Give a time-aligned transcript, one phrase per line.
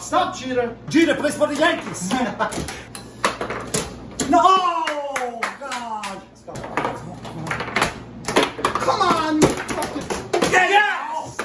[0.00, 0.74] Stop, stop, cheater.
[0.88, 2.10] Jeter plays for the Yankees.
[4.30, 4.40] no!
[4.40, 6.22] Oh, God.
[8.80, 9.40] Come on.
[10.50, 11.36] Yes!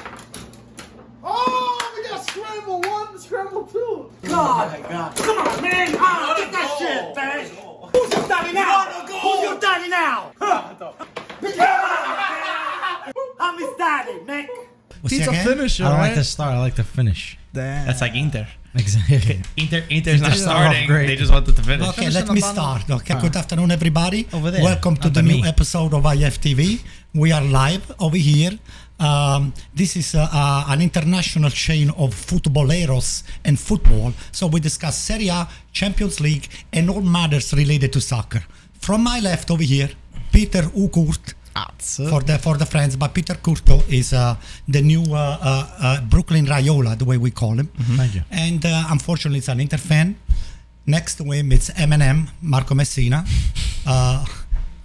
[1.22, 4.10] Oh, we got scramble one, scramble two.
[4.24, 4.72] God.
[5.18, 5.94] Come on, man.
[6.00, 7.46] Ah, get that shit, man.
[7.92, 8.86] Who's your daddy now?
[9.06, 10.32] Who's your daddy now?
[13.40, 14.50] I'm his daddy, Nick.
[15.10, 16.08] He's a finisher, I don't right?
[16.08, 16.54] like the start.
[16.56, 17.38] I like the finish.
[17.54, 18.48] That's like Inter.
[18.78, 19.42] Exactly.
[19.56, 20.88] Inter Inter's not Inter started off starting.
[20.88, 21.08] great.
[21.08, 21.88] They just wanted to finish.
[21.90, 22.90] Okay, let me start.
[22.90, 24.28] Okay, good afternoon, everybody.
[24.34, 26.82] Over there, Welcome to under the new episode of IFTV.
[27.14, 28.60] We are live over here.
[29.00, 34.14] Um, this is uh, uh, an international chain of footballeros and football.
[34.34, 38.44] So we discuss Serie A, Champions League, and all matters related to soccer.
[38.74, 39.90] From my left over here,
[40.34, 41.34] Peter Ukurt.
[42.10, 44.36] For the for the friends, but Peter Curto is uh,
[44.68, 47.68] the new uh, uh, uh, Brooklyn Raiola, the way we call him.
[47.98, 48.22] Thank you.
[48.30, 50.16] And uh, unfortunately, it's an Inter fan.
[50.86, 53.26] Next to him, it's Eminem, Marco Messina,
[53.88, 54.26] uh,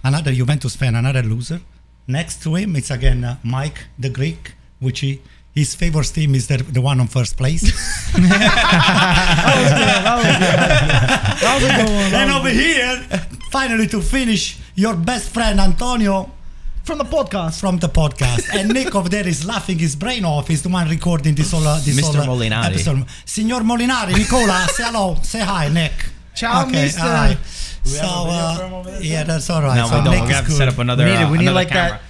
[0.03, 1.59] another Juventus fan, another loser.
[2.07, 5.21] Next to him, it's again uh, Mike the Greek, which he,
[5.53, 7.61] his favorite team is the, the one on first place.
[11.41, 12.97] That was a and over here,
[13.51, 16.29] finally to finish, your best friend Antonio
[16.83, 17.59] From the podcast.
[17.59, 18.49] from the podcast.
[18.57, 20.47] And Nick over there is laughing his brain off.
[20.47, 22.15] He's the one recording this whole, uh, this Mr.
[22.25, 22.65] whole uh, Molinari.
[22.71, 23.05] episode.
[23.25, 25.93] Signor Molinari, Nicola, say hello, say hi, Nick.
[26.33, 26.99] Ciao, mister.
[27.01, 27.37] hi.
[27.83, 29.75] So, uh, yeah, that's all right.
[29.77, 30.13] No, so we don't.
[30.13, 31.05] Nick We're is gonna have to set up another.
[31.05, 31.99] we need, uh, we need another like camera.
[31.99, 32.01] that.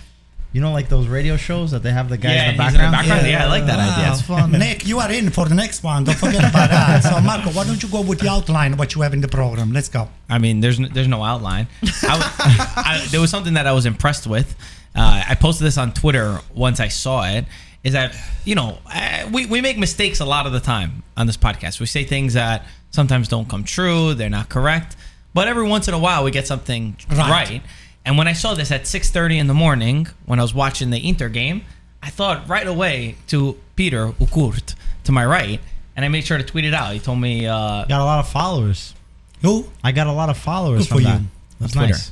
[0.54, 2.74] You know, like those radio shows that they have the guy Yeah, in the he's
[2.74, 3.08] in the background.
[3.08, 3.28] background.
[3.32, 4.04] Yeah, I like that idea.
[4.08, 4.12] Wow.
[4.14, 4.52] It's fun.
[4.60, 6.04] Nick, you are in for the next one.
[6.04, 7.04] Don't forget about that.
[7.12, 9.30] So, Marco, why don't you go with the outline of what you have in the
[9.30, 9.72] program?
[9.72, 10.10] Let's go.
[10.30, 11.68] I mean, there's no, there's no outline.
[12.04, 12.30] I, w-
[12.76, 14.56] I- there was something that I was impressed with.
[14.94, 17.46] Uh, I posted this on Twitter once I saw it.
[17.84, 18.14] Is that
[18.46, 21.80] you know uh, we we make mistakes a lot of the time on this podcast.
[21.80, 24.14] We say things that sometimes don't come true.
[24.14, 24.96] They're not correct.
[25.34, 27.30] But every once in a while, we get something Right.
[27.50, 27.62] right.
[28.06, 31.08] And when I saw this at 6:30 in the morning, when I was watching the
[31.08, 31.64] Inter game,
[32.02, 34.74] I thought right away to Peter Ukurt
[35.04, 35.60] to my right,
[35.96, 36.94] and I made sure to tweet it out.
[36.94, 37.46] He told me.
[37.46, 38.96] Uh, Got a lot of followers.
[39.42, 39.68] Who?
[39.84, 41.22] I got a lot of followers Good from for that.
[41.22, 41.28] you.
[41.60, 41.88] That's Twitter.
[41.94, 42.12] nice.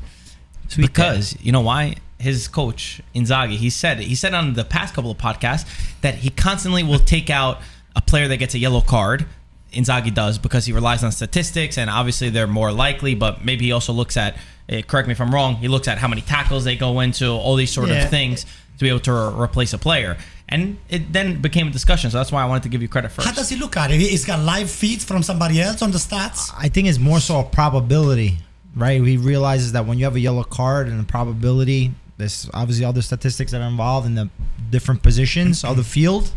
[0.76, 5.10] because you know why his coach Inzaghi he said he said on the past couple
[5.10, 5.66] of podcasts
[6.02, 7.60] that he constantly will take out
[7.96, 9.26] a player that gets a yellow card
[9.74, 13.72] Inzaghi does because he relies on statistics and obviously they're more likely but maybe he
[13.72, 14.36] also looks at
[14.70, 17.28] eh, correct me if I'm wrong he looks at how many tackles they go into
[17.32, 18.04] all these sort Yeah.
[18.04, 18.44] of things
[18.78, 22.18] to be able to re- replace a player and it then became a discussion so
[22.18, 24.00] that's why I wanted to give you credit first How does he look at it?
[24.00, 26.52] He's got live feeds from somebody else on the stats.
[26.58, 28.38] I think it's more so a probability,
[28.76, 29.00] right?
[29.04, 33.02] He realizes that when you have a yellow card and a probability, there's obviously other
[33.04, 34.30] statistics that are involved in the
[34.72, 36.32] different positions of the field.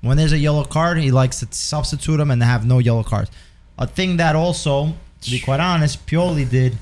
[0.00, 3.30] When there's a yellow card, he likes to substitute them and have no yellow cards.
[3.78, 6.78] A thing that also, to be quite honest, Pioli did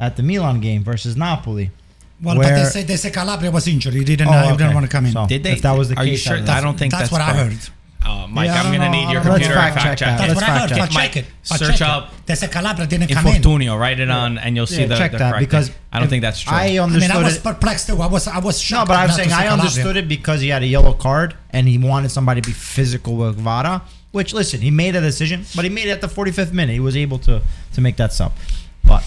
[0.00, 1.70] at the Milan game versus Napoli.
[2.22, 3.94] Well, but they Where- say they say Calabria was injured.
[3.94, 4.28] He didn't.
[4.28, 4.56] Oh, uh, he okay.
[4.58, 5.12] didn't want to come in.
[5.12, 6.92] So- did they If that was the are you sure I don't I don't think
[6.92, 7.58] that's, that's, what I heard.
[8.04, 8.90] uh, Mike Yeah, I I'm gonna know.
[8.92, 10.18] need your Let's computer fact fact check check that.
[10.18, 10.70] That's Let's what I heard.
[10.70, 11.12] fact But check.
[11.12, 11.26] check it.
[11.48, 12.26] But Search check up it.
[12.26, 13.42] They say Calabria didn't come in.
[13.42, 15.76] Infortunio, write it on, and you'll see Yeah, the, check the that correct because thing.
[15.92, 16.52] I don't think that's true.
[16.56, 17.42] I I mean, I was it.
[17.42, 18.00] perplexed too.
[18.00, 18.88] I was, I was shocked.
[18.88, 19.00] No, shocked.
[19.06, 19.60] but I'm saying say I Calabria.
[19.64, 23.16] understood it because he had a yellow card and he wanted somebody to be physical
[23.16, 23.82] with Vada.
[24.12, 26.72] Which, listen, he made a decision, but he made it at the 45th minute.
[26.74, 27.42] He was able to
[27.74, 28.32] to make that sub.
[28.84, 29.02] But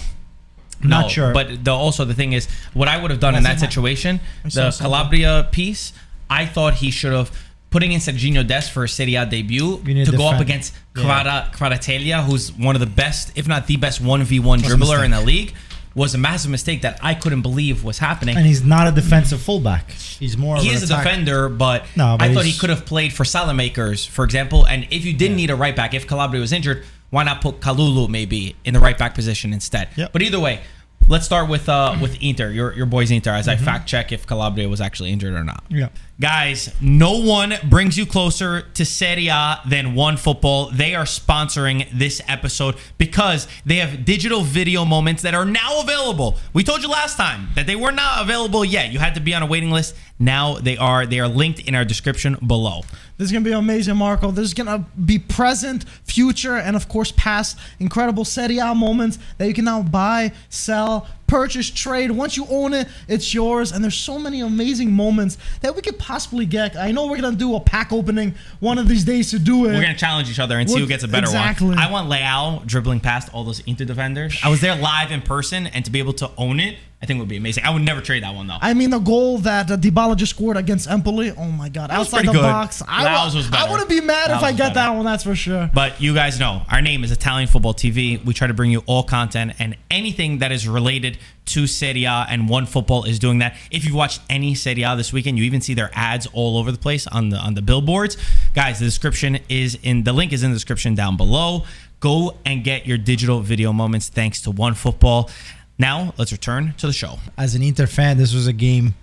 [0.82, 1.32] I'm no, not sure.
[1.32, 4.70] But the, also the thing is, what I would have done in that situation, the
[4.70, 5.92] saw Calabria piece,
[6.30, 7.30] I thought he should have
[7.70, 10.40] putting in Sergiño Dest for a Serie A debut to to go up defend.
[10.42, 11.50] against Yeah.
[11.50, 15.10] Kvara, who's one of the best, if not the best, one v one dribbler in
[15.10, 15.54] the league,
[15.94, 18.36] was a massive mistake that I couldn't believe was happening.
[18.36, 19.90] and he's not a defensive fullback.
[19.90, 20.56] He's more.
[20.58, 23.24] he of is a defender, but, No, but I thought he could have played for
[23.24, 24.66] Saelemaekers, for example.
[24.66, 27.60] And if you didn't need a right back, if Calabria was injured, why not put
[27.60, 29.88] Kalulu maybe in the right back position instead?
[29.96, 30.12] Yep.
[30.12, 30.60] But either way,
[31.08, 33.62] let's start with uh with Inter, your your boys Inter, as Mm-hmm.
[33.62, 35.64] I fact check if Calabria was actually injured or not.
[35.68, 35.88] Yeah.
[36.20, 40.68] Guys, no one brings you closer to Serie A than One Football.
[40.72, 46.36] They are sponsoring this episode because they have digital video moments that are now available.
[46.52, 48.90] We told you last time that they were not available yet.
[48.90, 49.94] You had to be on a waiting list.
[50.18, 51.06] Now they are.
[51.06, 52.80] They are linked in our description below.
[53.16, 54.32] This is gonna be amazing, Marco.
[54.32, 59.54] There's gonna be present, future, and of course past incredible Serie A moments that you
[59.54, 62.10] can now buy, sell, purchase, trade.
[62.10, 63.70] Once you own it, it's yours.
[63.70, 66.76] And there's so many amazing moments that we could possibly get.
[66.76, 69.72] I know we're gonna do a pack opening one of these days to do it.
[69.72, 71.68] We're gonna challenge each other and see who gets a better exactly.
[71.68, 71.78] one.
[71.78, 74.40] I want Leao dribbling past all those Inter defenders.
[74.42, 77.18] I was there live in person, and to be able to own it I think
[77.18, 77.62] it would be amazing.
[77.64, 78.58] I would never trade that one though.
[78.60, 81.30] I mean, the goal that uh, Dybala just scored against Empoli.
[81.30, 81.90] Oh my God!
[81.90, 82.42] was Outside the good.
[82.42, 84.74] box, I, Laos was I wouldn't be mad Laos if I get better.
[84.74, 85.04] that one.
[85.04, 85.70] That's for sure.
[85.72, 88.24] But you guys know our name is Italian Football TV.
[88.24, 92.26] We try to bring you all content and anything that is related to Serie A,
[92.28, 93.56] and One Football is doing that.
[93.70, 96.72] If you've watched any Serie A this weekend, you even see their ads all over
[96.72, 98.16] the place on the on the billboards.
[98.54, 101.64] Guys, the description is in the link is in the description down below.
[102.00, 105.30] Go and get your digital video moments thanks to One Football.
[105.78, 107.18] Now let's return to the show.
[107.36, 108.94] As an Inter fan, this was a game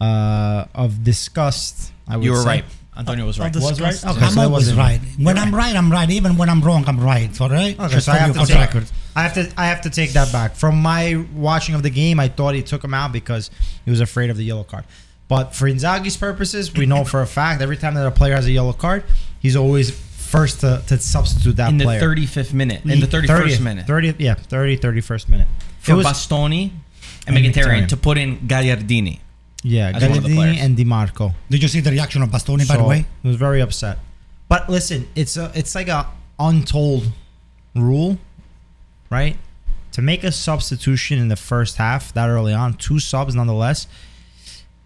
[0.00, 1.92] uh, of disgust.
[2.06, 2.46] I would You were say.
[2.46, 2.64] right.
[2.96, 3.54] Antonio was right.
[3.54, 3.94] Of Was right?
[3.94, 5.00] Okay, I'm so that always wasn't- right.
[5.18, 6.10] When I'm right, I'm right.
[6.10, 7.40] Even when I'm wrong, I'm right.
[7.40, 7.78] All right.
[7.78, 8.86] Okay, Just so I have to take, record.
[9.14, 10.56] I have to I have to take that back.
[10.56, 13.50] From my watching of the game, I thought he took him out because
[13.84, 14.84] he was afraid of the yellow card.
[15.28, 18.46] But for Inzaghi's purposes, we know for a fact every time that a player has
[18.46, 19.04] a yellow card,
[19.38, 22.00] he's always first to, to substitute that In the player.
[22.00, 23.86] 35th minute, in the 31st 30th minute.
[23.86, 25.46] 30th, yeah, 30, 31st minute.
[25.88, 26.70] For It was- Bastoni
[27.26, 27.88] and And Mkhitaryan Mkhitaryan.
[27.88, 29.18] to put in Gagliardini.
[29.62, 30.58] yeah, as one of the Gagliardini players.
[30.60, 31.34] and Di Marco.
[31.50, 33.06] Did you see the reaction of Bastoni, by the way?
[33.22, 33.98] he was very upset.
[34.48, 36.06] But listen, it's a it's like a
[36.38, 37.10] untold
[37.74, 38.18] rule,
[39.10, 39.36] right?
[39.92, 43.86] To make a substitution in the first half that early on, two subs nonetheless,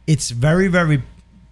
[0.06, 1.02] it's very very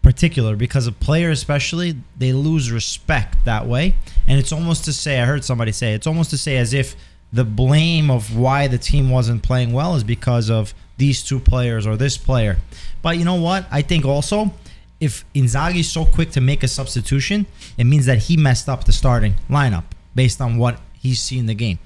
[0.03, 3.95] particular because a player especially they lose respect that way,
[4.27, 6.97] and it's almost to say I heard somebody say it's almost to say as if
[7.33, 11.87] the blame of why the team wasn't playing well is because of these two players
[11.87, 12.59] or this player.
[13.03, 13.67] But you know what?
[13.71, 14.53] I think also
[15.01, 17.47] if Inzaghi is so quick to make a substitution,
[17.79, 19.85] it means that he messed up the starting lineup
[20.15, 21.79] based on what he's seen the game.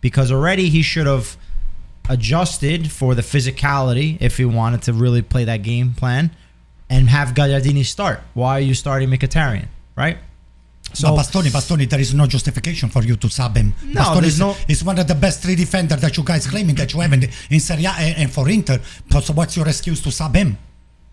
[0.00, 1.36] Because already he should have
[2.08, 6.30] adjusted for the physicality if he wanted to really play that game plan
[6.88, 8.20] and have Gagliardini start.
[8.34, 10.18] Why are you starting Mkhitaryan, right?
[10.92, 13.72] So, but Bastoni, Bastoni, there is no justification for you to sub him.
[13.84, 16.74] No, Bastoni is, no- is one of the best three defenders that you guys claiming
[16.76, 18.80] that you have in, the, in Serie A and, and for Inter.
[19.22, 20.58] So what's your excuse to sub him?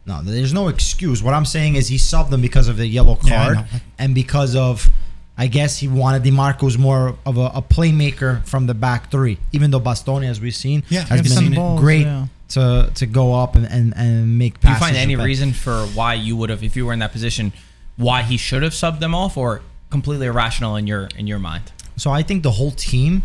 [0.06, 1.21] No, there's no excuse.
[1.21, 3.65] What I'm saying is he subbed them because of the yellow card know.
[4.00, 4.89] and because of,
[5.38, 9.38] I guess he wanted DiMarco's more of a, a playmaker from the back three.
[9.51, 11.53] Even though Bastoni, as we've seen, Yeah, has been seen.
[11.56, 12.27] Balls, great yeah.
[12.50, 16.13] to to go up and, and, and make Do you find any reason for why
[16.13, 17.51] you would have, if you were in that position,
[17.97, 21.71] why he should have subbed them off, or completely irrational in your in your mind?
[21.97, 23.23] So I think the whole team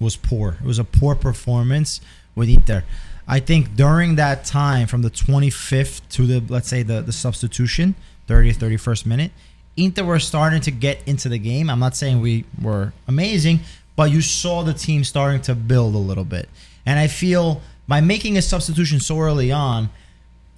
[0.00, 0.56] was poor.
[0.60, 2.00] It was a poor performance
[2.34, 2.84] with Inter.
[3.26, 7.94] I think during that time, from the 25th to the let's say the the substitution,
[8.28, 9.32] 30th, 31st minute,
[9.76, 11.68] Inter were starting to get into the game.
[11.68, 13.60] I'm not saying we were amazing,
[13.96, 16.48] but you saw the team starting to build a little bit.
[16.86, 19.90] And I feel by making a substitution so early on,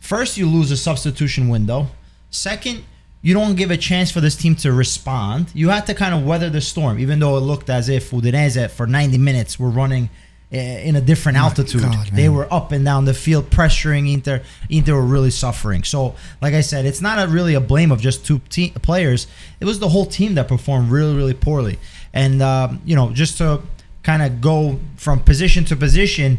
[0.01, 1.89] first you lose a substitution window.
[2.31, 2.85] Second,
[3.27, 5.51] you don't give a chance for this team to respond.
[5.53, 8.71] You had to kind of weather the storm, even though it looked as if Udinese
[8.71, 10.11] for 90 minutes were running
[10.53, 11.83] uh, in a different altitude.
[11.83, 14.45] God, they were up and down the field pressuring Inter.
[14.71, 15.83] Inter were really suffering.
[15.83, 19.27] So, like I said, it's not a really a blame of just two te- players.
[19.59, 21.81] It was the whole team that performed really, really poorly.
[22.13, 23.61] And um, you know, just to
[24.05, 26.39] kind of go from position to position,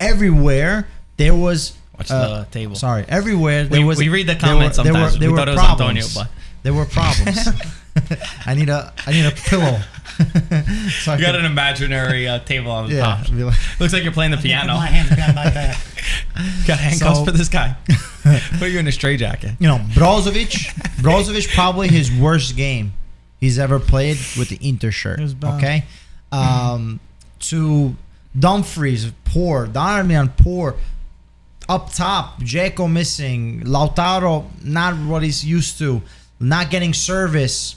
[0.00, 1.76] everywhere there was.
[1.98, 2.74] Watch uh, the table.
[2.76, 3.98] Sorry, everywhere there We- was.
[3.98, 5.14] we read the there comments were- there sometimes.
[5.14, 5.90] were- there We were thought it was problems.
[5.90, 6.30] Antonio, but-
[6.62, 7.48] there were problems.
[8.46, 9.80] I need a I need a pillow.
[10.18, 13.02] so I You got can- an imaginary uh, table on the yeah.
[13.22, 13.26] top.
[13.30, 14.74] be like- Looks like you're playing the piano.
[14.74, 15.78] My hands behind my back.
[16.66, 17.76] Got handcuffs So- for this guy.
[18.58, 19.52] Put you in a straitjacket.
[19.60, 20.50] you know, Brozovic,
[21.00, 22.92] Brozovic probably his worst game
[23.40, 25.18] he's ever played with the Inter shirt.
[25.20, 25.54] It was bad.
[25.58, 25.84] Okay,
[26.32, 26.98] um,
[27.40, 27.94] to
[28.38, 29.66] Dumfries, poor.
[29.66, 30.74] Darmian, poor.
[31.68, 33.62] Up top, Dzeko missing.
[33.62, 36.00] Lautaro, not what he's used to.
[36.38, 37.76] Not getting service.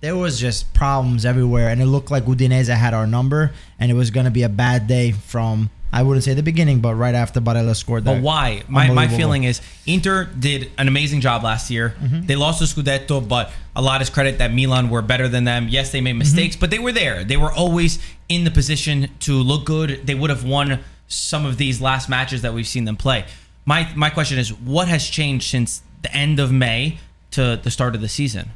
[0.00, 3.94] There was just problems everywhere, and it looked like Udinese had our number, and it
[3.94, 5.70] was going to be a bad day from.
[5.90, 8.16] I wouldn't say the beginning, but right after Barella scored that.
[8.16, 8.62] But why?
[8.68, 11.94] My, my feeling is Inter did an amazing job last year.
[12.00, 12.26] Mm-hmm.
[12.26, 15.66] They lost the Scudetto, but a lot is credit that Milan were better than them.
[15.68, 16.18] Yes, they made Mm-hmm.
[16.18, 17.24] mistakes, but they were there.
[17.24, 20.06] They were always in the position to look good.
[20.06, 23.24] They would have won some of these last matches that we've seen them play.
[23.64, 26.98] My my question is, what has changed since the end of May
[27.32, 28.50] to the start of the season?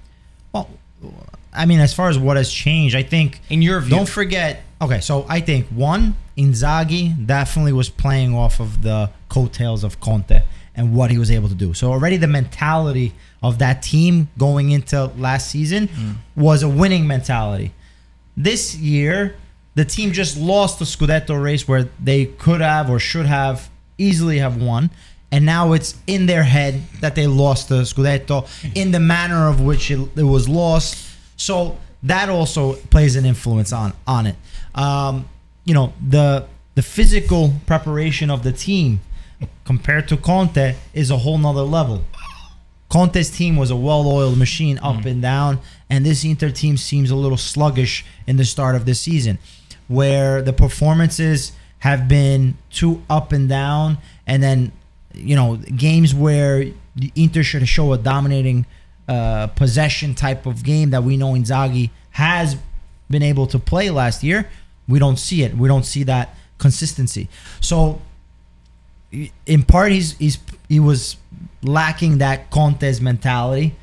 [0.53, 0.69] Well,
[1.53, 3.97] I mean, as far as what has changed, I think In your view.
[3.97, 4.63] don't forget.
[4.81, 10.43] Okay, so I think one Inzaghi definitely was playing off of the coattails of Conte
[10.75, 11.75] and what he was able to do.
[11.75, 16.15] So already the mentality of that team going into last season Mm.
[16.35, 17.73] was a winning mentality.
[18.37, 19.37] This year,
[19.75, 24.39] the team just lost the Scudetto race where they could have or should have easily
[24.39, 24.91] have won.
[25.31, 29.61] And now it's in their head that they lost the Scudetto in the manner of
[29.63, 31.09] which it, it was lost.
[31.37, 34.37] So that also plays an influence on on it.
[34.75, 35.29] Um,
[35.65, 39.01] you know the the physical preparation of the team
[39.65, 42.05] compared to Conte is a whole nother level.
[42.89, 47.17] Conte's team was a well-oiled machine up and down, and this Inter team seems a
[47.17, 49.39] little sluggish in the start of the season,
[49.89, 54.73] where the performances have been too up and down, and then
[55.15, 58.67] you know games where the Inter should show a dominating
[59.09, 62.57] uh, possession type of game that we know Inzaghi has
[63.11, 64.49] been able to play last year.
[64.89, 65.57] We don't see it.
[65.57, 67.29] We don't see that consistency.
[67.61, 68.01] So
[69.47, 71.17] in part he's he's he was
[71.63, 73.75] lacking that Conte's mentality,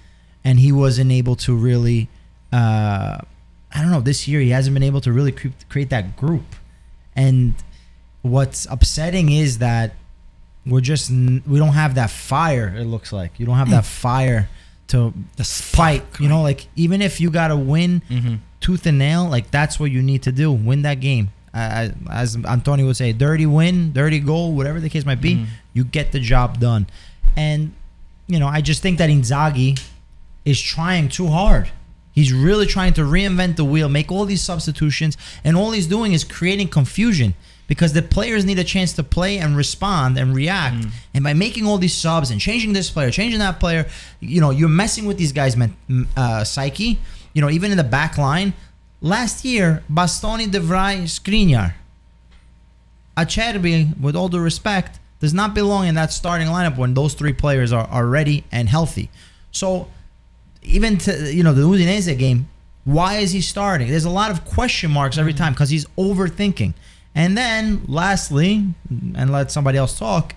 [0.44, 2.10] and he wasn't able to really.
[2.52, 3.20] Uh,
[3.74, 4.02] I don't know.
[4.02, 6.56] This year he hasn't been able to really cre- create that group,
[7.16, 7.54] and
[8.22, 9.94] what's upsetting is that
[10.66, 12.74] we're just we don't have that fire.
[12.76, 14.50] It looks like you don't have that fire
[14.88, 16.04] to The fight.
[16.20, 18.02] You know, like even if you gotta win
[18.60, 20.52] tooth and nail, like that's what you need to do.
[20.52, 21.30] Win that game.
[21.54, 25.84] Uh, as Antonio would say, dirty win, dirty goal, whatever the case might be, you
[25.84, 26.86] get the job done.
[27.36, 27.74] And
[28.28, 29.80] you know, I just think that Inzaghi
[30.46, 31.70] is trying too hard.
[32.12, 36.14] He's really trying to reinvent the wheel, make all these substitutions, and all he's doing
[36.14, 37.34] is creating confusion
[37.68, 40.86] because the players need a chance to play and respond and react.
[41.14, 43.86] And by making all these subs and changing this player, changing that player,
[44.20, 45.56] you know, you're messing with these guys'
[46.18, 47.00] uh, psyche.
[47.34, 48.54] You know, even in the back line.
[49.02, 51.76] Last year, Bastoni, De Vrij, Skriniar.
[53.16, 57.34] Acerbi, with all due respect, does not belong in that starting lineup when those three
[57.34, 59.10] players are, are ready and healthy.
[59.52, 59.90] So
[60.70, 62.48] even to you know the Udinese game,
[62.86, 63.90] why is he starting?
[63.90, 65.44] There's a lot of question marks every mm-hmm.
[65.44, 66.74] time because he's overthinking.
[67.16, 70.36] And then lastly, and let somebody else talk,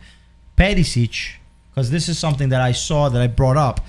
[0.56, 1.34] Perisic,
[1.70, 3.80] because this is something that I saw that I brought up.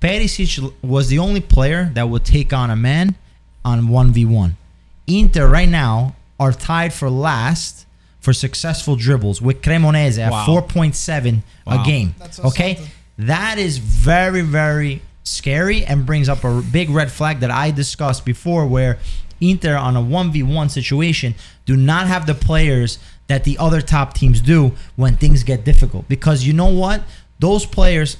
[0.00, 3.16] Perisic was the only player that would take on a man
[3.64, 4.52] on 1v1.
[5.06, 7.86] Inter right now are tied for last
[8.20, 11.82] for successful dribbles with Cremonese at 4.7 Wow.
[11.82, 12.14] a game.
[12.18, 12.76] That's Okay?
[12.76, 12.92] something.
[13.18, 18.24] That is very, very scary and brings up a big red flag that I discussed
[18.24, 18.98] before where
[19.40, 21.34] Inter on a 1v1 situation
[21.64, 26.08] do not have the players that the other top teams do when things get difficult.
[26.08, 27.02] Because you know what?
[27.38, 28.16] Those players,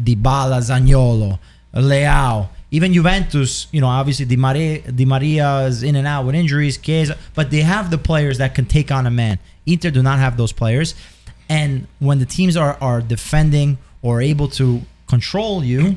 [0.00, 1.38] Dybala, Zaniolo,
[1.74, 6.34] Leao, even Juventus, you know, obviously Di Maria, Di Maria is in and out with
[6.34, 9.38] injuries, Chiesa, but they have the players that can take on a man.
[9.66, 10.94] Inter do not have those players.
[11.48, 15.96] And when the teams are, are defending or able to control you,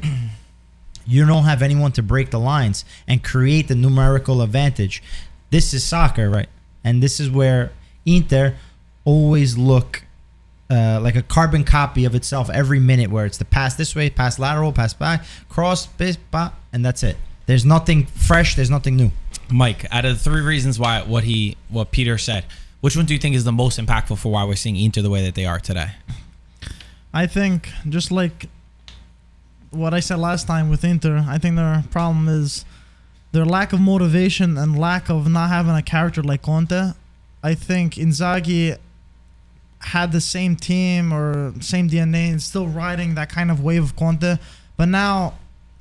[1.05, 5.03] you don't have anyone to break the lines and create the numerical advantage.
[5.49, 6.49] This is soccer, right?
[6.83, 7.71] And this is where
[8.05, 8.55] Inter
[9.03, 10.03] always look
[10.69, 14.09] uh, like a carbon copy of itself every minute, where it's the pass this way,
[14.09, 17.17] pass lateral, pass back, cross, bis, ba, and that's it.
[17.45, 18.55] There's nothing fresh.
[18.55, 19.11] There's nothing new.
[19.51, 22.45] Mike, out of the three reasons why what he what Peter said,
[22.81, 25.09] which one do you think is the most impactful for why we're seeing Inter the
[25.09, 25.91] way that they are today?
[27.13, 28.49] I think just like
[29.71, 32.65] what I said last time with Inter, I think their problem is
[33.31, 36.93] their lack of motivation and lack of not having a character like Conte.
[37.43, 38.77] I think Inzaghi
[39.79, 43.95] had the same team or same DNA and still riding that kind of wave of
[43.95, 44.37] Conte,
[44.77, 45.35] but now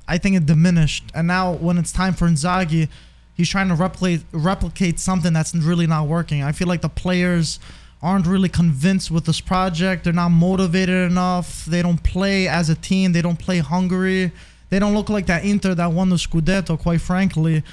[0.07, 1.05] I think it diminished.
[1.13, 2.89] And now when it's time for Inzaghi,
[3.33, 6.43] he's trying to replicate replicate something that's really not working.
[6.43, 7.59] I feel like the players
[8.01, 10.03] aren't really convinced with this project.
[10.03, 11.65] They're not motivated enough.
[11.65, 13.13] They don't play as a team.
[13.13, 14.31] They don't play hungry.
[14.69, 17.63] They don't look like that Inter that won the Scudetto, quite frankly.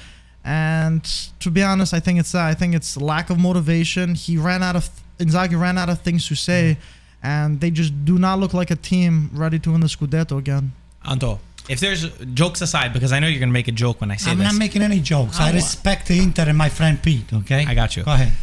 [0.43, 1.03] And
[1.39, 2.45] to be honest, I think it's that.
[2.45, 4.15] I think it's lack of motivation.
[4.15, 4.89] He ran out of
[5.19, 6.77] Inzaghi ran out of things to say,
[7.21, 10.73] and they just do not look like a team ready to win the Scudetto again.
[11.05, 11.39] Anto,
[11.69, 14.31] if there's jokes aside, because I know you're gonna make a joke when I say
[14.35, 15.39] this, I'm not making any jokes.
[15.39, 17.31] I I respect the Inter and my friend Pete.
[17.31, 18.03] Okay, I got you.
[18.03, 18.33] Go ahead.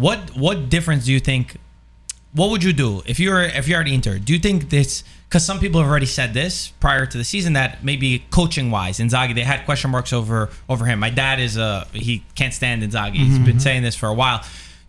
[0.00, 1.56] What what difference do you think?
[2.32, 4.18] What would you do if you're if you're at Inter?
[4.18, 5.04] Do you think this?
[5.28, 8.98] Because some people have already said this prior to the season that maybe coaching wise,
[8.98, 10.98] Inzaghi they had question marks over over him.
[11.00, 13.14] My dad is a he can't stand Inzaghi.
[13.14, 13.44] He's Mm-hmm.
[13.44, 14.42] been saying this for a while.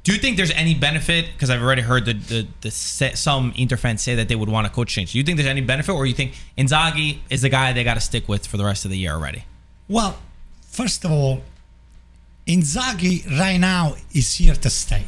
[0.04, 1.28] Do you think there's any benefit?
[1.34, 4.50] Because I've already heard the, the the se- some Inter fans say that they would
[4.50, 5.12] want a coach change.
[5.12, 7.96] Do you think there's any benefit, or you think Inzaghi is the guy they got
[7.96, 9.44] to stick with for the rest of the year already?
[9.88, 10.18] Well,
[10.80, 11.42] first of all,
[12.48, 15.04] Inzaghi right now is here to stay.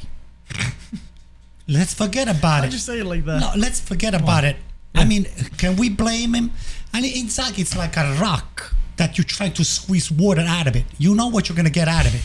[1.67, 2.73] let's forget about Why'd it.
[2.73, 3.39] you say it like that?
[3.41, 4.57] No, let's forget about it.
[4.95, 5.25] I mean,
[5.57, 6.51] can we blame him?
[6.93, 10.75] I mean, Inzaghi is like a rock that you try to squeeze water out of
[10.75, 10.85] it.
[10.99, 12.21] You know what you're gonna get out of it.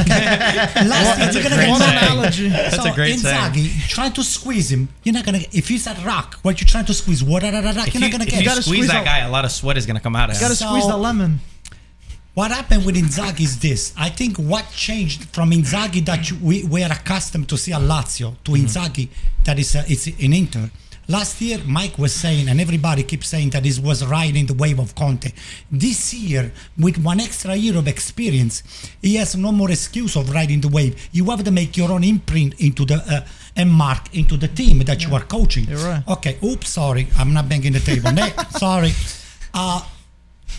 [0.00, 0.08] Okay,
[0.88, 1.94] last year you're gonna get One saying.
[1.94, 2.08] nothing.
[2.18, 2.48] analogy.
[2.48, 3.52] That's so a great saying.
[3.52, 5.38] Inzaghi, trying to squeeze him, you're not gonna.
[5.52, 7.94] If he's a rock, what you're trying to squeeze water out of that rock, If
[7.94, 8.40] you're you, not gonna get.
[8.40, 10.28] you gotta squeeze squeeze that out- guy, a lot of sweat is gonna come out
[10.30, 10.44] of You him.
[10.48, 11.40] gotta So- squeeze the lemon.
[12.38, 13.92] What happened with Inzaghi is this.
[13.96, 18.36] I think what changed from Inzaghi that you, we were accustomed to see at Lazio
[18.44, 19.08] to Inzaghi
[19.42, 20.70] that is uh, it's in Inter.
[21.08, 24.78] Last year, Mike was saying, and everybody keeps saying that he was riding the wave
[24.78, 25.32] of Conte.
[25.68, 28.62] This year, with one extra year of experience,
[29.02, 31.08] he has no more excuse of riding the wave.
[31.10, 33.26] You have to make your own imprint into the uh,
[33.56, 35.66] and mark into the team that you are coaching.
[35.66, 36.04] Right.
[36.06, 36.38] Okay.
[36.44, 36.68] Oops.
[36.68, 38.12] Sorry, I'm not banging the table.
[38.12, 38.58] Next.
[38.60, 38.92] Sorry.
[39.52, 39.82] Uh,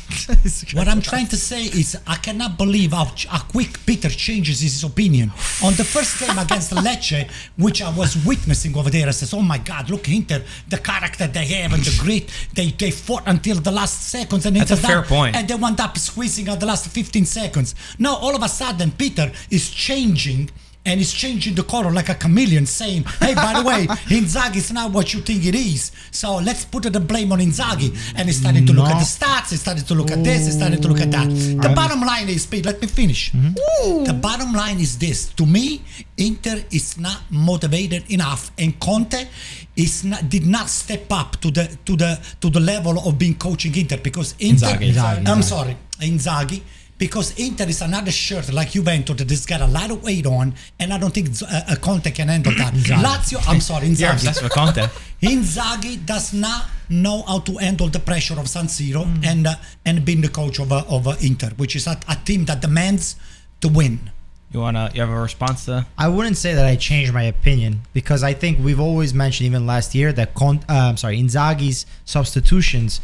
[0.74, 4.84] what I'm trying to say is, I cannot believe how, how quick Peter changes his
[4.84, 5.32] opinion.
[5.64, 9.42] On the first game against Lecce, which I was witnessing over there, I says, "Oh
[9.42, 12.30] my God, look Inter, the character they have and the grit.
[12.54, 15.36] They they fought until the last seconds, and That's a fair point.
[15.36, 17.76] And they wound up squeezing out the last 15 seconds.
[17.98, 20.50] Now all of a sudden, Peter is changing.
[20.86, 23.86] And is changing the color like a chameleon, saying, "Hey, by the way,
[24.18, 25.92] Inzaghi is not what you think it is.
[26.10, 29.50] So let's put the blame on Inzaghi." And he's starting to look at the stats.
[29.52, 30.46] He's starting to look at this.
[30.46, 31.28] He's starting to look at that.
[31.28, 33.32] The bottom line is, Pete, let me finish.
[33.32, 34.06] Mm-hmm.
[34.06, 35.82] The bottom line is this: to me,
[36.18, 39.28] Inter is not motivated enough, and Conte
[39.76, 43.36] is not did not step up to the to the to the level of being
[43.36, 44.68] coaching Inter because Inter.
[44.68, 44.94] Inzaghi.
[44.94, 46.62] Inzaghi, I'm sorry, Inzaghi.
[47.00, 50.54] Because Inter is another shirt like Juventus that has got a lot of weight on,
[50.80, 52.74] and I don't think uh, uh, Conte can handle that.
[53.08, 54.14] Lazio, I'm sorry, You're Inzaghi.
[54.14, 54.84] obsessed with Conte.
[55.24, 59.26] Inzaghi does not know how to handle the pressure of San Siro Mm.
[59.26, 62.16] and uh, and being the coach of uh, of uh, Inter, which is a, a
[62.28, 63.16] team that demands
[63.62, 64.12] to win.
[64.52, 64.90] You wanna?
[64.94, 65.86] You have a response to?
[65.98, 69.66] I wouldn't say that I changed my opinion because I think we've always mentioned even
[69.68, 73.00] last year that Con- uh, I'm sorry, Inzaghi's substitutions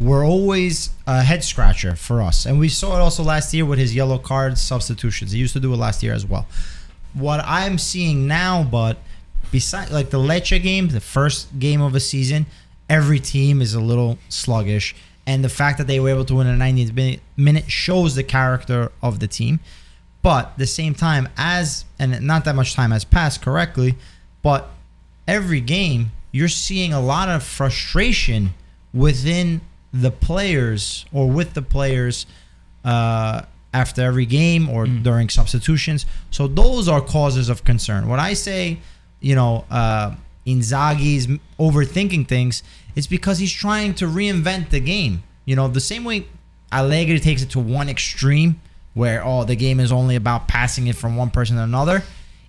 [0.00, 3.78] were always a head scratcher for us, and we saw it also last year with
[3.78, 5.32] his yellow card substitutions.
[5.32, 6.46] He used to do it last year as well.
[7.14, 8.98] What I'm seeing now, but
[9.50, 12.46] beside like the Lecce game, the first game of a season,
[12.88, 14.94] every team is a little sluggish,
[15.26, 18.14] and the fact that they were able to win a the 90th minute, minute shows
[18.14, 19.60] the character of the team.
[20.22, 23.96] But the same time, as and not that much time has passed correctly,
[24.40, 24.70] but
[25.26, 28.54] every game you're seeing a lot of frustration
[28.92, 29.60] within
[29.92, 32.26] the players or with the players
[32.84, 33.42] uh,
[33.74, 36.06] after every game or during substitutions.
[36.30, 38.08] So those are causes of concern.
[38.08, 38.78] When I say,
[39.20, 40.14] you know, uh,
[40.46, 41.26] Inzaghi's
[41.58, 42.62] overthinking things,
[42.96, 45.22] it's because he's trying to reinvent the game.
[45.44, 46.26] You know, the same way
[46.72, 48.60] Allegri takes it to one extreme,
[48.94, 52.02] where oh the game is only about passing it from one person to another.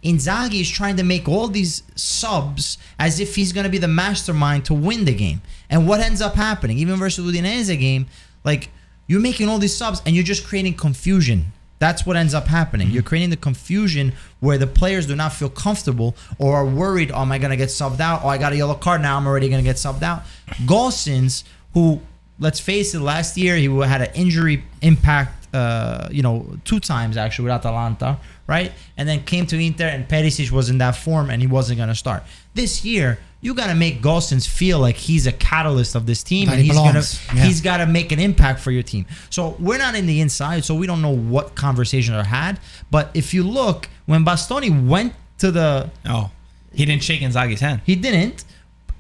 [0.04, 3.88] Inzaghi is trying to make all these subs as if he's going to be the
[3.88, 5.42] mastermind to win the game.
[5.70, 8.08] And what ends up happening, even versus Udinese game,
[8.44, 8.70] like
[9.08, 11.52] you're making all these subs and you're just creating confusion.
[11.80, 12.92] That's what ends up happening.
[12.92, 17.22] You're creating the confusion where the players do not feel comfortable or are worried, oh,
[17.22, 18.22] am I going to get subbed out?
[18.24, 19.18] Oh, I got a yellow card now.
[19.18, 20.24] I'm already going to get subbed out.
[20.66, 22.00] Gosens, who,
[22.40, 27.18] let's face it, last year he had an injury impact, uh, you know, two times
[27.18, 28.72] actually with Atalanta, right?
[28.98, 31.90] And then came to Inter and Perisic was in that form and he wasn't going
[31.90, 32.24] to start.
[32.54, 36.46] This year, you got to make Gosens feel like he's a catalyst of this team
[36.48, 37.04] That and he he's gonna
[37.36, 37.46] Yeah.
[37.46, 39.06] he's got to make an impact for your team.
[39.30, 42.60] So we're not in the inside, so we don't know what conversations are had.
[42.90, 46.32] But if you look, when Bastoni went to the, Oh,
[46.74, 47.82] he didn't shake Inzaghi's hand.
[47.86, 48.46] he didn't.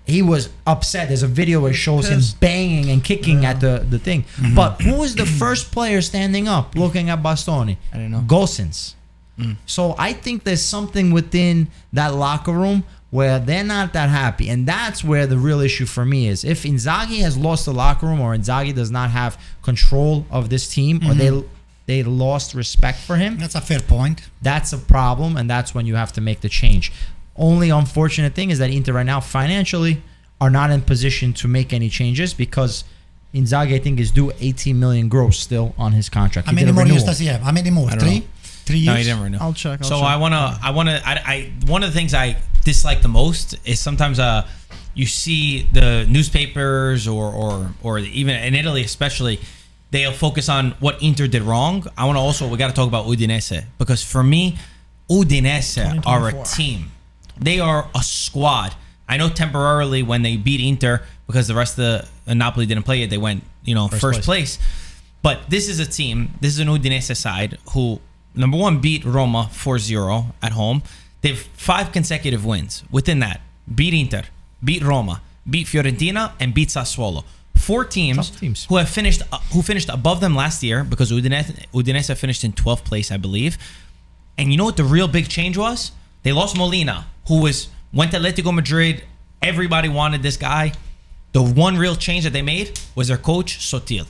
[0.06, 1.08] He was upset.
[1.08, 4.24] There's a video where it shows him banging and kicking at the, the thing.
[4.24, 4.54] Mm-hmm.
[4.56, 7.78] But who was the first player standing up looking at Bastoni?
[7.94, 8.20] I don't know.
[8.28, 8.96] Gosens.
[9.66, 14.50] So I think there's something within that locker room where they're not that happy.
[14.50, 16.44] And that's where the real issue for me is.
[16.44, 20.68] If Inzaghi has lost the locker room or Inzaghi does not have control of this
[20.68, 21.48] team or they mm-hmm.
[21.86, 24.30] they lost respect for him, That's a fair point.
[24.42, 26.92] that's a problem and that's when you have to make the change.
[27.36, 30.02] Only unfortunate thing is that Inter right now financially
[30.42, 32.84] are not in position to make any changes because
[33.34, 36.48] Inzaghi I think is due 18 million gross still on his contract.
[36.48, 37.42] How many more years does he have?
[37.42, 37.90] How many more?
[37.92, 38.20] Three?
[38.20, 38.26] know.
[38.66, 38.88] Three years?
[38.88, 39.38] No, he didn't renew.
[39.40, 39.82] I'll check.
[39.82, 40.08] I'll so check.
[40.08, 43.80] I wanna, I wanna, I, I, one of the things I dislike the most is
[43.80, 44.48] sometimes uh,
[44.94, 49.40] you see the newspapers or or or even in Italy especially,
[49.92, 51.86] they'll focus on what Inter did wrong.
[51.98, 54.58] I want to also we got to talk about Udinese because for me,
[55.10, 56.92] Udinese are a team.
[57.40, 58.76] They are a squad.
[59.08, 62.84] I know temporarily when they beat Inter because the rest of the uh, Napoli didn't
[62.84, 64.60] play it, they went you know first, place.
[65.22, 66.34] But this is a team.
[66.42, 68.00] This is an Udinese side who
[68.36, 70.84] number one beat Roma 4-0 at home.
[71.22, 72.84] They've five consecutive wins.
[72.92, 73.42] Within that,
[73.74, 74.24] beat Inter,
[74.64, 77.24] beat Roma, beat Fiorentina, and beat Sassuolo.
[77.56, 78.66] Four teams, teams.
[78.66, 82.52] who have finished uh, who finished above them last year because Udinese, Udinese finished in
[82.52, 83.58] 12th place, I believe.
[84.38, 85.92] And you know what the real big change was?
[86.24, 89.04] They lost Molina, who was went to Atletico Madrid.
[89.42, 90.74] Everybody wanted this guy.
[91.32, 94.08] The one real change that they made was their coach Sottil.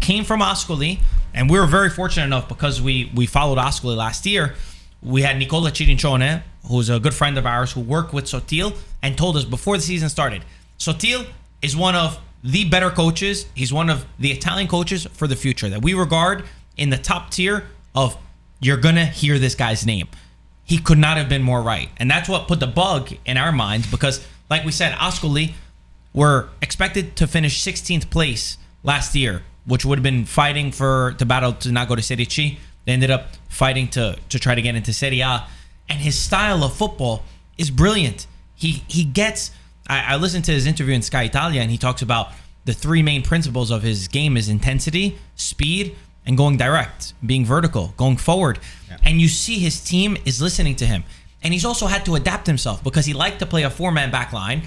[0.00, 1.00] Came from Ascoli,
[1.34, 4.54] And we were very fortunate enough because we we followed Ascoli last year.
[5.02, 9.18] We had Nicola Cirincione, who's a good friend of ours, who worked with Sottil and
[9.18, 10.44] told us before the season started,
[10.78, 11.26] Sottil
[11.60, 13.46] is one of the better coaches.
[13.54, 16.44] He's one of the Italian coaches for the future that we regard
[16.76, 18.16] in the top tier of
[18.60, 20.08] you're gonna hear this guy's name.
[20.64, 23.52] He could not have been more right, and that's what put the bug in our
[23.52, 25.52] minds because, like we said, Ascoli
[26.14, 31.24] were expected to finish 16th place last year, which would have been fighting for to
[31.24, 32.58] battle to not go to Serie C.
[32.84, 35.46] They ended up fighting to to try to get into Serie A,
[35.88, 37.22] and his style of football
[37.58, 38.26] is brilliant.
[38.54, 39.50] He he gets.
[39.86, 42.28] I, I listened to his interview in Sky Italia, and he talks about
[42.64, 47.92] the three main principles of his game is intensity, speed, and going direct, being vertical,
[47.96, 48.58] going forward.
[49.02, 51.04] And you see his team is listening to him.
[51.42, 54.32] And he's also had to adapt himself because he liked to play a four-man back
[54.32, 54.62] line.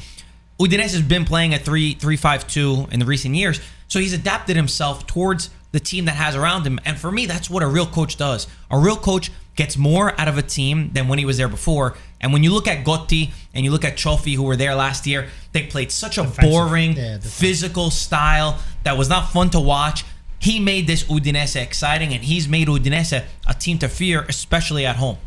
[0.60, 3.60] Udinese has been playing a 3 3 5 2 in the recent years.
[3.88, 6.80] So he's adapted himself towards the team that has around him.
[6.86, 8.48] And for me, that's what a real coach does.
[8.72, 11.96] A real coach gets more out of a team than when he was there before.
[12.22, 15.06] And when you look at Gotti and you look at Cioffi, who were there last
[15.08, 16.52] year, they played such a Defensive.
[16.52, 20.06] boring, Yeah, physical style that was not fun to watch.
[20.40, 24.98] He made this Udinese exciting, and he's made Udinese a team to fear, especially at
[24.98, 25.18] home.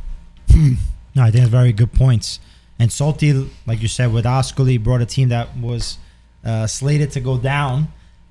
[1.14, 2.38] No, I think it's very good points.
[2.78, 5.98] And Sottil, like you said, with Ascoli, brought a team that was
[6.44, 7.88] uh, slated to go down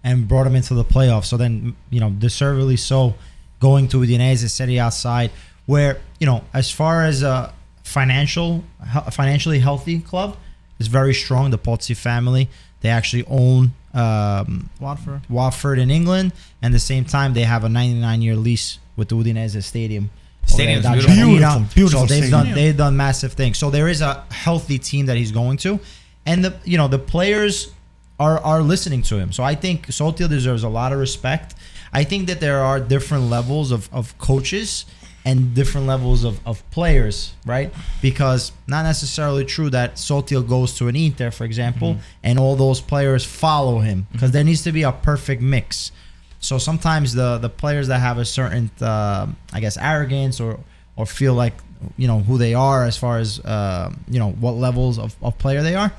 [0.10, 1.26] and brought them into the playoffs.
[1.26, 3.14] So then, you know, deservedly so,
[3.60, 5.32] going to Udinese, Serie A side,
[5.68, 8.64] where you know, as far as a financial,
[9.12, 10.36] financially healthy club,
[10.80, 11.52] is very strong.
[11.52, 12.50] The Pozzi family,
[12.82, 15.22] they actually own um, Watford.
[15.30, 19.16] Watford in England, and at the same time, they have a 99-year lease with the
[19.16, 20.10] Udinese Stadium.
[20.46, 21.36] Stadium's over there, beautiful.
[21.38, 22.46] Beautiful, beautiful So they've stadium.
[22.46, 23.60] done they've done massive things.
[23.60, 25.80] So there is a healthy team that he's going to,
[26.26, 27.72] and the you know the players
[28.20, 29.32] are are listening to him.
[29.32, 31.56] So I think Sottil deserves a lot of respect.
[31.92, 34.86] I think that there are different levels of, of coaches
[35.26, 37.74] and different levels of, of players, right?
[38.02, 42.80] Because not necessarily true that Sottil goes to an Inter, for example, and all those
[42.80, 44.08] players follow him.
[44.12, 45.92] Because there needs to be a perfect mix.
[46.40, 50.60] So sometimes the the players that have a certain, uh, I guess, arrogance or
[50.96, 51.54] or feel like
[51.98, 55.38] you know who they are as far as uh, you know what levels of, of
[55.38, 55.92] player they are,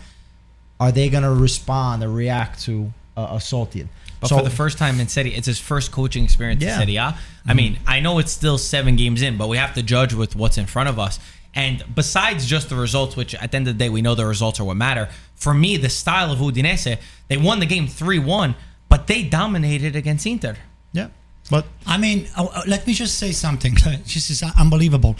[0.81, 3.87] are they gonna respond or react to uh, a, a Saltian?
[4.21, 6.75] But So- for the first time in Serie, it's his first coaching experience Yeah.
[6.75, 7.03] in Serie A.
[7.47, 7.57] I mhm.
[7.57, 10.59] mean, I know it's still seven games in, but we have to judge with what's
[10.59, 11.19] in front of us.
[11.55, 14.27] And besides just the results, which at the end of the day we know the
[14.27, 15.09] results are what matter.
[15.35, 18.55] For me, the style of Udinese, they won the game three one,
[18.89, 20.57] but they dominated against Inter.
[20.93, 21.09] yeah,
[21.51, 23.75] but I mean, uh, uh, let me just say something.
[24.05, 25.17] This is uh, unbelievable.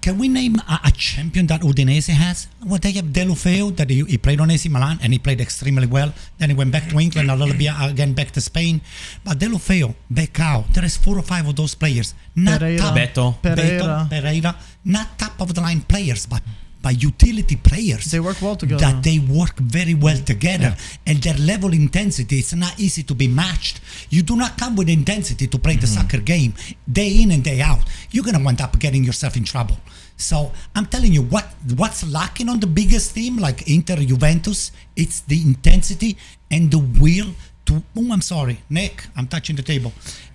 [0.00, 2.48] Can we name a, a champion that Udinese has?
[2.64, 5.86] Well, they have Deulofeu that he, he played on AC Milan and he played extremely
[5.86, 6.12] well.
[6.38, 8.80] Then he went back to England, a little bit uh, again back to Spain.
[9.24, 12.14] But Deulofeu, Becao, there is four or five of those players.
[12.34, 12.78] Not Pereyra.
[12.78, 13.34] top, Beto.
[13.42, 14.08] Pereyra.
[14.08, 16.42] Beto, Pereyra, not top of the line players, but
[16.86, 18.04] by utility players.
[18.12, 18.84] They work well together.
[18.86, 20.76] That they work very well together,
[21.08, 23.80] and their level intensity it's not easy to be matched.
[24.08, 26.00] You do not come with intensity to play the mm-hmm.
[26.02, 26.54] soccer game
[27.00, 27.82] day in and day out.
[28.12, 29.78] You're gonna wind up getting yourself in trouble.
[30.16, 31.46] So I'm telling you, what
[31.80, 36.16] what's lacking on the biggest team like Inter, Juventus, it's the intensity
[36.54, 37.30] and the will
[37.66, 37.82] to.
[37.98, 39.92] Oh, I'm sorry, Nick, I'm touching the table.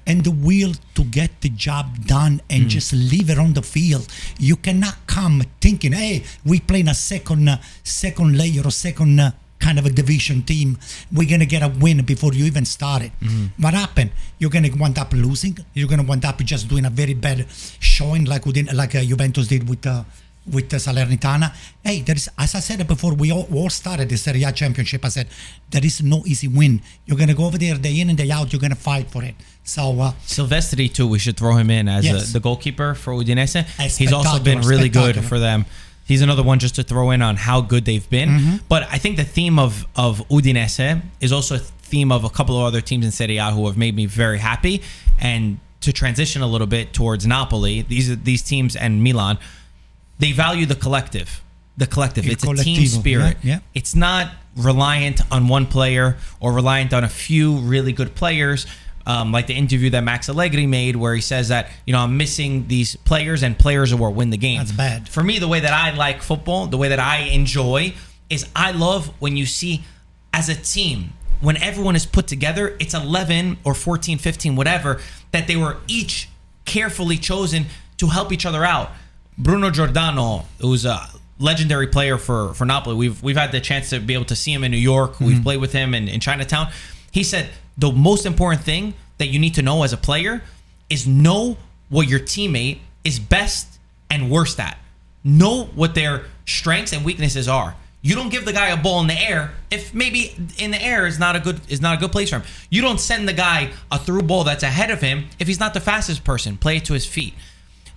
[0.08, 4.08] And the will to get the job done and just leave it on the field.
[4.40, 9.32] You cannot come thinking, "Hey, we playing a second, uh, second layer or second uh,
[9.60, 10.78] kind of a division team.
[11.12, 13.12] We're gonna get a win before you even started."
[13.58, 14.12] What happened?
[14.40, 15.58] You're gonna wind up losing.
[15.76, 17.46] You're gonna wind up just doing a very bad
[17.80, 19.86] showing, like we did, like uh, Juventus did with.
[19.86, 20.04] Uh,
[20.50, 21.54] with the Salernitana.
[21.84, 25.06] Hey, there is, as I said before, we all, all started the Serie A championship.
[25.06, 25.28] I said,
[25.70, 26.82] there is no easy win.
[27.06, 28.52] You're going to go over there day in and day out.
[28.52, 29.36] You're going to fight for it.
[29.64, 31.08] So, uh, Silvestri too.
[31.08, 32.30] We should throw him in as Yes.
[32.30, 33.64] a, the goalkeeper for Udinese.
[33.98, 35.66] He's also been really good for them.
[36.06, 38.30] He's another one just to throw in on how good they've been.
[38.30, 38.56] Mm-hmm.
[38.68, 42.58] But I think the theme of of Udinese is also a theme of a couple
[42.58, 44.82] of other teams in Serie A who have made me very happy.
[45.20, 49.38] And to transition a little bit towards Napoli, these these teams and Milan,
[50.22, 51.42] they value the collective.
[51.78, 52.26] The collective.
[52.26, 53.38] Il it's a team spirit.
[53.42, 53.60] yeah, yeah.
[53.74, 58.68] It's not reliant on one player or reliant on a few really good players.
[59.04, 62.18] Um, like the interview that Max Allegri made, where he says that you know I'm
[62.18, 64.60] missing these players and players are what win the game.
[64.60, 65.10] That's bad.
[65.10, 67.96] For me, the way that I like football, the way that I enjoy,
[68.30, 69.84] is I love when you see
[70.34, 72.78] as a team when everyone is put together.
[72.80, 76.30] It's 11 or 14, 15, whatever that they were each
[76.66, 77.66] carefully chosen
[77.98, 78.92] to help each other out.
[79.42, 82.96] Bruno Giordano, who's a legendary player for for Napoli.
[82.96, 85.20] We've we've had the chance to be able to see him in New York.
[85.20, 85.44] We've mm-hmm.
[85.44, 86.72] played with him in, in Chinatown.
[87.12, 90.44] He said the most important thing that you need to know as a player
[90.90, 91.58] is know
[91.90, 93.80] what your teammate is best
[94.12, 94.78] and worst at.
[95.24, 97.76] Know what their strengths and weaknesses are.
[98.04, 101.08] You don't give the guy a ball in the air if maybe in the air
[101.08, 102.44] is not a good is not a good place for him.
[102.70, 105.74] You don't send the guy a through ball that's ahead of him if he's not
[105.74, 106.58] the fastest person.
[106.58, 107.34] Play it to his feet.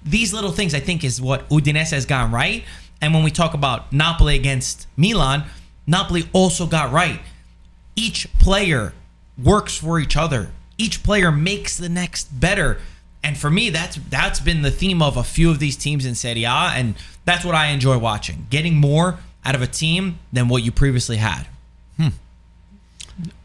[0.05, 2.65] These little things I think is what Udinese has gotten right.
[3.01, 5.45] And when we talk about Napoli against Milan,
[5.87, 7.21] Napoli also got right.
[7.97, 8.93] Each player
[9.43, 10.51] works for each other.
[10.79, 12.79] Each player makes the next better.
[13.23, 16.15] And for me, that's that's been the theme of a few of these teams in
[16.15, 18.47] Serie A, and that's what I enjoy watching.
[18.51, 21.47] Getting more out of a team than what you previously had.
[21.97, 22.09] Hmm.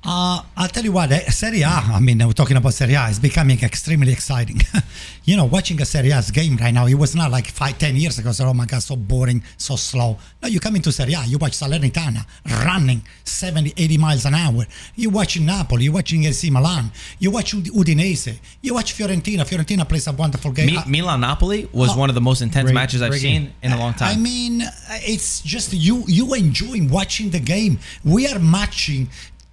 [0.04, 3.08] Uh, I'll tell you what, eh, Serie A, I mean, we're talking about Serie A,
[3.10, 4.60] is becoming extremely exciting.
[5.26, 7.96] you know, watching a Serie A's game right now, it was not like five, ten
[7.96, 10.18] years ago, so, oh my God, so boring, so slow.
[10.42, 12.26] No, you come into Serie A, you watch Salernitana
[12.66, 14.66] running 70, 80 miles an hour.
[14.96, 19.42] You watch Napoli, you watching AC Milan, you watch Ud- Udinese, you watch Fiorentina.
[19.46, 20.68] Fiorentina plays a wonderful game.
[20.68, 21.98] Mi- Uh, Milan Napoli was Oh.
[22.00, 23.54] one of the most intense Great- matches I've great seen game.
[23.64, 24.18] in a long time.
[24.18, 24.64] I mean,
[25.06, 27.80] it's just you you enjoying watching the game.
[28.04, 29.10] We are matching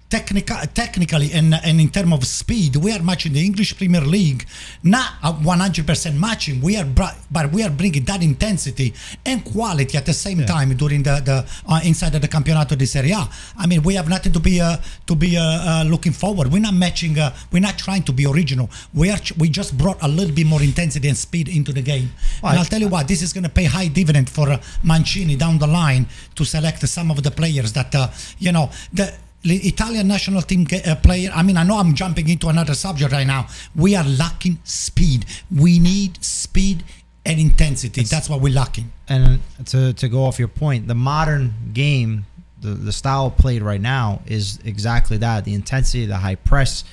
[0.09, 4.45] technical, technically and, and in terms of speed, we are matching the English Premier League,
[4.83, 6.61] not a 100% matching.
[6.61, 8.93] We are, br- but we are bringing that intensity
[9.25, 12.85] and quality at the same time during the, the uh, inside of the Campionato di
[12.85, 13.27] Serie A.
[13.57, 16.51] I mean, we have nothing to be uh, to be uh, uh, looking forward.
[16.51, 17.19] We're not matching.
[17.19, 18.69] Uh, we're not trying to be original.
[18.93, 19.19] We are.
[19.37, 22.11] We just brought a little bit more intensity and speed into the game.
[22.41, 24.61] Well, and I'll tell you what, this is going to pay high dividend for uh,
[24.83, 28.07] Mancini down the line to select some of the players that uh,
[28.39, 29.13] you know the.
[29.47, 31.31] The Italian national team uh, player.
[31.33, 33.47] I mean, I know I'm jumping into another subject right now.
[33.75, 35.25] We are lacking speed.
[35.55, 36.83] We need speed
[37.25, 38.03] and intensity.
[38.03, 38.91] That's what we're lacking.
[39.09, 42.25] and to to go off your point, the modern game,
[42.61, 46.83] the the style played right now is exactly that: the intensity, the high press,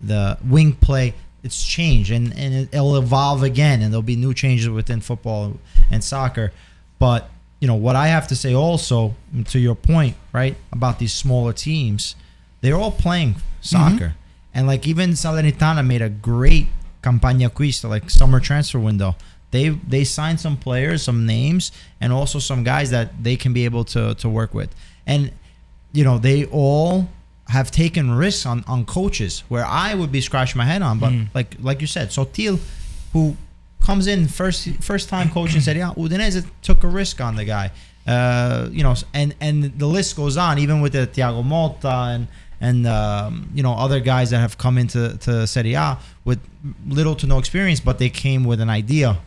[0.00, 1.14] the wing play.
[1.42, 5.58] It's changed, and and it'll evolve again, and there'll be new changes within football
[5.90, 6.52] and soccer.
[6.98, 7.28] But
[7.62, 11.14] you know what I have to say also mm, to your point, right, about these
[11.14, 12.16] smaller teams,
[12.60, 14.54] they're all playing soccer, mm-hmm.
[14.54, 16.66] and like even Salernitana made a great
[17.02, 19.14] campagna acquista, like summer transfer window
[19.52, 21.70] they they signed some players, some names,
[22.00, 24.74] and also some guys that they can be able to to work with.
[25.06, 25.30] And
[25.92, 27.08] you know, they all
[27.48, 30.98] have taken risks on on coaches where I would be scratching my head on.
[30.98, 31.28] But mm.
[31.34, 32.58] like like you said, Sottil,
[33.12, 33.36] who
[33.82, 37.44] comes in first first time coach and said, yeah, Udinese took a risk on the
[37.44, 37.70] guy.
[38.06, 42.26] Uh, you know, and and the list goes on, even with the Thiago Motta and
[42.60, 46.40] and um, you know other guys that have come into to Serie A with
[46.86, 49.18] little to no experience, but they came with an idea.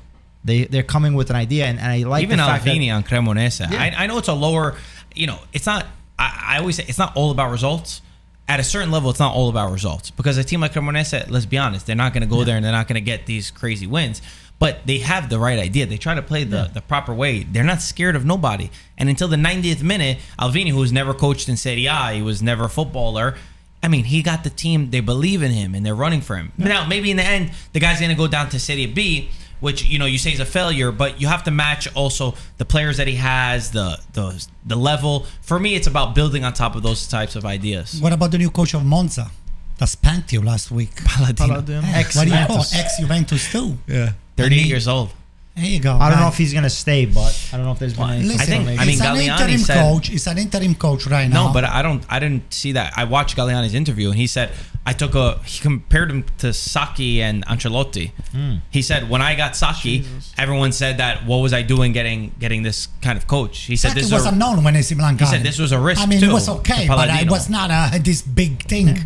[0.43, 2.93] They they're coming with an idea, and, and I like Even the fact that- Alvini
[2.95, 3.69] on Cremonese.
[3.71, 3.81] Yeah.
[3.81, 4.75] I, I know it's a lower,
[5.15, 5.85] you know, it's not,
[6.19, 8.01] I, I always say it's not all about results.
[8.47, 11.47] At a certain level, it's not all about results because a team like Cremonese, let's
[11.47, 13.49] be honest, they're not going to go there and they're not going to get these
[13.49, 14.21] crazy wins.
[14.57, 15.85] But they have the right idea.
[15.85, 17.43] They try to play the, the proper way.
[17.43, 18.69] They're not scared of nobody.
[18.97, 22.41] And until the 90th minute, Alvini, who was never coached in Serie A, he was
[22.41, 23.35] never a footballer.
[23.83, 24.91] I mean, he got the team.
[24.91, 26.53] They believe in him and they're running for him.
[26.57, 29.83] Now, maybe in the end, the guy's going to go down to Serie B, which
[29.85, 32.95] you know you say is a failure, but you have to match also the players
[32.97, 35.25] that he has, the the the level.
[35.41, 37.99] For me, it's about building on top of those types of ideas.
[38.01, 39.29] What about the new coach of Monza?
[39.77, 40.95] That spanked you last week.
[41.03, 41.81] Palladino, Palladino.
[41.83, 42.75] Ex- what do you call Juventus.
[42.79, 43.77] ex Juventus too?
[43.87, 44.13] Yeah.
[44.37, 45.09] 38 years old.
[45.55, 45.93] There you go.
[45.97, 48.23] I don't know if he's gonna stay, but I don't know if there's been any.
[48.25, 50.09] Listen, I think- I mean, it's an Galliani interim said- coach.
[50.09, 51.47] It's an interim coach right now.
[51.47, 52.03] No, but I don't.
[52.09, 52.91] I didn't see that.
[52.97, 54.51] I watched Galliani's interview, and he said
[54.85, 55.39] I took a.
[55.45, 58.11] He compared him to Sacchi and Ancelotti.
[58.33, 58.55] Hmm.
[58.69, 60.03] He said when I got Sacchi,
[60.37, 63.59] everyone said that what was I doing getting getting this kind of coach?
[63.59, 65.79] He said Sacchi this was a, unknown when AC Milan got said this was a
[65.79, 69.05] risk, I mean, too, it was okay, but it was not a, this big thing.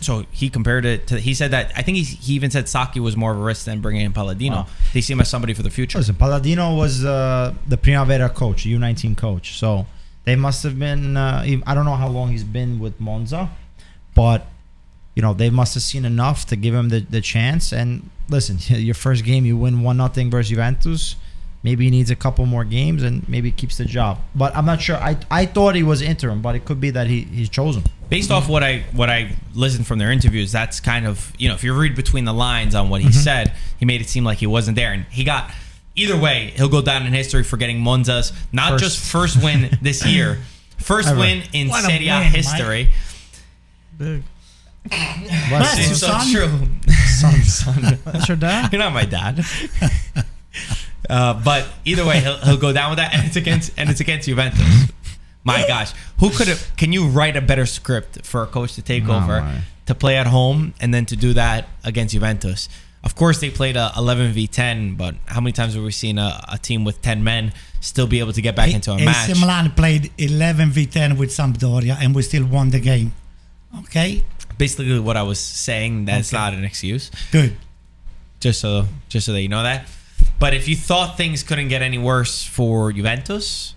[0.00, 1.18] so he compared it to.
[1.18, 3.64] He said that I think he, he even said Sacchi was more of a risk
[3.64, 4.56] than bringing in Palladino.
[4.58, 4.66] Wow.
[4.94, 5.87] They see him as somebody for the future.
[5.94, 9.58] Listen, Palladino was uh, the Primavera coach, U19 coach.
[9.58, 9.86] So
[10.24, 11.16] they must have been.
[11.16, 13.50] Uh, I don't know how long he's been with Monza,
[14.14, 14.46] but
[15.14, 17.72] you know they must have seen enough to give him the, the chance.
[17.72, 21.16] And listen, your first game you win one nothing versus Juventus.
[21.64, 24.20] Maybe he needs a couple more games and maybe keeps the job.
[24.32, 24.96] But I'm not sure.
[24.96, 27.82] I I thought he was interim, but it could be that he he's chosen.
[28.08, 31.54] based off what I what I listened from their interviews, that's kind of you know
[31.56, 33.18] if you read between the lines on what he Mm-hmm.
[33.18, 35.50] said, he made it seem like he wasn't there, and he got.
[35.98, 38.84] Either way, he'll go down in history for getting Monza's not First.
[38.84, 40.38] just first win this year,
[40.78, 41.18] first Ever.
[41.20, 42.88] win in What Serie A win, history.
[43.96, 44.22] Big.
[44.88, 46.32] Bless you, It's so son.
[46.32, 46.94] true.
[47.18, 47.98] Son, son.
[48.04, 48.72] That's your dad?
[48.72, 49.44] You're not my dad.
[51.08, 54.00] Uh, but either way, he'll, he'll go down with that, and it's against and it's
[54.00, 54.90] against Juventus.
[55.44, 56.70] My gosh, who could have?
[56.76, 59.60] Can you write a better script for a coach to take No over, way.
[59.86, 62.68] to play at home, and then to do that against Juventus?
[63.04, 66.18] Of course, they played a 11 v 10, but how many times have we seen
[66.18, 69.04] a, a team with 10 men still be able to get back into a AC
[69.04, 69.40] match?
[69.40, 73.12] Milan played 11 v 10 with Sampdoria, and we still won the game.
[73.80, 74.24] Okay,
[74.56, 76.36] Basically, what I was saying, that's Okay.
[76.42, 77.10] not an excuse.
[77.30, 77.56] good.
[78.40, 79.86] Just so, just so that you know that.
[80.40, 83.74] But if you thought things couldn't get any worse for Juventus,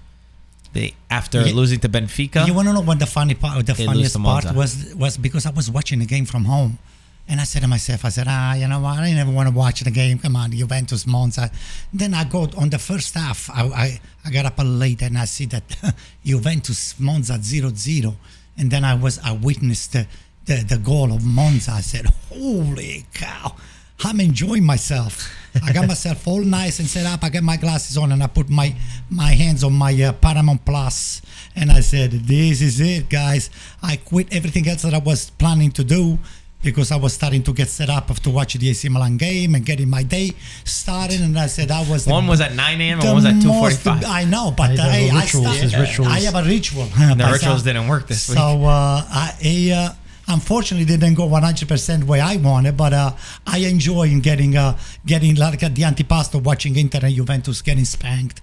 [0.73, 3.63] they after Ye- losing to Benfica, You want to know what the funny part?
[3.65, 6.79] The funniest part was was because I was watching the game from home,
[7.27, 8.99] and I said to myself, I said, ah, you know what?
[8.99, 10.19] I never want to watch the game.
[10.19, 11.49] Come on, Juventus Monza.
[11.93, 13.49] Then I go on the first half.
[13.49, 15.63] I I, I got up late and I see that
[16.25, 18.15] Juventus Monza 0-0.
[18.57, 20.07] and then I was I witnessed the,
[20.45, 21.71] the the goal of Monza.
[21.71, 23.55] I said, holy cow.
[24.03, 25.29] I'm enjoying myself.
[25.63, 27.23] I got myself all nice and set up.
[27.23, 28.75] I got my glasses on and I put my
[29.09, 31.21] my hands on my uh, Paramount Plus
[31.55, 33.49] and I said, "This is it, guys."
[33.81, 36.17] I quit everything else that I was planning to do
[36.63, 39.65] because I was starting to get set up to watch the AC Milan game and
[39.65, 40.31] getting my day
[40.63, 41.21] started.
[41.21, 42.99] And I said, "I was." the- one was at 9 a.m.
[42.99, 44.05] and one was at most- 2:45.
[44.05, 45.99] I know, but He does I, the I, rituals, start- his.
[46.07, 46.85] I have a ritual.
[47.21, 48.37] The rituals uh, didn't work this week.
[48.37, 49.93] so uh, I, I uh,
[50.33, 53.11] unfortunately didn't go 100% way I wanted, but uh,
[53.45, 57.85] I enjoy in getting uh, getting like at the antipasto, watching Inter and Juventus getting
[57.85, 58.41] spanked.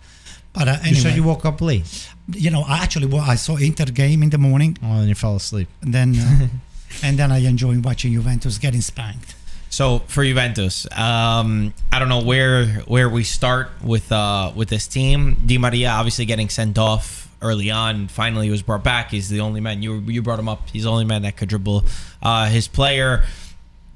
[0.53, 2.09] But uh, You said anyway, you woke up late.
[2.33, 5.15] you know, I actually well, I saw Inter game in the morning, Oh, and you
[5.15, 5.69] fell asleep.
[5.83, 6.47] and then uh,
[7.03, 9.35] and then I enjoy watching Juventus getting spanked.
[9.71, 14.87] So for Juventus, um, I don't know where where we start with uh, with this
[14.87, 15.37] team.
[15.45, 18.09] Di Maria obviously getting sent off early on.
[18.09, 19.11] Finally, he was brought back.
[19.11, 19.83] He's the only man.
[19.83, 20.69] You you brought him up.
[20.71, 21.85] He's the only man that could dribble.
[22.23, 23.25] Uh, his player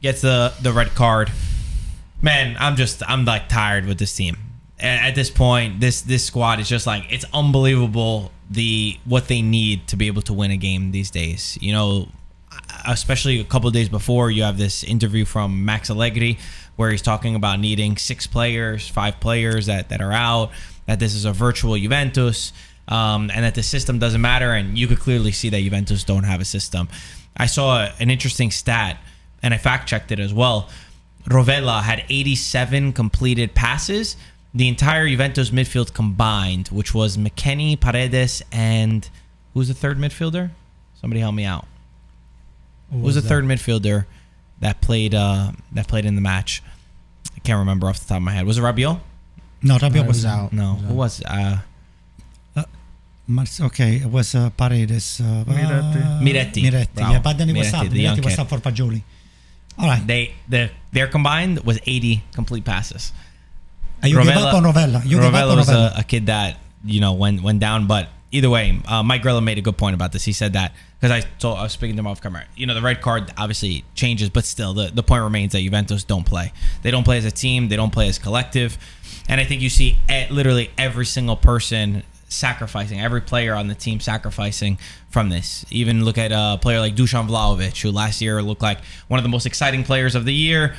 [0.03, 1.31] gets the the red card.
[2.21, 4.37] Man, I'm just I'm like tired with this team.
[4.79, 9.87] At this point, this this squad is just like it's unbelievable the what they need
[9.89, 11.57] to be able to win a game these days.
[11.61, 12.09] You know,
[12.87, 16.39] especially a couple days before, you have this interview from Max Allegri
[16.77, 20.51] where he's talking about needing six players, five players that, that are out,
[20.87, 22.53] that this is a virtual Juventus,
[22.89, 24.53] um, and that the system doesn't matter.
[24.53, 26.89] And you could clearly see that Juventus don't have a system.
[27.37, 28.99] I saw an interesting stat,
[29.43, 30.69] and I fact checked it as well.
[31.27, 34.17] Rovella had 87 completed passes.
[34.55, 39.09] The entire Juventus midfield combined, which was McKennie, Paredes, and
[39.55, 40.51] who's the third midfielder?
[41.01, 41.67] Somebody help me out.
[42.93, 44.05] Who was the third midfielder
[44.61, 46.63] that played uh, that played in the match?
[47.35, 48.47] I can't remember off the top of my head.
[48.47, 49.01] Was it Rabiot?
[49.63, 50.53] No, Rabiot No, was was out.
[50.53, 50.73] No.
[50.75, 51.27] Was Who that- was it?
[51.29, 51.57] Uh,
[53.63, 55.21] Okay, it was uh, Paredes.
[55.21, 56.21] Uh, Miretti.
[56.21, 56.63] Miretti.
[56.65, 57.13] Miretti, Bravo.
[57.13, 57.93] yeah, but then it was Miretti, up.
[57.93, 58.41] the young Miretti was kid.
[58.43, 59.03] up for Fagioli.
[59.79, 60.07] All right.
[60.07, 63.13] they the their combined was 80 complete passes.
[64.03, 65.03] Uh, you gave up on Rovella.
[65.07, 65.97] You gave up Rovella on was Rovella.
[65.97, 69.41] a, a kid that you know went went down, but either way, uh, Mike Grillo
[69.41, 70.25] made a good point about this.
[70.25, 72.45] He said that because I told I was speaking to him off camera.
[72.57, 76.05] You know, the red card obviously changes, but still, the the point remains that Juventus
[76.05, 76.53] don't play.
[76.83, 77.69] They don't play as a team.
[77.69, 78.79] They don't play as collective,
[79.29, 79.99] and I think you see
[80.31, 84.79] literally every single person sacrificing every player on the team sacrificing
[85.11, 88.79] from this even look at a player like Dusan Vlahovic who last year looked like
[89.09, 90.75] one of the most exciting players of the year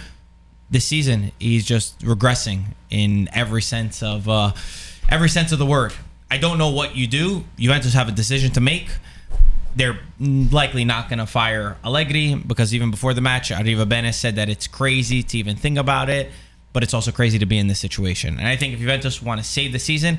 [0.71, 4.51] this season he's just regressing in every sense of uh,
[5.09, 5.93] every sense of the word.
[6.33, 7.43] I don't know what you do.
[7.59, 8.87] Juventus have a decision to make.
[9.75, 14.37] They're likely not going to fire Allegri because even before the match, Arriva Benes said
[14.37, 16.31] that it's crazy to even think about it,
[16.73, 18.39] but it's also crazy to be in this situation.
[18.39, 20.17] And I think if Juventus want to save the season,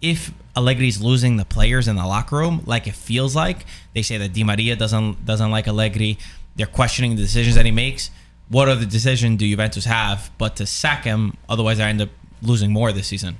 [0.00, 4.18] if Allegri's losing the players in the locker room, like it feels like, they say
[4.18, 6.16] that Di Maria doesn't doesn't like Allegri.
[6.54, 8.12] They're questioning the decisions that he makes.
[8.48, 11.36] What other decision do Juventus have but to sack him?
[11.48, 13.38] Otherwise, I end up losing more this season.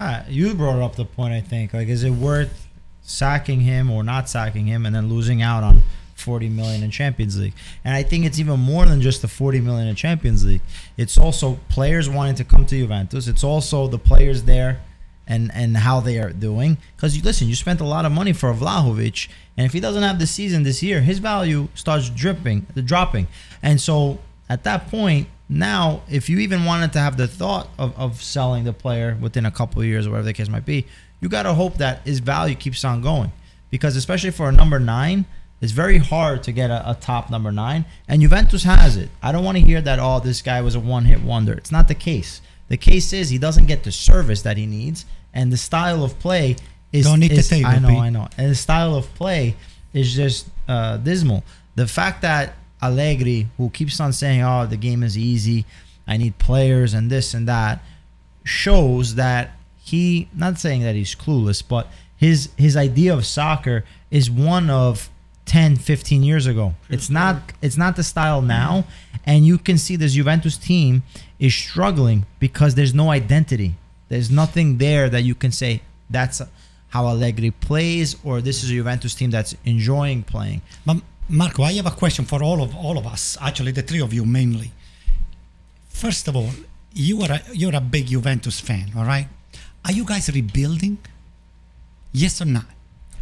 [0.00, 1.32] Ah, you brought up the point.
[1.32, 2.68] I think like, is it worth
[3.02, 5.82] sacking him or not sacking him, and then losing out on
[6.14, 7.54] forty million in Champions League?
[7.84, 10.62] And I think it's even more than just the forty million in Champions League.
[10.96, 13.28] It's also players wanting to come to Juventus.
[13.28, 14.80] It's also the players there.
[15.26, 18.34] And, and how they are doing because you listen you spent a lot of money
[18.34, 19.26] for Vlahovic
[19.56, 23.26] and if he doesn't have the season this year his value starts dripping the dropping
[23.62, 24.18] and so
[24.50, 28.64] at that point now if you even wanted to have the thought of, of selling
[28.64, 30.86] the player within a couple of years or whatever the case might be
[31.20, 33.32] you got to hope that his value keeps on going.
[33.70, 35.24] Because especially for a number nine
[35.60, 37.86] it's very hard to get a, a top number nine.
[38.06, 39.08] And juventus has it.
[39.22, 41.54] I don't want to hear that oh this guy was a one-hit wonder.
[41.54, 42.42] It's not the case.
[42.68, 46.18] The case is he doesn't get the service that he needs and the style of
[46.18, 46.56] play
[46.92, 47.98] is Don't the is- table, i know Pete.
[47.98, 48.28] i know.
[48.38, 49.56] And the style of play
[49.92, 51.42] is just uh, dismal.
[51.74, 52.54] The fact that
[52.84, 55.64] Allegri, who keeps on saying, "Oh, the game is easy.
[56.06, 57.82] I need players and this and that,"
[58.44, 64.30] shows that he not saying that he's clueless, but his his idea of soccer is
[64.30, 65.10] one of
[65.46, 66.74] 10, 15 years ago.
[66.88, 68.84] It's not it's not the style now
[69.26, 71.02] and you can see this Juventus team
[71.38, 73.74] is struggling because there's no identity.
[74.08, 76.40] There's nothing there that you can say that's
[76.88, 80.62] how Allegri plays or this is a Juventus team that's enjoying playing.
[80.86, 80.98] But
[81.28, 83.36] Marco, I have a question for all of all of us.
[83.40, 84.72] Actually, the three of you mainly.
[85.88, 86.50] First of all,
[86.92, 89.26] you are a, you're a big Juventus fan, all right?
[89.84, 90.98] Are you guys rebuilding?
[92.12, 92.66] Yes or not?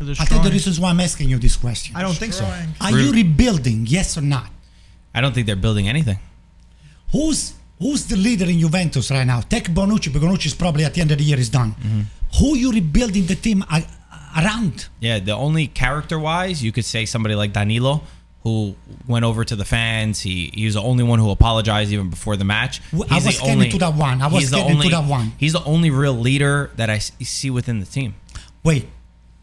[0.00, 1.94] I think the reasons why I'm asking you this question.
[1.94, 2.44] I don't think so.
[2.80, 3.86] Are you rebuilding?
[3.86, 4.48] Yes or not?
[5.14, 6.18] I don't think they're building anything.
[7.12, 9.40] Who's who's the leader in Juventus right now?
[9.42, 10.12] Take Bonucci.
[10.12, 11.72] but Bonucci is probably at the end of the year is done.
[11.72, 12.00] Mm-hmm.
[12.38, 13.84] Who you rebuilding the team a-
[14.36, 14.88] around?
[15.00, 18.02] Yeah, the only character wise, you could say somebody like Danilo,
[18.42, 18.74] who
[19.06, 20.20] went over to the fans.
[20.20, 22.80] He he was the only one who apologized even before the match.
[22.92, 24.20] Well, I was getting to that one.
[24.22, 25.32] I was he's the to only- that one.
[25.38, 28.14] He's the only real leader that I see within the team.
[28.64, 28.86] Wait,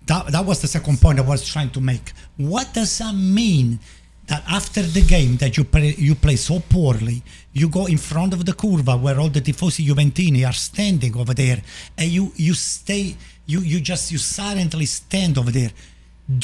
[0.07, 2.11] that, that was the second point I was trying to make.
[2.37, 3.79] What does that mean?
[4.27, 8.31] That after the game that you play, you play so poorly, you go in front
[8.31, 11.63] of the curva where all the tifosi Juventini are standing over there,
[11.97, 13.15] and you you stay,
[13.51, 15.71] you you just you silently stand over there,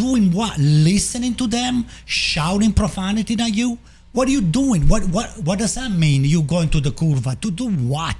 [0.04, 0.58] doing what?
[0.58, 3.78] Listening to them, shouting profanity at you.
[4.12, 4.88] What are you doing?
[4.88, 6.24] What what what does that mean?
[6.26, 8.16] You go into the curva to do what?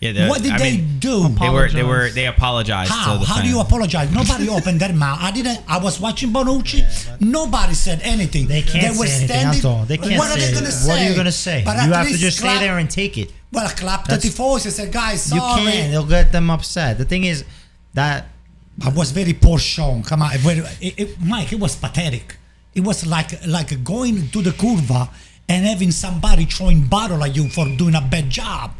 [0.00, 1.16] Yeah, the- What did I they mean, do?
[1.40, 3.14] They were they were they apologized How?
[3.14, 4.08] to the How do you apologize?
[4.12, 5.18] Nobody opened their mouth.
[5.22, 5.60] I didn't.
[5.66, 6.80] I was watching Bonucci.
[7.20, 8.46] Nobody said anything.
[8.46, 9.84] They can't were say anything, standing- Anto.
[9.86, 10.54] They can't what say are they it.
[10.58, 10.88] going to say?
[10.90, 11.62] What are you going to say?
[11.64, 13.32] But you have to just clap- stay there and take it.
[13.50, 14.70] Well, clap the That's- tifosi.
[14.78, 15.92] Say, guys, You can't.
[15.94, 16.98] It'll get them upset.
[16.98, 17.44] The thing is
[17.94, 18.26] that
[18.84, 20.02] I was very poor shown.
[20.02, 21.52] Come on, It- it- Mike.
[21.52, 22.36] It was pathetic.
[22.74, 25.08] It was like like going to the curva
[25.48, 28.72] and having somebody throwing bottle at you for doing a bad job.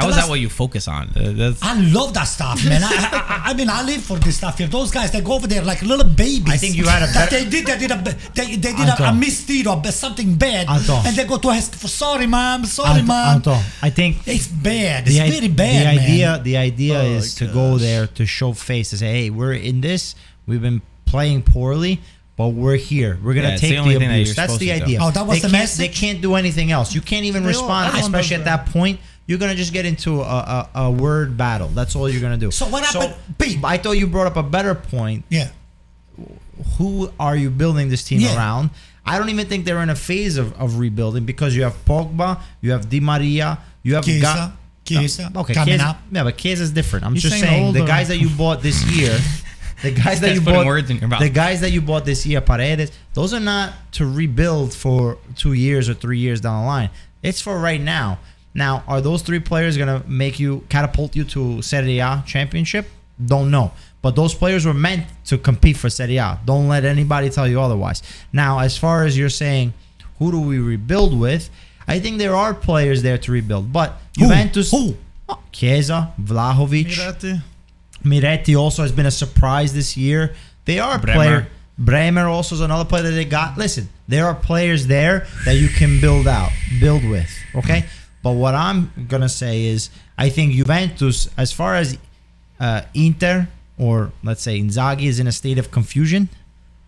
[0.00, 1.10] How The is that what you focus on?
[1.10, 2.82] Uh, that's- I love that stuff, man.
[2.82, 4.66] I, I, I mean, I live for this stuff here.
[4.68, 6.52] Those guys, they go over there like little babies.
[6.52, 7.66] I think you had a that better- they did.
[7.66, 7.96] They did a.
[8.34, 10.94] They, they did a, a misdeed or something bad, Anto.
[11.06, 12.64] and they go to ask for sorry, mom.
[12.64, 13.34] Sorry, Anto, mom.
[13.36, 15.06] Anto, I think It's bad.
[15.06, 15.98] It's the, i- very bad, the man.
[15.98, 19.52] idea the idea Oh, is to go there to show face to say hey we're
[19.54, 20.14] in this
[20.46, 22.00] we've been playing poorly
[22.36, 24.66] but we're here we're gonna Yeah, take the the, only thing that abuse that's the
[24.66, 24.84] supposed to do.
[24.84, 25.78] idea Oh, that was they the can't, message?
[25.78, 29.00] they can't do anything else you can't even They respond especially at that point
[29.30, 32.50] you're gonna just get into a, a, a word battle that's all you're gonna do
[32.50, 33.62] So what happened- Pete?
[33.62, 35.50] i thought you brought up a better point Yeah.
[36.78, 38.36] who are you building this team Yeah.
[38.36, 38.70] around?
[39.06, 42.40] I don't even think they're in a phase of, of rebuilding because you have Pogba,
[42.60, 44.52] you have Di Maria, you have Chiesa, Ga-
[44.84, 46.00] Chiesa, okay, coming Chiesa, up.
[46.12, 47.06] Yeah, but Chiesa is different.
[47.06, 49.18] I'm He's just saying saying the guys that you bought this year,
[49.82, 51.20] the guys that you bought, words in your mouth.
[51.20, 55.54] the guys that you bought this year, Paredes, those are not to rebuild for two
[55.54, 56.90] years or three years down the line.
[57.22, 58.18] It's for right now.
[58.54, 62.88] Now, are those three players gonna make you catapult you to Serie A championship?
[63.24, 63.72] Don't know.
[64.02, 66.38] But those players were meant to compete for Serie A.
[66.44, 68.02] Don't let anybody tell you otherwise.
[68.32, 69.74] Now, as far as you're saying,
[70.18, 71.50] who do we rebuild with?
[71.86, 73.72] I think there are players there to rebuild.
[73.72, 74.22] But Who?
[74.26, 74.96] Juventus, Who?
[75.28, 77.42] Oh, Chiesa, Vlahovic, Miretti.
[78.04, 80.34] Miretti also has been a surprise this year.
[80.64, 81.14] They are a Bremer.
[81.16, 81.48] player.
[81.78, 83.56] Bremer also is another player that they got.
[83.58, 87.30] Listen, there are players there that you can build out, build with.
[87.54, 87.86] Okay,
[88.22, 91.98] but what I'm gonna say is, I think Juventus, as far as
[92.58, 93.48] uh, Inter
[93.78, 96.28] or let's say Inzaghi is in a state of confusion.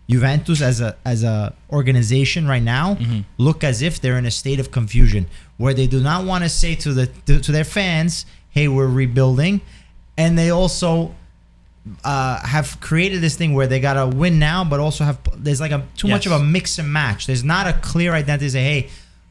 [0.09, 2.97] Juventus as a as a organization right now
[3.37, 5.27] look as if they're in a state of confusion
[5.57, 8.87] where they do not want to say to the to, to their fans, "Hey, we're
[8.87, 9.61] rebuilding,"
[10.17, 11.15] and they also
[12.03, 15.71] uh, have created this thing where they gotta win now, but also have there's like
[15.71, 17.25] a too much of a mix and match.
[17.25, 18.49] There's not a clear identity.
[18.49, 18.89] Say, hey,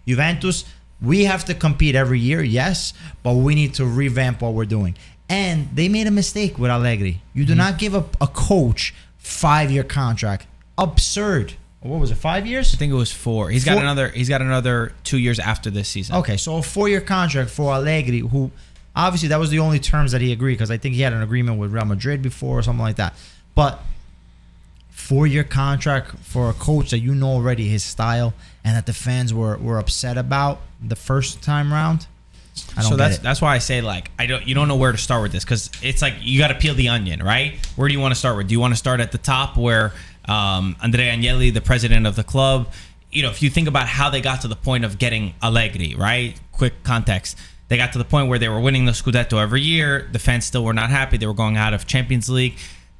[0.09, 0.65] Juventus,
[1.03, 4.97] we have to compete every year, yes, but we need to revamp what we're doing.
[5.29, 7.23] And they made a mistake with Allegri.
[7.35, 7.59] You do mm-hmm.
[7.59, 10.47] not give a, a coach five year contract.
[10.79, 11.55] Absurd.
[11.81, 12.15] What was it?
[12.15, 12.75] Five years?
[12.75, 13.51] I think it was four.
[13.51, 14.09] He's got another.
[14.09, 16.15] He's got another two years after this season.
[16.17, 18.53] Okay, so a four-year contract for Allegri, who
[18.95, 21.23] obviously that was the only terms that he agreed because I think he had an
[21.23, 23.15] agreement with Real Madrid before or something like that.
[23.57, 23.81] But
[24.91, 28.33] four-year contract for a coach that you know already his style
[28.65, 32.07] and that the fans were were upset about the first time round.
[32.77, 34.93] I don't so that's that's why I say like I don't you don't know where
[34.93, 37.55] to start with this because it's like you got to peel the onion, right?
[37.77, 38.49] Where do you want to start with?
[38.49, 39.93] Do you want to start at the top where
[40.27, 42.71] um, Andrea Agnelli, the president of the club,
[43.11, 45.95] you know, if you think about how they got to the point of getting Allegri,
[45.95, 46.39] right?
[46.53, 47.39] Quick context.
[47.69, 50.09] They got to the point where they were winning the Scudetto every year.
[50.13, 51.17] The fans still were not happy.
[51.17, 52.59] They were going out of Champions League.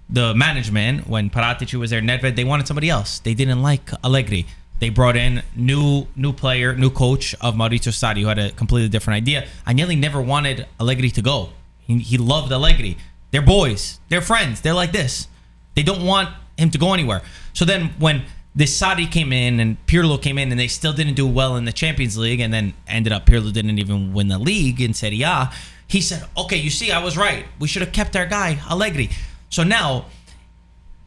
[0.09, 3.19] The management, when Paratici was there, Nedved, they wanted somebody else.
[3.19, 4.47] They didn't like Allegri.
[4.83, 8.89] They brought in new new player, new coach of Maurizio Sarri, who had a completely
[8.89, 9.47] different idea.
[9.65, 11.51] Agnelli never wanted Allegri to go.
[11.79, 12.99] He, he loved Allegri.
[13.31, 14.01] They're boys.
[14.09, 14.61] They're friends.
[14.61, 15.29] They're like this.
[15.77, 17.23] They don't want him to go anywhere.
[17.53, 18.25] So then when
[18.57, 21.65] this Sarri came in and Pirlo came in and they still didn't do well in
[21.65, 25.23] the Champions League and then ended up Pirlo didn't even win the league in Serie
[25.23, 25.53] A.
[25.87, 27.47] He said, "Okay, you see, I was right.
[27.61, 29.11] We should have kept our guy Allegri."
[29.49, 30.07] So now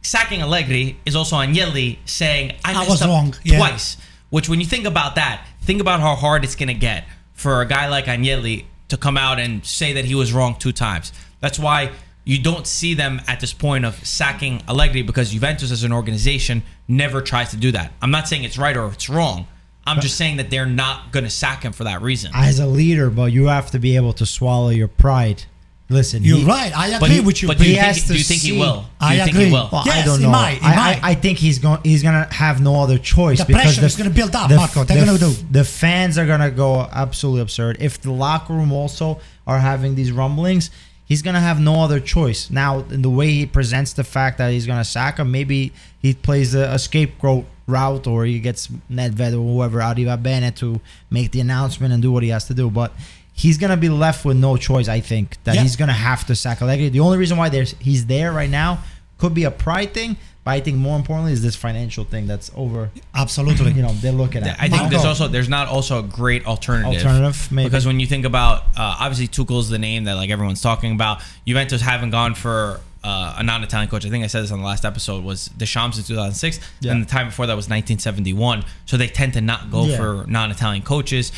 [0.06, 3.58] sacking Allegri is also Agnelli saying I, I was wrong, yeah.
[3.58, 3.96] twice.
[4.30, 7.60] Which, when you think about that, think about how hard it's going to get for
[7.60, 11.12] a guy like Agnelli to come out and say that he was wrong two times.
[11.40, 11.92] That's why
[12.24, 16.62] you don't see them at this point of sacking Allegri because Juventus as an organization
[16.88, 17.92] never tries to do that.
[18.00, 19.46] I'm not saying it's right or it's wrong.
[19.88, 22.32] I'm just saying that they're not going to sack him for that reason.
[22.34, 25.44] As a leader, but you have to be able to swallow your pride.
[25.88, 26.76] Listen, You're he- right.
[26.76, 27.48] I agree you- with you.
[27.48, 28.80] But do He you has think, to do you think he see- will?
[28.80, 29.44] Do I think agree.
[29.46, 29.68] he will?
[29.70, 30.30] Well, I don't he know.
[30.32, 31.04] might, he I, might.
[31.04, 31.78] I, I think he's going.
[31.84, 34.56] He's gonna have no other choice The because pressure the, is gonna build up, the-
[34.56, 34.82] Marco.
[34.82, 35.32] They're the- gonna do.
[35.52, 37.76] The fans are gonna go absolutely absurd.
[37.78, 40.70] If the locker room also are having these rumblings,
[41.04, 42.50] he's gonna have no other choice.
[42.50, 46.14] Now, in the way he presents the fact that he's gonna sack him, maybe he
[46.14, 50.80] plays a, a scapegoat route or he gets Nedved or whoever Arrivabene to
[51.10, 52.92] make the announcement and do what he has to do, but.
[53.38, 54.88] He's gonna be left with no choice.
[54.88, 55.62] I think that Yeah.
[55.62, 56.88] he's gonna have to sack Allegri.
[56.88, 58.78] The only reason why there's he's there right now
[59.18, 62.50] could be a pride thing, but I think more importantly is this financial thing that's
[62.56, 62.90] over.
[63.14, 63.72] Absolutely.
[63.72, 64.56] You know, they're looking at.
[64.60, 66.94] I think there's also there's not also a great alternative.
[67.06, 67.68] Alternative, maybe.
[67.68, 71.20] because when you think about uh, obviously Tuchel's the name that like everyone's talking about.
[71.46, 74.04] Juventus haven't gone for uh, a non-Italian coach.
[74.04, 76.90] I think I said this on the last episode was Deschamps in 2006, Yeah.
[76.92, 78.64] and the time before that was 1971.
[78.86, 79.96] So they tend to not go Yeah.
[79.96, 81.30] for non-Italian coaches.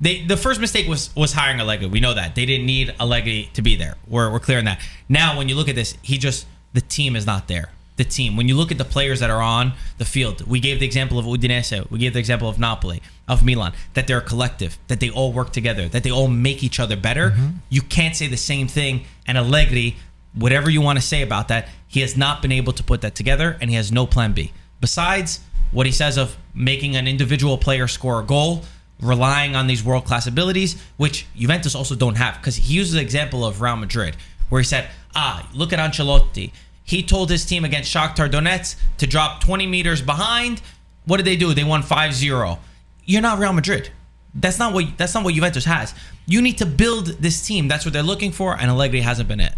[0.00, 1.86] They the first mistake was was hiring Allegri.
[1.86, 3.96] We know that they didn't need Allegri to be there.
[4.06, 4.80] We're we're clear on that.
[5.08, 7.70] Now when you look at this, he just the team is not there.
[7.96, 8.36] The team.
[8.36, 11.16] When you look at the players that are on the field, we gave the example
[11.16, 11.88] of Udinese.
[11.90, 13.72] We gave the example of Napoli, of Milan.
[13.94, 14.78] That they're a collective.
[14.88, 15.88] That they all work together.
[15.88, 17.30] That they all make each other better.
[17.30, 17.48] Mm-hmm.
[17.70, 19.04] You can't say the same thing.
[19.28, 19.96] And Allegri,
[20.34, 23.14] whatever you want to say about that, he has not been able to put that
[23.14, 24.52] together, and he has no plan B.
[24.80, 25.38] Besides
[25.70, 28.64] what he says of making an individual player score a goal,
[29.04, 32.36] relying on these world class abilities, which Juventus also don't have.
[32.36, 34.16] Because he uses the example of Real Madrid,
[34.48, 36.52] where he said, "Ah, look at Ancelotti.
[36.82, 40.60] He told his team against Shakhtar Donetsk to drop 20 meters behind.
[41.06, 41.54] What did they do?
[41.54, 42.58] They won 5-0.
[43.04, 43.90] You're not Real Madrid.
[44.34, 45.94] That's not what that's not what Juventus has.
[46.26, 47.68] You need to build this team.
[47.68, 49.54] That's what they're looking for, and Allegri hasn't been it.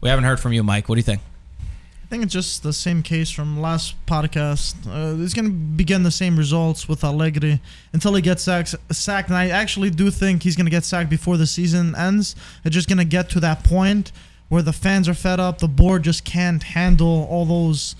[0.00, 0.88] We haven't heard from you, Mike.
[0.88, 1.20] What do you think?
[2.10, 4.74] I think it's just the same case from last podcast.
[4.84, 7.60] Uh, it's going to begin the same results with Allegri
[7.92, 8.74] until he gets sacked.
[8.90, 9.28] sacked.
[9.28, 12.34] And I actually do think he's going to get sacked before the season ends.
[12.64, 14.10] It's just going to get to that point
[14.48, 15.58] where the fans are fed up.
[15.58, 17.94] The board just can't handle all those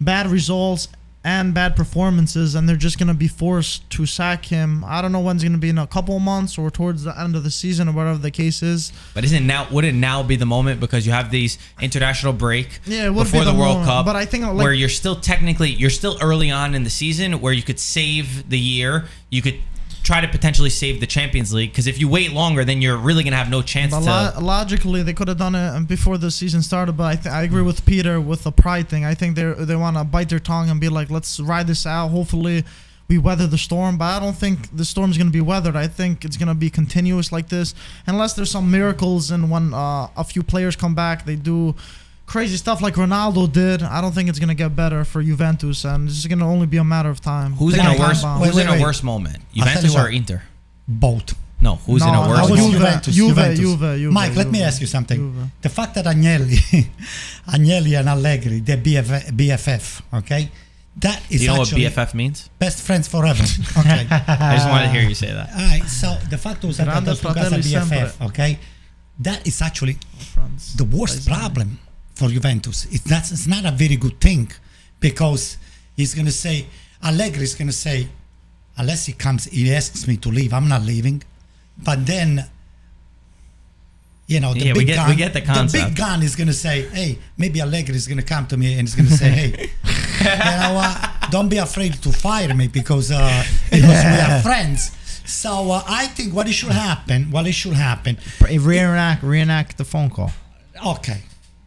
[0.00, 0.88] bad results
[1.24, 4.84] and bad performances, and they're just going to be forced to sack him.
[4.84, 7.18] I don't know when it's going to be in a couple months or towards the
[7.18, 8.92] end of the season or whatever the case is.
[9.14, 13.08] But isn't now wouldn't now be the moment because you have these international break Yeah,
[13.10, 15.70] before be the, the World moment, Cup, but I think, like- where you're still technically
[15.70, 19.58] you're still early on in the season where you could save the year, you could
[20.02, 23.22] try to potentially save the Champions League because if you wait longer, then you're really
[23.24, 24.38] gonna have no chance But to.
[24.40, 26.96] lo- logically, they could have done it before the season started.
[26.96, 29.04] But I, th- I agree with Peter with the pride thing.
[29.04, 31.86] I think they they want to bite their tongue and be like, let's ride this
[31.86, 32.08] out.
[32.08, 32.64] Hopefully,
[33.08, 33.96] we weather the storm.
[33.98, 35.76] But I don't think the storm's gonna be weathered.
[35.76, 37.74] I think it's gonna be continuous like this,
[38.06, 41.74] unless there's some miracles and when uh, a few players come back, they do
[42.26, 43.82] crazy stuff like Ronaldo did.
[43.82, 46.84] I don't think it's gonna get better for Juventus, and it's gonna only be a
[46.84, 47.52] matter of time.
[47.54, 48.22] who's They in a worse?
[48.22, 48.40] bomb.
[48.40, 48.82] Wait, Who's wait, in a wait.
[48.82, 49.38] worse moment?
[49.54, 50.08] Juventus or.
[50.08, 50.42] Inter?
[50.88, 51.34] Both.
[51.60, 52.38] No, who's in No, a I worse?
[52.38, 53.58] I was was Juve, Juventus, Juve, Juventus.
[53.60, 55.18] Juve, Juve, Mike, let me ask you something.
[55.18, 55.50] Juve.
[55.62, 56.58] The fact that Agnelli,
[57.48, 60.50] Agnelli and Allegri, they're BF, BFF, okay?
[60.96, 62.50] That is Do you know what BFF means?
[62.58, 63.42] best friends forever.
[63.78, 64.06] Okay.
[64.10, 65.48] I just wanted to hear you say that.
[65.50, 65.84] All right.
[65.84, 68.26] So the fact was that Grande those two guys are BFF, sempre.
[68.26, 68.58] okay?
[69.20, 70.74] That is actually oh, France.
[70.74, 71.78] the worst problem
[72.14, 72.86] for Juventus.
[72.90, 74.50] It's not, it's not a very good thing
[75.00, 75.56] because
[75.96, 76.66] he's going to say,
[77.02, 78.08] Allegri is going to say,
[78.76, 81.22] unless he comes, he asks me to leave, I'm not leaving.
[81.78, 82.44] But then,
[84.26, 86.82] you know, the Yeah, big get- gun, get the big gun is going to say,
[86.88, 89.70] hey, maybe Allegri is going to come to me and he's going to say, hey,
[90.20, 90.24] you
[90.74, 90.94] know?
[91.30, 94.90] Don't be afraid to fire me because uh, because we are friends.
[95.24, 99.84] So uh, I think what it should happen, what it should happen, Reenact, reenact the
[99.84, 100.30] phone call.
[100.86, 101.22] Okay.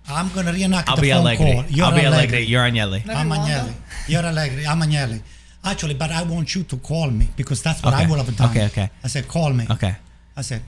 [0.07, 1.45] I'm gonna reenact I'll the be phone Allegri.
[1.53, 1.63] call.
[1.69, 2.37] You're I'll be Allegri.
[2.37, 2.43] Allegri.
[2.45, 3.09] You're Agnelli.
[3.09, 3.73] I'm Agnelli.
[4.07, 4.65] You're Allegri.
[4.67, 5.21] I'm Agnelli.
[5.63, 8.09] Actually, but I want you to call me because that's what I Okay.
[8.11, 8.49] would have done.
[8.51, 8.89] Okay, okay.
[9.03, 9.65] I said, call me.
[9.69, 9.95] Okay.
[10.37, 10.61] I said,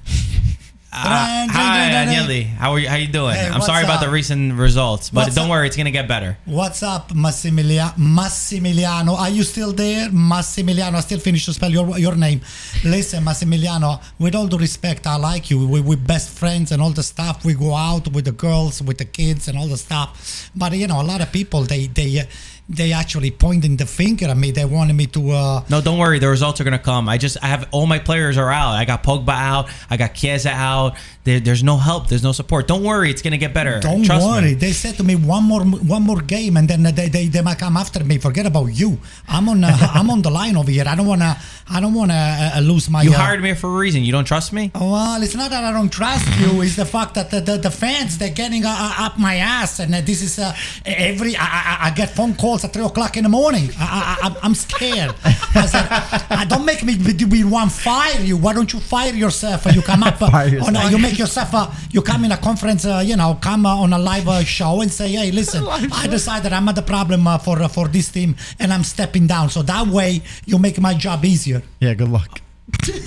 [1.06, 1.90] Uh, hi.
[2.06, 2.46] Agnelli.
[2.46, 2.90] How are you?
[2.90, 3.36] How you doing?
[3.36, 5.52] Hey, I'm sorry about the recent results, but What's don't up?
[5.52, 6.38] worry, it's gonna get better.
[6.46, 7.94] what's up, Massimiliano?
[7.98, 10.10] Massimiliano, are you still there?
[10.10, 12.42] Massimiliano, I still finish to spell your, your name.
[12.84, 15.68] Listen, Massimiliano, with all due respect, I like you.
[15.68, 17.46] We, we're best friends and all the stuff.
[17.46, 20.50] We go out with the girls, with the kids and all the stuff.
[20.56, 22.24] But, you know, a lot of people, they, they, uh,
[22.70, 24.52] they actually pointing the finger at me.
[24.52, 25.32] They wanted me to.
[25.32, 26.20] Uh, No, don't worry.
[26.20, 27.08] The results are gonna come.
[27.08, 28.72] I just I have all my players are out.
[28.72, 29.70] I got Pogba out.
[29.90, 30.96] I got Chiesa out.
[31.24, 32.08] There, there's no help.
[32.08, 32.68] There's no support.
[32.68, 33.10] Don't worry.
[33.10, 33.80] It's gonna get better.
[33.80, 34.42] Don't Trust worry.
[34.50, 34.54] Me.
[34.56, 37.58] They said to me one more one more game, and then they, they, they might
[37.60, 38.18] come after me.
[38.18, 39.00] Forget about you.
[39.28, 40.86] I'm on uh, I'm on the line over here.
[40.88, 41.38] I don't wanna
[41.70, 43.02] I don't wanna uh, lose my.
[43.02, 44.04] You uh, hired me for a reason.
[44.04, 44.72] You don't trust me.
[44.76, 46.62] Well, it's not that I don't trust you.
[46.62, 49.80] It's the fact that the, the, the fans they're getting uh, uh, up my ass,
[49.80, 50.54] and uh, this is uh,
[50.86, 51.36] every.
[51.38, 53.70] I, I, I get phone calls at three o'clock in the morning.
[53.80, 55.14] I, I, I'm- I'm scared.
[55.24, 55.88] I said,
[56.30, 56.96] uh, don't make me.
[57.26, 58.38] We want fire you.
[58.38, 60.16] Why don't you fire yourself and you come up?
[60.28, 61.54] Uh, on, uh, you make yourself.
[61.54, 62.86] Uh, you come in a conference.
[62.86, 66.08] Uh, you know, come uh, on a live uh, show and say, hey, listen, I
[66.08, 69.50] decided I'm not the problem uh, for uh, for this team, and I'm stepping down.
[69.50, 71.62] So that way you make my job easier.
[71.80, 72.42] Yeah, good luck.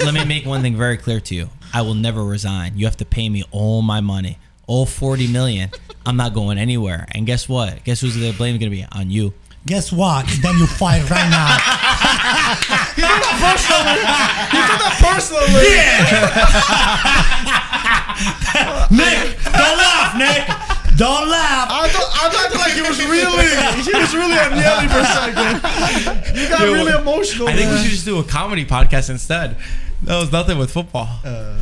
[0.05, 1.49] Let me make one thing very clear to you.
[1.73, 2.77] I will never resign.
[2.79, 4.39] You have to pay me all my money,
[4.71, 5.69] all 40 million.
[6.07, 7.05] I'm not going anywhere.
[7.11, 7.83] And guess what?
[7.83, 9.35] Guess who's the blame going to be on you?
[9.67, 10.27] Guess what?
[10.43, 11.59] Then you fire right now.
[12.97, 14.01] You took that personally,
[14.51, 15.65] You took that personally.
[15.71, 16.11] Yeah.
[19.01, 20.45] Nick, don't laugh, Nick.
[20.97, 21.69] Don't laugh.
[21.71, 23.49] I thought I thought like he was really
[23.85, 25.63] he was really Agnelli for a second.
[26.37, 27.49] You got Yo, really emotional.
[27.49, 29.57] I think we should just do a comedy podcast instead.
[30.03, 31.09] That was nothing with football.
[31.25, 31.57] Uh,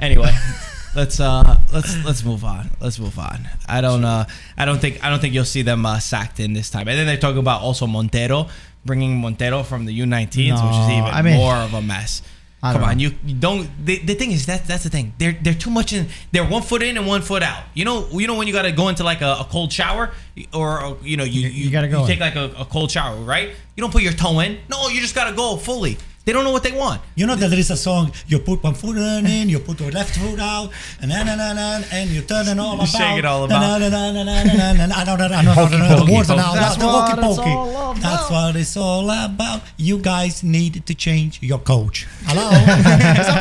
[0.00, 0.71] anyway, uh.
[0.94, 2.70] Let's uh let's let's move on.
[2.80, 3.48] Let's move on.
[3.68, 4.26] I don't uh
[4.56, 6.88] I don't think I don't think you'll see them uh, sacked in this time.
[6.88, 8.48] And then they talk about also Montero
[8.84, 12.22] bringing Montero from the U19s, which is even I mean- more of a mess.
[12.64, 13.68] I Come on, you, you don't.
[13.84, 15.14] The, the thing is that that's the thing.
[15.18, 16.06] They're they're too much in.
[16.30, 17.64] They're one foot in and one foot out.
[17.74, 20.12] You know you know when you got to go into like a, a cold shower
[20.54, 23.48] or you know you you, gotta go you take like a, a cold shower right.
[23.48, 24.60] You don't put your toe in.
[24.68, 25.98] No, you just gotta go fully.
[26.24, 27.00] They don't know what they want.
[27.16, 28.12] You know that there is a song.
[28.28, 30.70] You put one foot in, you put your left foot out,
[31.00, 32.88] and then and, and, and, and you turn it all You about.
[32.88, 33.80] shake it all Na, about.
[33.80, 34.94] na, na, na, na, na, na, na.
[34.94, 35.24] I don't know.
[35.26, 36.38] I don't know the words folks.
[36.40, 36.54] now.
[36.54, 37.96] That's the what it's all about.
[38.00, 39.62] That's what it's all about.
[39.76, 42.06] You guys need to change your coach.
[42.26, 42.50] Hello.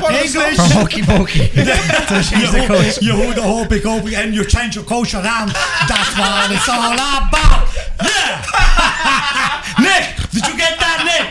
[0.10, 0.56] English.
[0.56, 3.02] From Hokey Pokey to change the coach.
[3.02, 5.50] You hold the hokey pokey and you change your coach around.
[5.88, 7.68] That's what it's all about.
[8.02, 9.62] Yeah.
[9.80, 11.30] Nick, did you get that, Nick?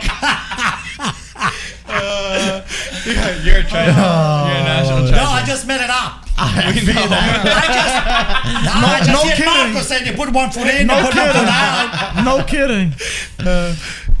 [1.41, 2.61] Uh,
[3.05, 3.87] you're trying.
[3.87, 4.63] you're a oh.
[4.63, 6.25] national No, I just made it up.
[6.37, 6.93] I just, no,
[8.87, 9.73] I just no hear kidding.
[9.73, 11.41] Marco saying you put one foot in, No you put one kidding.
[11.41, 12.25] foot out.
[12.25, 12.93] no kidding.
[13.39, 13.75] Uh,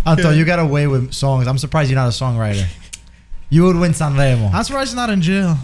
[0.05, 1.47] Anto, you got away with songs.
[1.47, 2.67] I'm surprised you're not a songwriter.
[3.49, 4.53] You would win Sanremo.
[4.53, 5.57] I'm surprised he's not in jail.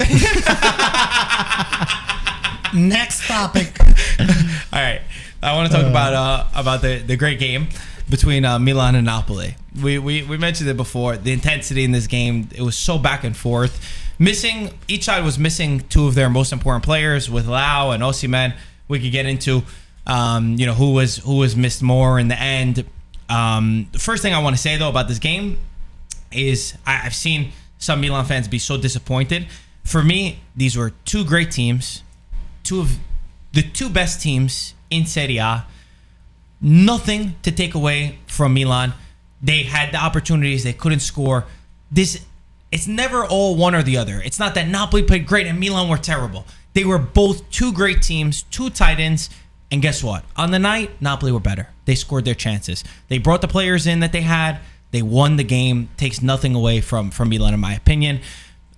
[2.74, 3.80] Next topic.
[4.20, 5.02] All right,
[5.42, 5.90] I want to talk uh.
[5.90, 7.70] about uh, about the, the great game
[8.10, 9.56] between uh, Milan and Napoli.
[9.82, 11.18] We, we we mentioned it before.
[11.18, 14.04] The intensity in this game it was so back and forth.
[14.20, 18.56] Missing each side was missing two of their most important players with Lau and Osimhen.
[18.88, 19.64] We could get into
[20.06, 22.86] um, you know who was who was missed more in the end.
[23.30, 25.58] Um, the first thing I want to say though about this game
[26.32, 29.48] is I, I've seen some Milan fans be so disappointed.
[29.84, 32.04] For me, these were two great teams,
[32.64, 32.98] two of
[33.54, 35.66] the two best teams in Serie A.
[36.60, 38.94] Nothing to take away from Milan.
[39.42, 41.46] They had the opportunities, they couldn't score.
[41.92, 42.26] This
[42.72, 44.22] it's never all one or the other.
[44.24, 46.46] It's not that Napoli played great and Milan were terrible.
[46.74, 49.30] They were both two great teams, two tight ends,
[49.72, 50.24] and guess what?
[50.36, 51.70] On the night, Napoli were better.
[51.86, 52.84] They scored their chances.
[53.08, 54.60] They brought the players in that they had.
[54.92, 55.90] They won the game.
[55.98, 58.22] Takes nothing away from from Milan, in my opinion.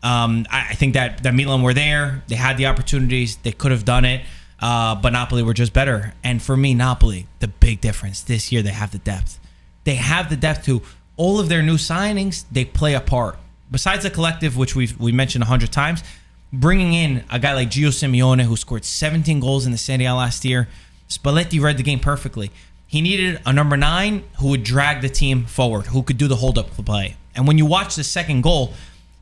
[0.01, 2.23] Um, I, I think that that Milan were there.
[2.27, 3.37] They had the opportunities.
[3.37, 4.21] They could have done it.
[4.61, 6.13] Uh, but Napoli were just better.
[6.23, 9.39] And for me, Napoli, the big difference this year, they have the depth.
[9.85, 10.81] They have the depth to
[11.15, 12.45] all of their new signings.
[12.51, 13.37] They play a part.
[13.71, 16.03] Besides the collective, which we've we mentioned a hundred times,
[16.51, 20.15] bringing in a guy like Gio Simeone who scored 17 goals in the Serie A
[20.15, 20.67] last year.
[21.07, 22.51] Spalletti read the game perfectly.
[22.85, 26.37] He needed a number nine who would drag the team forward, who could do the
[26.37, 27.17] hold up play.
[27.35, 28.73] And when you watch the second goal,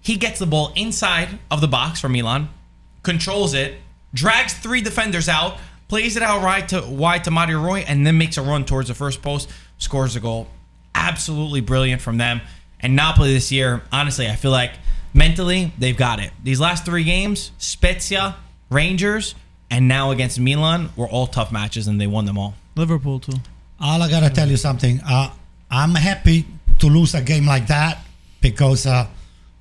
[0.02, 2.50] he gets the ball inside of the box for Milan,
[3.04, 3.76] controls it,
[4.14, 8.18] drags three defenders out, plays it out right to wide to Mario Rui, and then
[8.18, 10.48] makes a run towards the first post, scores a goal.
[10.96, 12.42] Absolutely brilliant from them.
[12.80, 14.72] And Napoli this year, honestly, I feel like
[15.14, 16.32] mentally they've got it.
[16.44, 18.36] These last three games, Spezia,
[18.70, 19.36] Rangers,
[19.70, 22.56] and now against Milan were all tough matches, and they won them all.
[22.76, 23.34] Liverpool too.
[23.80, 25.00] All I gotta tell you something.
[25.06, 25.32] Uh,
[25.70, 26.46] I'm happy
[26.80, 28.00] to lose a game like that
[28.42, 29.08] because, uh,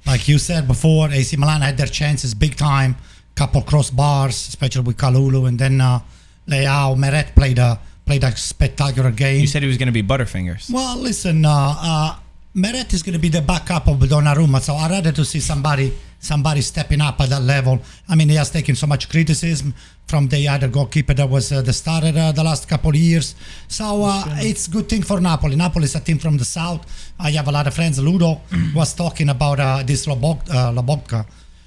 [0.06, 2.96] like you said before, AC Milan had their chances big time.
[3.36, 6.00] Couple crossbars, especially with Kalulu, and then uh,
[6.48, 9.40] Leao Meret played a played a spectacular game.
[9.40, 10.70] You said he was going to be Butterfingers.
[10.70, 12.16] Well, listen, uh, uh,
[12.54, 15.92] Meret is going to be the backup of Donnarumma, so I'd rather to see somebody
[16.18, 17.78] somebody stepping up at that level.
[18.08, 19.74] I mean, he has taken so much criticism
[20.06, 23.34] from the other goalkeeper that was uh, the starter uh, the last couple of years.
[23.68, 25.56] So uh, it's a good thing for Napoli.
[25.56, 27.12] Napoli is a team from the south.
[27.18, 27.98] I have a lot of friends.
[27.98, 28.40] Ludo
[28.74, 31.26] was talking about uh, this Lobok, uh, Lobotka.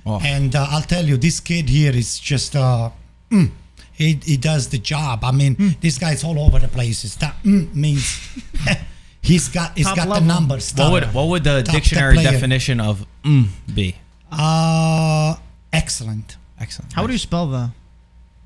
[0.10, 0.20] Oh.
[0.24, 2.56] And uh, I'll tell you, this kid here is just...
[2.56, 2.90] Uh,
[3.30, 3.52] mm,
[3.94, 5.24] he, he does the job.
[5.24, 7.18] I mean, this guy's all over the places.
[7.18, 8.30] That mm, means
[9.22, 10.28] he's got he's Top got the level.
[10.28, 10.74] numbers.
[10.74, 12.32] What would what would the Top dictionary player.
[12.32, 13.96] definition of mm be?
[14.32, 15.36] Uh,
[15.74, 16.38] excellent.
[16.58, 16.94] Excellent.
[16.94, 17.72] How do you spell that?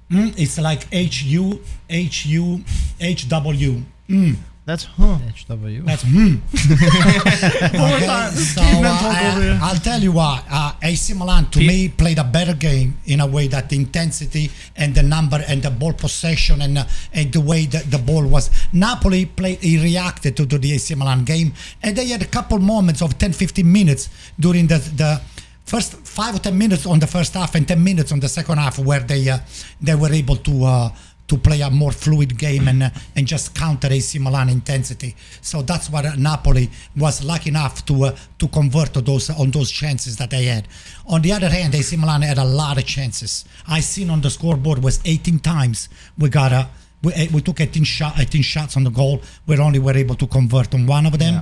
[0.10, 2.64] Mm, it's like H U H U
[3.00, 3.82] H W.
[4.10, 4.36] Mm,
[4.66, 5.18] That's huh.
[5.18, 5.84] HW.
[5.84, 6.36] that's hmm.
[6.56, 8.32] okay, time.
[8.32, 9.60] so Caveman uh, talk over here.
[9.62, 10.46] I, will tell you what.
[10.50, 13.76] Uh, AC Milan to Pete- me played a better game in a way that the
[13.76, 17.98] intensity and the number and the ball possession and uh, and the way that the
[17.98, 18.50] ball was.
[18.72, 19.60] Napoli played.
[19.60, 23.18] He reacted to, to the AC Milan game, and they had a couple moments of
[23.18, 24.08] 10, 15 minutes
[24.40, 25.22] during the the
[25.66, 28.58] first five or ten minutes on the first half and ten minutes on the second
[28.58, 29.40] half where they uh,
[29.82, 30.90] they were able to uh,
[31.28, 35.16] to play a more fluid game and uh, and just counter AC Milan intensity.
[35.42, 39.52] So that's what uh, Napoli was lucky enough to uh, to convert to those on
[39.52, 40.68] those chances that they had.
[41.08, 43.46] On the other hand, AC Milan had a lot of chances.
[43.68, 46.68] I seen on the scoreboard was 18 times we got a.
[47.04, 49.22] We, eh, we took 18, shot, 18 shots on the goal.
[49.46, 51.42] We only were able to convert on one of them.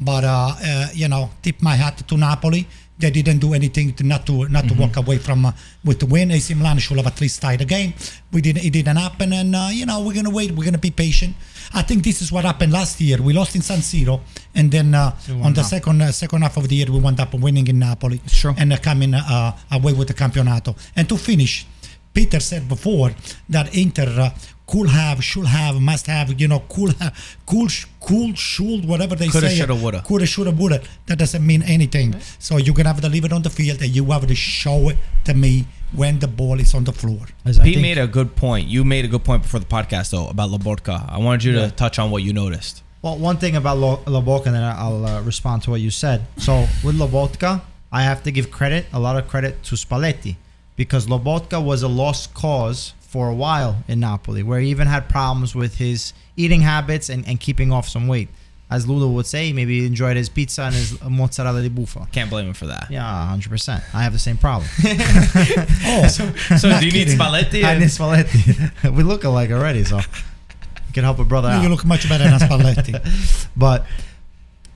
[0.00, 2.66] But uh, uh, you know, tip my hat to Napoli.
[3.02, 5.52] They didn't do anything to not to not to walk away from uh,
[5.84, 6.30] with the win.
[6.30, 7.92] AC Milan should have at least tied the game.
[8.32, 8.64] We didn't.
[8.64, 10.52] It didn't happen, and uh, you know we're gonna wait.
[10.52, 11.34] We're gonna be patient.
[11.74, 13.20] I think this is what happened last year.
[13.20, 14.20] We lost in San Siro,
[14.54, 17.34] and then uh, on the second uh, second half of the year we wound up
[17.34, 18.54] winning in Napoli Sure.
[18.56, 20.74] and uh, coming uh, away with the campionato.
[20.96, 21.66] And to finish,
[22.14, 23.10] Peter said before
[23.48, 24.30] that Inter uh,
[24.66, 27.12] could have, should have, must have, you know, could have,
[27.46, 27.68] cool,
[28.02, 29.56] sh- cool, should, whatever they Coulda, say.
[29.56, 30.02] shoulda, woulda.
[30.02, 30.82] Coulda, shoulda, woulda.
[31.06, 32.14] That doesn't mean anything.
[32.38, 34.88] So you're gonna have to leave it on the field, and you have to show
[34.88, 37.26] it to me when the ball is on the floor.
[37.44, 38.68] As Pete made a good point.
[38.68, 41.08] You made a good point before the podcast though about Lobotka.
[41.10, 42.82] I wanted you to touch on what you noticed.
[43.02, 46.24] Well, one thing about Lo- Lobotka, and then I'll uh, respond to what you said.
[46.36, 50.36] So with Lobotka, I have to give credit, a lot of credit to Spalletti,
[50.76, 55.06] because Lobotka was a lost cause for a while in Napoli, where he even had
[55.06, 58.30] problems with his eating habits and, and keeping off some weight.
[58.70, 62.08] As Ludo would say, maybe he enjoyed his pizza and his mozzarella di buffa.
[62.10, 62.90] Can't blame him for that.
[62.90, 63.82] Yeah, 100%.
[63.92, 64.66] I have the same problem.
[65.84, 67.08] Oh, So Not do you need.
[67.08, 67.64] Spalletti?
[67.64, 68.94] I need Spalletti.
[68.96, 71.62] we look alike already, so you can help a brother out.
[71.62, 72.94] you look much better than Spalletti.
[73.56, 73.84] But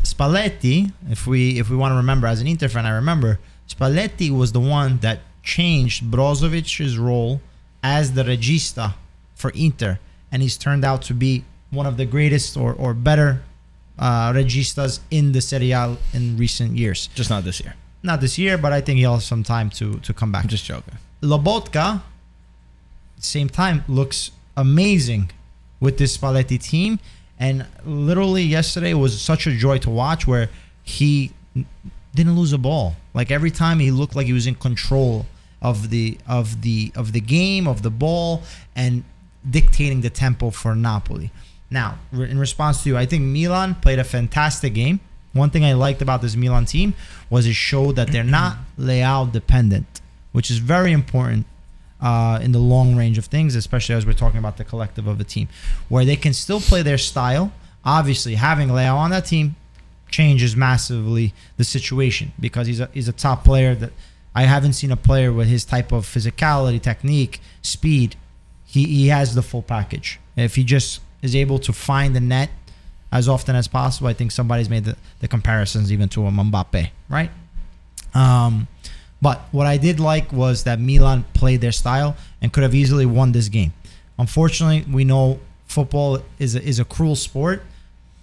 [0.02, 4.30] Spalletti, if we if we want to remember as an Inter fan, I remember Spalletti
[4.30, 7.40] was the one that changed Brozovic's role
[7.82, 8.94] as the regista
[9.34, 9.98] for Inter,
[10.32, 13.42] and he's turned out to be one of the greatest or, or better
[13.98, 17.08] uh, registas in the Serie A in recent years.
[17.14, 17.74] Just not this year.
[18.02, 20.44] Not this year, but I think he'll have some time to to come back.
[20.44, 20.94] I'm just joking.
[21.22, 22.02] Lobotka,
[23.18, 25.30] same time, looks amazing
[25.80, 26.98] with this Spalletti team.
[27.38, 30.48] And literally yesterday was such a joy to watch where
[30.82, 31.32] he
[32.14, 32.96] didn't lose a ball.
[33.12, 35.26] Like every time he looked like he was in control
[35.66, 38.42] of the of the of the game, of the ball,
[38.76, 39.02] and
[39.58, 41.32] dictating the tempo for Napoli.
[41.68, 45.00] Now, in response to you, I think Milan played a fantastic game.
[45.32, 46.94] One thing I liked about this Milan team
[47.28, 50.00] was it showed that they're not Leao dependent,
[50.30, 51.46] which is very important
[52.00, 55.20] uh, in the long range of things, especially as we're talking about the collective of
[55.20, 55.48] a team,
[55.88, 57.52] where they can still play their style.
[57.84, 59.56] Obviously, having Leao on that team
[60.08, 63.92] changes massively the situation because he's a he's a top player that
[64.36, 68.16] I haven't seen a player with his type of physicality, technique, speed.
[68.66, 70.20] He he has the full package.
[70.36, 72.50] If he just is able to find the net
[73.10, 76.90] as often as possible, I think somebody's made the, the comparisons even to a Mbappe,
[77.08, 77.30] right?
[78.14, 78.68] Um,
[79.22, 83.06] but what I did like was that Milan played their style and could have easily
[83.06, 83.72] won this game.
[84.18, 87.62] Unfortunately, we know football is a, is a cruel sport.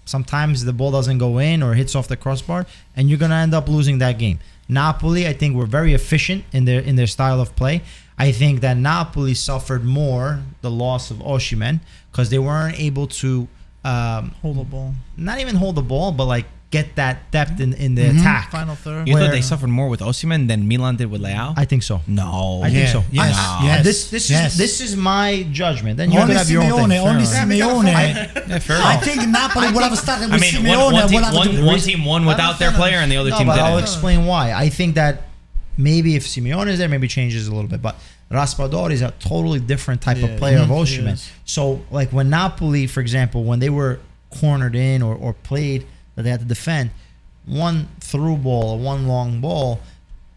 [0.05, 3.55] Sometimes the ball doesn't go in or hits off the crossbar, and you're gonna end
[3.55, 4.37] up losing that game.
[4.67, 7.81] Napoli, I think, were very efficient in their in their style of play.
[8.17, 11.79] I think that Napoli suffered more the loss of Osimhen
[12.11, 13.47] because they weren't able to
[13.83, 14.93] um, Hold the ball.
[15.17, 18.17] not even hold the ball, but like get that depth in, in the mm-hmm.
[18.17, 18.49] attack.
[18.51, 19.07] Final third.
[19.07, 21.53] You Where- thought they suffered more with Osimhen than Milan did with Leao?
[21.55, 22.01] I think so.
[22.07, 22.61] no.
[22.63, 23.03] I think so.
[23.11, 24.51] yes, I- yes, this this yes.
[24.51, 25.97] is this is my judgment.
[25.97, 27.07] Then you only could have your own Simeone, thing.
[27.07, 27.45] only Fair.
[27.45, 28.49] Simeone.
[28.49, 30.83] Yeah, fair I think Napoli would have started I with mean, Simeone.
[30.85, 33.47] one, one, team, one, one team won without their player and the other No, team
[33.47, 34.51] but I'll explain why.
[34.51, 35.13] I think that
[35.77, 37.81] maybe if Simeone is there, maybe changes a little bit.
[37.81, 37.95] But
[38.31, 41.17] Raspadori is a totally different type Yeah, of player of he Osimhen.
[41.45, 43.99] So, like when Napoli, for example, when they were
[44.39, 45.85] cornered in or, or played
[46.15, 46.91] that they had to defend,
[47.45, 49.79] one through ball or one long ball,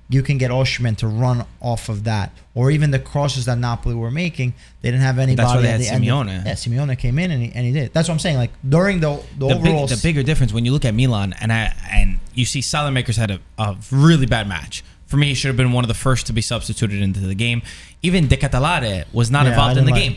[0.09, 2.31] you can get Osimhen to run off of that.
[2.55, 5.45] Or even the crosses that Napoli were making, they didn't have anybody.
[5.45, 6.45] That's why they had the of- Simeone.
[6.47, 7.93] yeah, Simeone came in and he, and he did.
[7.93, 8.37] That's what I'm saying.
[8.37, 11.35] Like during the the, the, overall, big, the bigger difference when you look at Milan
[11.41, 14.85] and I, and you see Saelemaekers had a, a really bad match.
[15.07, 17.35] For me, he should have been one of the first to be substituted into the
[17.35, 17.63] game.
[18.03, 20.17] Even De Ketelaere was not Yeah, involved in the like- game.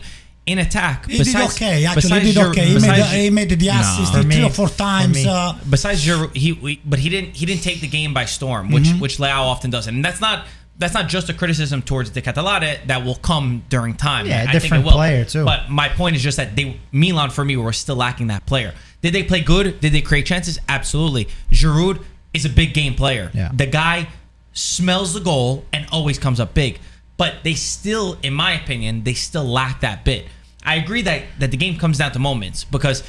[0.51, 1.85] In attack, He did okay.
[1.85, 2.65] Actually, he did Giroud- okay.
[2.65, 5.17] He made, the, he made the assist For three me- or four times.
[5.25, 8.71] Uh, besides your he we, but he didn't he didn't take the game by storm,
[8.71, 8.99] which Mm-hmm.
[9.03, 10.37] which Leao often does, and that's not
[10.77, 14.25] that's not just a criticism towards De Ketelaere that will come during time.
[14.25, 14.93] Yeah, a I think different it will.
[14.93, 15.43] player, too.
[15.43, 18.73] But my point is just that they Milan for me were still lacking that player.
[19.01, 19.79] Did they play good?
[19.81, 20.57] Did they create chances?
[20.69, 21.27] Absolutely.
[21.51, 22.01] Giroud
[22.33, 23.29] is a big game player.
[23.33, 23.51] Yeah.
[23.53, 24.07] The guy
[24.53, 26.79] smells the goal and always comes up big.
[27.17, 30.25] But they still, in my opinion, they still lack that bit.
[30.65, 33.03] I agree that that the game comes down to moments because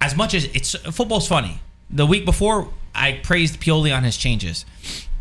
[0.00, 1.60] as much as it's football's funny.
[1.90, 4.64] The week before, I praised Pioli on his changes.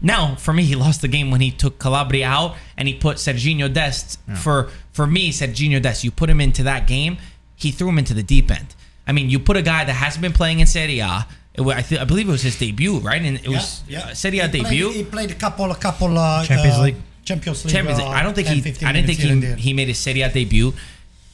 [0.02, 3.18] Now, for me, he lost the game when he took Calabria out and he put
[3.18, 4.20] Sergiño Dest.
[4.42, 7.18] For for me, Sergiño Dest, you put him into that game,
[7.56, 8.76] he threw him into the deep end.
[9.06, 11.28] I mean, you put a guy that hasn't been playing in Serie A.
[11.54, 13.22] It, I, th- I believe it was his debut, right?
[13.22, 14.92] And it was uh, Serie A He played- debut.
[14.92, 16.96] he played a couple, a couple uh, Champions uh, League.
[17.24, 17.74] Champions League.
[17.74, 18.08] Champions League.
[18.08, 18.86] uh, I don't think 10, he.
[18.86, 20.74] I didn't think minutes here and he, he made his Serie A debut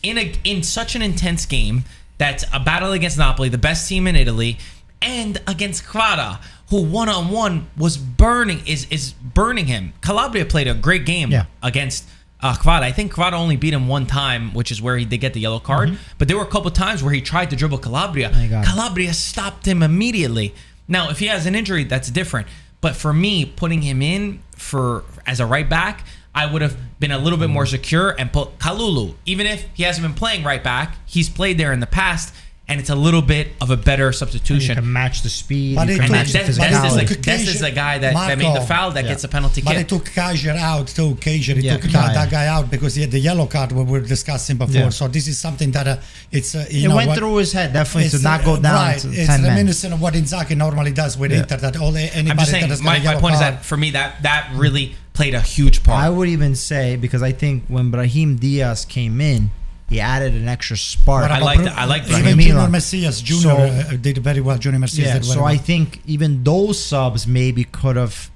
[0.04, 1.84] in a in such an intense game
[2.18, 4.58] that's a battle against Napoli, the best team in Italy,
[5.02, 6.40] and against Kvara,
[6.70, 9.94] who one on one was burning is is burning him.
[10.02, 11.46] Calabria played a great game Yeah.
[11.64, 12.06] against.
[12.42, 12.56] Uh.
[12.66, 15.42] I think Kvara only beat him one time, which is where he did get the
[15.42, 15.98] yellow card.
[16.18, 18.30] But there were a couple times where he tried to dribble Calabria.
[18.66, 20.54] Calabria stopped him immediately.
[20.88, 22.48] Now, if he has an injury, that's different.
[22.80, 27.12] But for me, putting him in for as a right back, I would have been
[27.12, 29.16] a little bit more secure and put Kalulu.
[29.26, 32.34] Even if he hasn't been playing right back, he's played there in the past,
[32.70, 34.76] and it's a little bit of a better you substitution.
[34.76, 35.76] can match the speed.
[35.76, 36.96] But you can match the Dest- Dest is physicality.
[37.10, 39.72] like- Dest is the guy that- that made the foul that gets a penalty But
[39.72, 39.80] kick.
[39.80, 41.16] he took Kjaer out too.
[41.16, 43.84] Kjaer, he Yeah, took that, that guy out because he had the yellow card we
[43.84, 44.76] were discussing before.
[44.76, 44.90] Yeah.
[44.90, 45.98] So this is something that uh,
[46.32, 48.46] it's uh, you it know went what- through his head definitely to it's, not uh,
[48.46, 49.00] go down right.
[49.00, 49.52] to It's ten men.
[49.52, 51.40] reminiscent of what Inzaghi normally does with Yeah.
[51.40, 51.58] Inter.
[51.58, 53.92] That all anybody I'm just saying, has my, my yellow point is that for me,
[53.92, 56.02] that that really played a huge part.
[56.04, 59.52] I would even say because I think when Brahim Diaz came in,
[59.90, 61.24] he added an extra spark.
[61.24, 62.72] What I like Bru- that- I like even Brahim Junior Milan.
[62.72, 64.58] Messias Junior So- uh, did very well.
[64.58, 65.44] Junior Messias yeah, did very so.
[65.44, 68.30] I think even those subs maybe could have,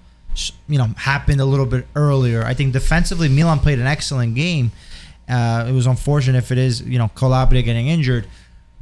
[0.67, 2.43] you know, happened a little bit earlier.
[2.43, 4.71] I think defensively, Milan played an excellent game.
[5.29, 8.27] Uh, it was unfortunate if it is, you know, Calabria getting injured,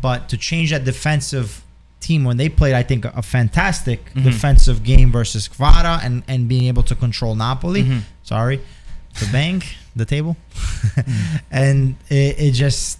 [0.01, 1.63] but to change that defensive
[1.99, 4.24] team when they played, I think a fantastic Mm-hmm.
[4.24, 7.84] defensive game versus Kvara and and being able to control Napoli.
[7.84, 7.99] Mm-hmm.
[8.24, 8.59] Sorry,
[9.20, 10.36] the bank, the table,
[11.51, 12.99] and it, it just.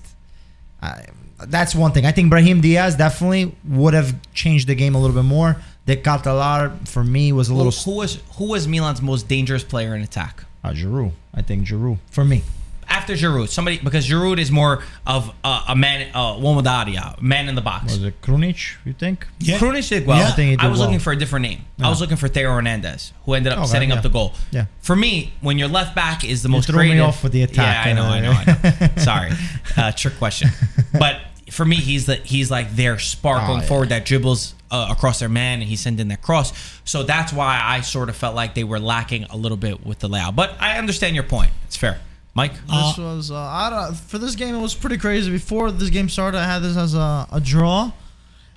[0.82, 1.06] I
[1.48, 2.06] that's one thing.
[2.06, 5.58] I think Brahim Diaz definitely would have changed the game a little bit more.
[5.86, 9.64] De Ketelaere for me was a who, little who was who was Milan's most dangerous
[9.64, 10.44] player in attack?
[10.64, 11.12] uh, Giroud.
[11.34, 12.44] I think Giroud for me.
[12.92, 17.16] After Giroud, somebody because Giroud is more of uh, a man, uh, one with Aria,
[17.22, 17.86] man in the box.
[17.94, 18.76] Was it Krunic?
[18.86, 19.26] You think?
[19.40, 19.58] Yeah.
[19.60, 20.20] Krunic did well.
[20.20, 20.28] Yeah.
[20.28, 20.88] I think I was well.
[20.88, 21.62] looking for a different name.
[21.82, 23.96] I was looking for Theo Hernandez, who ended up Okay, setting yeah.
[23.96, 24.34] up the goal.
[24.52, 24.66] Yeah.
[24.82, 27.86] For me, when your left back is the most threw me off with the attack,
[27.86, 28.88] Yeah, I know, uh, I know, I know.
[29.02, 29.32] Sorry,
[29.78, 30.50] uh, trick question.
[30.92, 33.68] But for me, he's the he's like their spark Oh, going yeah.
[33.68, 36.52] forward that dribbles uh, across their man and he's sending that cross.
[36.84, 40.00] So that's why I sort of felt like they were lacking a little bit with
[40.00, 40.36] the Leao.
[40.36, 41.52] But I understand your point.
[41.66, 42.00] It's fair,
[42.34, 42.54] Mike.
[42.54, 44.56] This was uh, I don't, for this game.
[44.56, 45.32] It was pretty crazy.
[45.32, 47.92] Before this game started, I had this as a, a draw,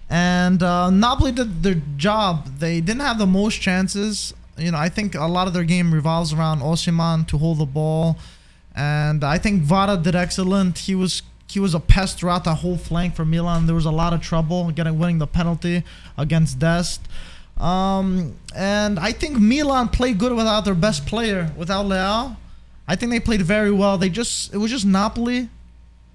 [0.09, 2.47] and uh, Napoli did their job.
[2.59, 4.33] They didn't have the most chances.
[4.57, 7.67] You know, I think a lot of their game revolves around Osimhen to hold the
[7.67, 8.17] ball,
[8.77, 10.79] and I think Vada did excellent.
[10.79, 13.67] He was he was a pest throughout the whole flank for Milan.
[13.67, 15.83] There was a lot of trouble getting winning the penalty
[16.17, 17.01] against Dest.
[17.59, 22.37] Um, and I think Milan played good without their best player, without Leao.
[22.87, 23.99] I think they played very well.
[23.99, 25.49] They just it was just Napoli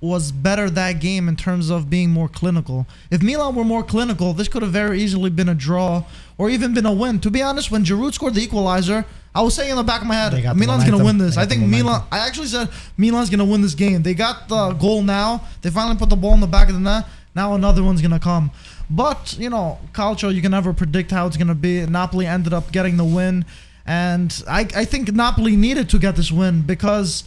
[0.02, 2.88] was better that game in terms of being more clinical.
[3.12, 6.06] If Milan were more clinical, this could have very easily been a draw
[6.38, 7.20] or even been a win.
[7.20, 9.04] To be honest, when Giroud scored the equalizer,
[9.36, 11.18] I was saying in the back of my head, They got the Milan's gonna win
[11.18, 11.38] this.
[11.38, 14.02] I think Milan, I actually said Milan's gonna win this game.
[14.02, 15.44] They got the goal now.
[15.62, 17.06] They finally put the ball in the back of the net.
[17.36, 18.52] Now another one's gonna come.
[18.90, 21.86] But you know, Calcio, you can never predict how it's gonna be.
[21.86, 23.46] Napoli ended up getting the win,
[23.86, 27.24] and I, I think Napoli needed to get this win because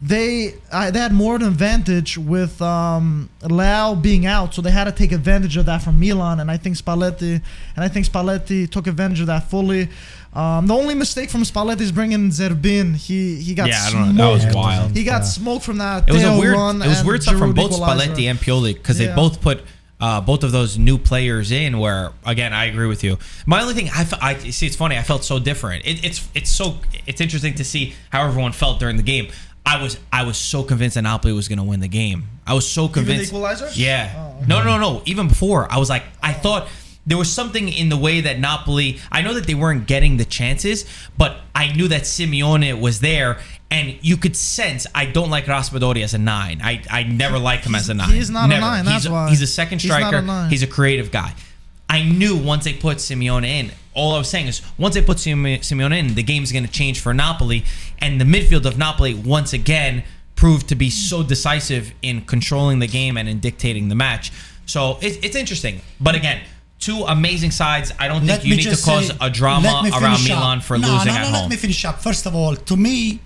[0.00, 4.70] they uh, they had more of an advantage with um, Leao being out, so they
[4.72, 7.40] had to take advantage of that from Milan, and I think Spalletti
[7.76, 9.88] and I think Spalletti took advantage of that fully.
[10.34, 12.96] Um, the only mistake from Spalletti is bringing Zerbin.
[12.96, 14.36] He he got Yeah, I don't know.
[14.36, 14.96] That was wild.
[14.96, 15.26] He got Yeah.
[15.26, 16.08] smoked from that.
[16.08, 16.56] It was a weird.
[16.56, 18.10] It was weird stuff from both equalizer.
[18.10, 19.62] Spalletti and Pioli because they both put
[20.02, 21.78] uh, both of those new players in.
[21.78, 23.18] Where again, I agree with you.
[23.46, 24.98] My only thing, I, I see, it's funny.
[24.98, 25.86] I felt so different.
[25.86, 29.28] It, it's it's so it's interesting to see how everyone felt during the game.
[29.64, 32.24] I was I was so convinced that Napoli was going to win the game.
[32.44, 33.28] I was so convinced.
[33.28, 33.70] equalizer?
[33.74, 34.34] Yeah.
[34.48, 35.02] No, no, no.
[35.04, 36.66] Even before, I was like, I thought
[37.06, 38.98] there was something in the way that Napoli.
[39.10, 40.84] I know that they weren't getting the chances,
[41.18, 43.40] but I knew that Simeone was there,
[43.70, 44.86] and you could sense.
[44.94, 46.60] I don't like Raspadori as a nine.
[46.62, 48.10] I I never liked him as a nine.
[48.10, 49.28] he's not a nine, that's he's a, why.
[49.30, 50.48] He's a second He's not a striker.
[50.48, 51.34] He's a creative guy.
[51.88, 55.18] I knew once they put Simeone in, all I was saying is once they put
[55.18, 57.64] Simeone in, the game's going to change for Napoli.
[57.98, 62.86] And the midfield of Napoli, once again, proved to be so decisive in controlling the
[62.86, 64.32] game and in dictating the match.
[64.64, 65.82] So it's, it's interesting.
[66.00, 66.40] But again,
[66.82, 67.92] two amazing sides.
[67.98, 70.38] I don't think Let you need to cause say- a drama around finish up.
[70.38, 71.42] Milan for no, losing no, at no, home.
[71.42, 72.02] Let me finish up.
[72.02, 73.20] First of all, to me,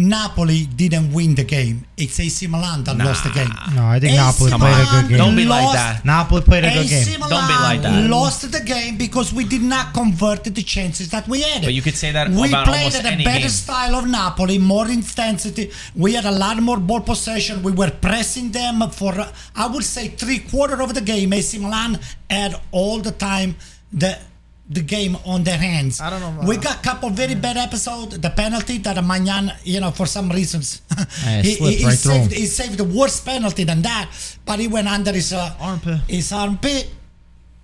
[0.00, 1.84] Napoli didn't win the game.
[1.96, 3.50] It's AC Milan that lost the game.
[3.74, 5.18] No, I think AC Napoli played a good game.
[5.18, 6.04] Don't be like that.
[6.04, 7.20] Napoli played a good AC game.
[7.20, 8.08] Milan Don't be like that.
[8.08, 11.64] lost the game because we did not convert the chances that we had.
[11.64, 13.48] But you could say that we about played almost at a better game.
[13.48, 15.72] style of Napoli, more intensity.
[15.96, 17.64] We had a lot more ball possession.
[17.64, 21.32] We were pressing them for uh, I would say three quarter of the game.
[21.32, 21.98] AC Milan
[22.30, 23.56] had all the time
[23.92, 24.16] the
[24.70, 26.00] the game on their hands.
[26.00, 28.18] I don't know, We got a couple very bad episodes.
[28.18, 30.82] The penalty that Maignan, you know, for some reasons,
[31.24, 34.10] Yeah, he, he, he right saved he saved the worst penalty than that,
[34.44, 36.00] but he went under his uh, Armpit.
[36.06, 36.90] His armpit.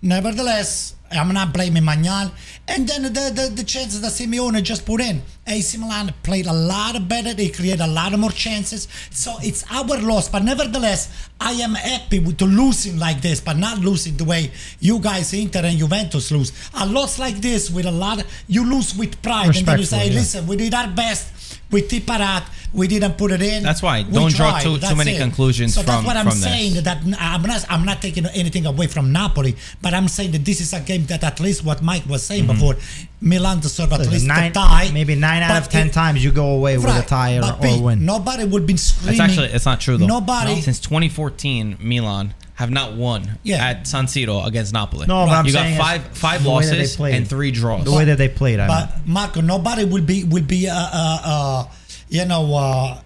[0.03, 2.31] Nevertheless, I'm not blaming Maignan.
[2.67, 5.23] And then the, the, the chances that Simeone just put in.
[5.47, 7.35] AC Milan played a lot better.
[7.35, 8.89] They created a lot more chances.
[9.11, 10.29] So it's our loss.
[10.29, 14.51] But nevertheless, I am happy with to losing like this, but not losing the way
[14.81, 16.53] you guys, Inter and Juventus, lose.
[16.75, 19.57] A loss like this with a lot, you lose with pride.
[19.57, 20.15] And then you say, yeah.
[20.15, 21.34] listen, we did our best.
[21.71, 22.45] We tip parat.
[22.73, 23.63] We didn't put it in.
[23.63, 24.03] That's why.
[24.03, 24.63] We Don't draw tried.
[24.63, 25.19] too- too That's many it.
[25.21, 26.43] conclusions So that's what I'm from this.
[26.43, 30.45] saying that I'm not I'm not taking anything away from Napoli, but I'm saying that
[30.45, 32.53] this is a game that at least what Mike was saying Mm-hmm.
[32.55, 32.77] before,
[33.21, 34.91] Milan deserve at least nine, a tie.
[34.93, 37.59] maybe nine out of ten it- times you go away with a tie or, but
[37.61, 38.05] or Pete, win.
[38.05, 39.13] Nobody would be screaming.
[39.15, 40.07] It's actually it's not true though.
[40.07, 40.61] Nobody.
[40.61, 43.67] since 2014, Milan have not won Yeah.
[43.69, 45.07] at San Siro against Napoli.
[45.07, 47.15] No, but I'm you saying got five five the way that they losses played.
[47.17, 47.85] and three draws.
[47.85, 50.75] the way that they played, I mean, But Marco, nobody will be will be uh,
[50.75, 51.65] uh, uh,
[52.09, 52.99] you know uh,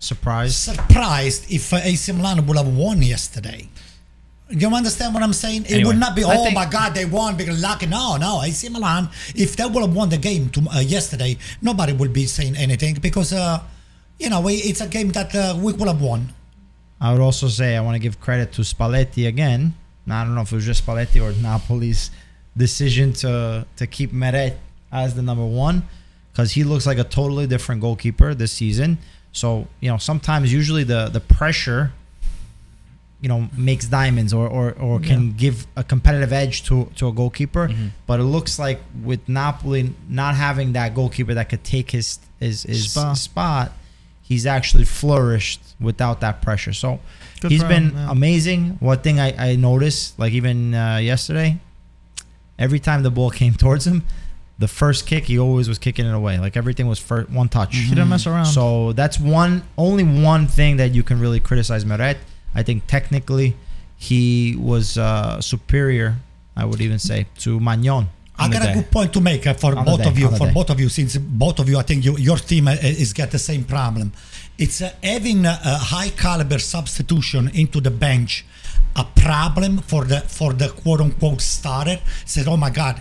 [0.00, 0.54] surprised.
[0.54, 3.68] surprised if uh, AC Milan would have won yesterday.
[4.50, 5.64] You understand what I'm saying?
[5.66, 7.84] It Anyway, would not be, oh think- my God, they won because lucky.
[7.86, 8.40] No, no.
[8.42, 12.24] AC Milan, if they would have won the game to, uh, yesterday, nobody would be
[12.24, 13.60] saying anything because, uh,
[14.18, 16.32] you know, it's a game that uh, we would have won.
[17.00, 19.74] I would also say I want to give credit to Spalletti again.
[20.06, 22.10] Now, I don't know if it was just Spalletti or Napoli's
[22.56, 24.56] decision to to keep Meret
[24.90, 25.84] as the number one
[26.32, 28.98] because he looks like a totally different goalkeeper this season.
[29.32, 31.92] So you know, sometimes usually the the pressure,
[33.20, 37.12] you know, makes diamonds or or, or can give a competitive edge to to a
[37.12, 37.68] goalkeeper.
[37.68, 37.88] Mm-hmm.
[38.06, 42.62] But it looks like with Napoli not having that goalkeeper that could take his his,
[42.62, 43.72] his spot,
[44.28, 46.74] he's actually flourished without that pressure.
[46.74, 47.00] So
[47.40, 48.10] Good he's been him, yeah.
[48.10, 48.76] amazing.
[48.80, 51.58] One thing I, I noticed, like even uh, yesterday,
[52.58, 54.04] every time the ball came towards him,
[54.58, 56.38] the first kick he always was kicking it away.
[56.38, 57.74] Like everything was first, one touch.
[57.74, 58.46] He didn't mess around.
[58.46, 62.18] So that's one only one thing that you can really criticize Meret.
[62.54, 63.56] I think technically
[63.96, 66.16] he was uh, superior.
[66.54, 68.08] I would even say to Maignan.
[68.38, 70.28] I got a good point to make uh, for On both day, of you.
[70.30, 70.52] For day.
[70.52, 73.30] both of you, since both of you, I think you, your team uh, is got
[73.30, 74.12] the same problem.
[74.58, 78.44] It's uh, having a, a high caliber substitution into the bench
[78.96, 81.98] a problem for the for the quote unquote starter.
[82.24, 83.00] Said, oh my God,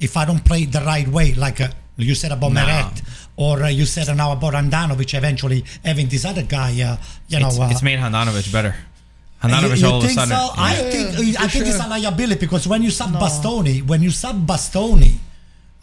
[0.00, 2.60] if I don't play the right way, like uh, you said about No.
[2.60, 3.02] Meret,
[3.36, 6.96] or uh, you said now about Andanovic, eventually having this other guy, uh,
[7.28, 8.74] you know, it's, it's made Handanovic better.
[9.48, 10.36] You, Handanovic you all of a think sudden.
[10.36, 10.50] so?
[10.56, 10.90] I yeah.
[10.90, 14.46] think I for think it's a liability because when you sub Bastoni, when you sub
[14.46, 15.18] Bastoni,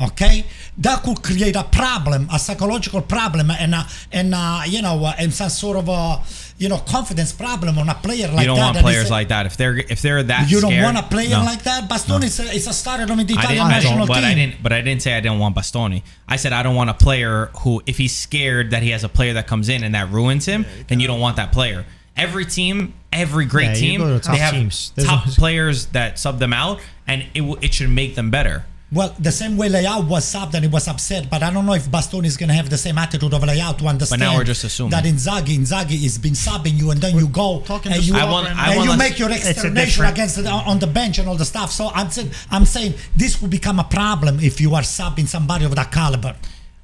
[0.02, 0.46] okay,
[0.78, 5.14] that could create a problem, a psychological problem, and uh, and uh, you know, uh,
[5.20, 6.22] and some sort of a
[6.58, 8.42] you know confidence problem on a player like that.
[8.42, 8.64] you don't that.
[8.64, 9.46] want that players like that.
[9.46, 11.44] If they're if they're that you don't scared, want a player no.
[11.44, 11.90] like that.
[11.90, 14.26] Bastoni is, a, is a starter on the Italian didn't, I national don't, but team.
[14.26, 14.64] I didn't.
[14.64, 16.04] But I didn't say I didn't want Bastoni.
[16.28, 19.10] I said I don't want a player who, if he's scared that he has a
[19.10, 21.86] player that comes in and that ruins him, then you don't want that player.
[22.18, 24.92] Every team, every great Yeah, team, to top they have teams.
[24.98, 28.66] Top always- players that sub them out, and it w- it should make them better.
[28.94, 31.74] Well, the same way Leao was subbed and he was upset, but I don't know
[31.76, 34.20] if Bastoni is going to have the same attitude of Leao to understand.
[34.20, 34.92] But now we're just assuming.
[34.92, 38.26] that Inzaghi, Inzaghi has been subbing you, and then you go talking and you, I
[38.30, 40.88] want- right I and want you make your a externation different- against the, on the
[40.88, 41.72] bench and all the stuff.
[41.72, 45.64] So I'm saying, I'm saying this will become a problem if you are subbing somebody
[45.64, 46.36] of that caliber.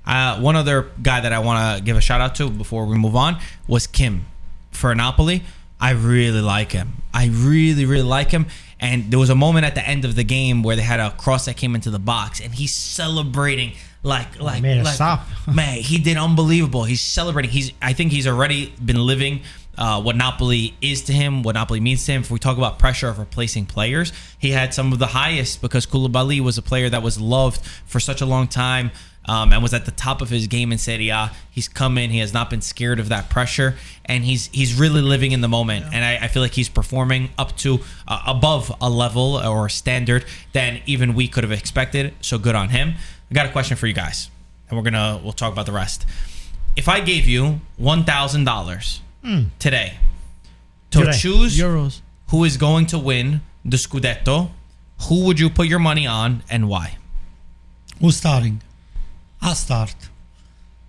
[0.06, 2.98] Uh, one other guy that I want to give a shout out to before we
[2.98, 4.26] move on was Kim
[4.78, 5.44] for Napoli.
[5.80, 7.04] I really like him.
[7.14, 8.48] I really, really like him.
[8.80, 11.12] And there was a moment at the end of the game where they had a
[11.12, 13.74] cross that came into the box, and he's celebrating
[14.04, 15.26] like like, made it like stop.
[15.54, 16.84] man, he did unbelievable.
[16.84, 17.52] He's celebrating.
[17.52, 19.42] He's I think he's already been living
[19.78, 22.22] uh, what Napoli is to him, what Napoli means to him.
[22.22, 25.86] If we talk about pressure of replacing players, he had some of the highest because
[25.86, 28.92] Koulibaly was a player that was loved for such a long time.
[29.28, 31.32] Um, and was at the top of his game in Serie A.
[31.52, 32.12] He's come in.
[32.12, 33.76] He has not been scared of that pressure,
[34.06, 35.86] and he's he's really living in the moment.
[35.94, 39.70] And I, I feel like he's performing up to uh, above a level or a
[39.70, 40.24] standard
[40.54, 42.14] than even we could have expected.
[42.22, 42.94] So good on him.
[43.30, 44.30] I got a question for you guys,
[44.70, 46.06] and we're gonna we'll talk about the rest.
[46.78, 49.02] If I gave you one thousand dollars
[49.60, 49.98] today
[50.92, 51.12] to Today.
[51.18, 52.00] choose Euros.
[52.30, 54.52] who is going to win the Scudetto,
[55.10, 56.96] who would you put your money on and why?
[58.00, 58.62] Who's starting?
[59.42, 59.96] I'll start.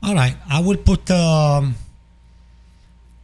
[0.02, 0.36] All right.
[0.48, 1.74] I will put um,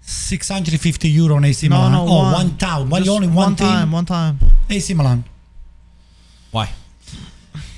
[0.00, 1.92] 650 euro on AC No, Milan.
[1.92, 2.32] no, oh, one.
[2.32, 2.90] one thousand.
[2.90, 3.66] Well, only one, team.
[3.66, 3.92] time.
[3.92, 4.38] One time.
[4.68, 5.24] AC Milan.
[6.50, 6.70] Why?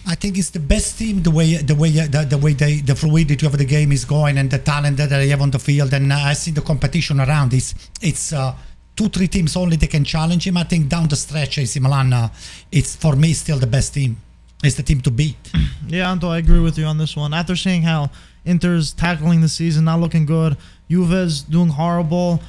[0.08, 1.22] I think it's the best team.
[1.22, 4.38] The way, the way, the, the way they, the fluidity of the game is going,
[4.38, 7.20] and the talent that they have on the field, and uh, I see the competition
[7.20, 7.52] around.
[7.52, 8.54] It's, it's uh,
[8.94, 10.56] two, three teams only that can challenge him.
[10.56, 12.28] I think down the stretch, AC Milan, uh,
[12.70, 14.16] it's for me still the best team.
[14.64, 15.36] It's the team to beat.
[15.88, 17.32] Yeah, Anto, I agree with you on this one.
[17.32, 18.10] After seeing how
[18.44, 20.56] Inter's tackling the season, not looking good,
[20.90, 22.40] Juve's doing horrible.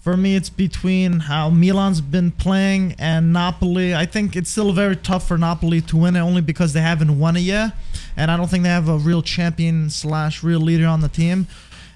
[0.00, 3.96] For me, it's between how Milan's been playing and Napoli.
[3.96, 7.18] I think it's still very tough for Napoli to win it only because they haven't
[7.18, 7.72] won it yet.
[8.16, 11.48] And I don't think they have a real champion slash real leader on the team.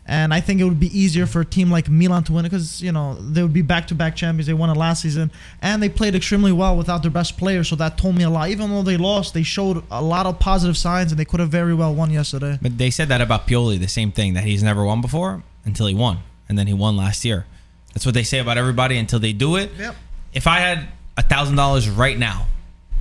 [0.08, 2.48] And I think it would be easier for a team like Milan to win it
[2.48, 4.46] because, you know, they would be back to back champions.
[4.46, 5.30] They won it last season.
[5.60, 7.62] And they played extremely well without their best player.
[7.62, 8.48] So that told me a lot.
[8.48, 11.50] Even though they lost, they showed a lot of positive signs and they could have
[11.50, 12.58] very well won yesterday.
[12.60, 15.86] But they said that about Pioli, the same thing that he's never won before until
[15.86, 17.44] he won, and then he won last year.
[17.92, 19.70] That's what they say about everybody until they do it.
[19.78, 19.94] Yep.
[20.32, 20.88] If I had
[21.18, 22.46] a thousand dollars right now,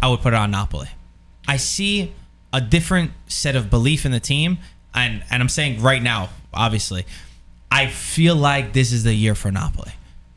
[0.02, 0.90] I would put it on Napoli.
[1.48, 2.14] I see
[2.52, 4.58] a different set of belief in the team,
[4.94, 7.06] and and I'm saying right now, obviously,
[7.72, 9.92] I feel like this is the year for Napoli.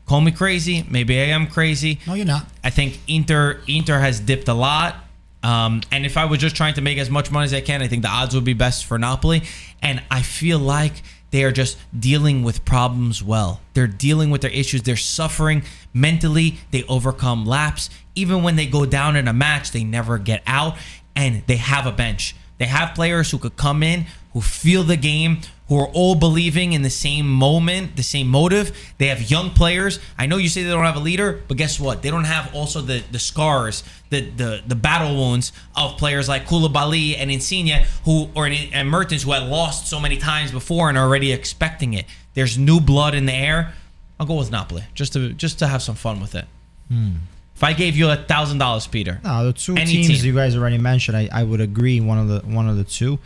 [0.05, 1.99] Call me crazy, maybe I am crazy.
[2.05, 2.45] No, you're not.
[2.63, 4.95] I think Inter Inter has dipped a lot.
[5.43, 7.81] Um, and if I was just trying to make as much money as I can,
[7.81, 9.43] I think the odds would be best for Napoli.
[9.81, 11.01] And I feel like
[11.31, 13.61] they are just dealing with problems well.
[13.73, 14.83] They're dealing with their issues.
[14.83, 16.57] They're suffering mentally.
[16.71, 17.89] They overcome laps.
[18.13, 20.77] Even when they go down in a match, they never get out.
[21.15, 22.35] And they have a bench.
[22.57, 25.41] They have players who could come in, who feel the game,
[25.71, 28.75] who are all believing in the same moment, the same motive.
[28.97, 30.01] They have young players.
[30.17, 32.01] I know you say they don't have a leader, but guess what?
[32.01, 36.45] They don't have also the the scars, the the the battle wounds of players like
[36.45, 40.97] Koulibaly and Insigne, who or and Mertens, who had lost so many times before and
[40.97, 42.05] are already expecting it.
[42.33, 43.73] There's new blood in the air.
[44.19, 46.47] I'll go with Napoli just to just to have some fun with it.
[46.89, 47.11] Hmm.
[47.55, 50.25] If I gave you a thousand dollars, Peter, No, the two teams team.
[50.25, 52.01] you guys already mentioned, I, I would agree.
[52.01, 53.19] One of the one of the two,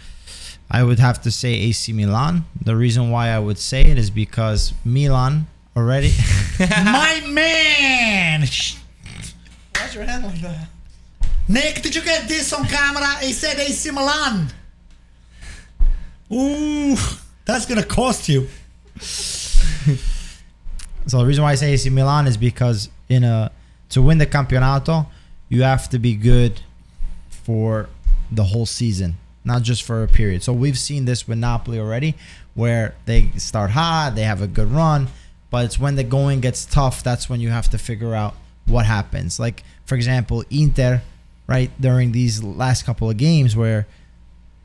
[0.70, 2.46] I would have to say AC Milan.
[2.62, 6.12] The reason why I would say it is because Milan already.
[6.60, 8.42] My man!
[8.42, 10.68] Why's your hand like that?
[11.48, 13.18] Nick, did you get this on camera?
[13.22, 14.48] He said AC Milan.
[16.32, 16.96] Ooh,
[17.46, 18.48] that's gonna cost you.
[21.08, 23.52] So the reason why I say AC Milan is because in a
[23.90, 25.06] to win the campionato,
[25.50, 26.62] you have to be good
[27.30, 27.90] for
[28.32, 30.44] the whole season, not just for a period.
[30.44, 32.16] So we've seen this with Napoli already,
[32.56, 35.08] where they start hot, they have a good run,
[35.50, 38.36] but it's when the going gets tough that's when you have to figure out
[38.66, 39.40] what happens.
[39.40, 41.02] Like for example, Inter,
[41.48, 43.88] right during these last couple of games where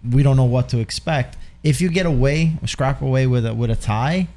[0.08, 1.36] we don't know what to expect.
[1.62, 4.28] If you get away, scrap away with a, with a tie,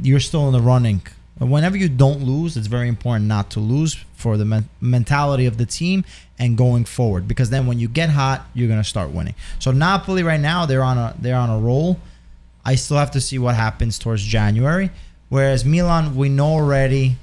[0.00, 1.02] you're still in the running.
[1.40, 5.46] But whenever you don't lose, it's very important not to lose for the men- mentality
[5.46, 6.04] of the team
[6.38, 7.26] and going forward.
[7.26, 9.34] Because then when you get hot, you're gonna start winning.
[9.58, 11.98] So Napoli right now they're on a they're on a roll.
[12.62, 14.90] I still have to see what happens towards January.
[15.30, 17.16] Whereas Milan, we know already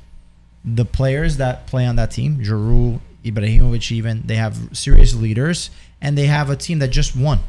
[0.65, 5.69] the players that play on that team, Giroud, Ibrahimovic, even they have serious leaders,
[6.01, 7.39] and they have a team that just won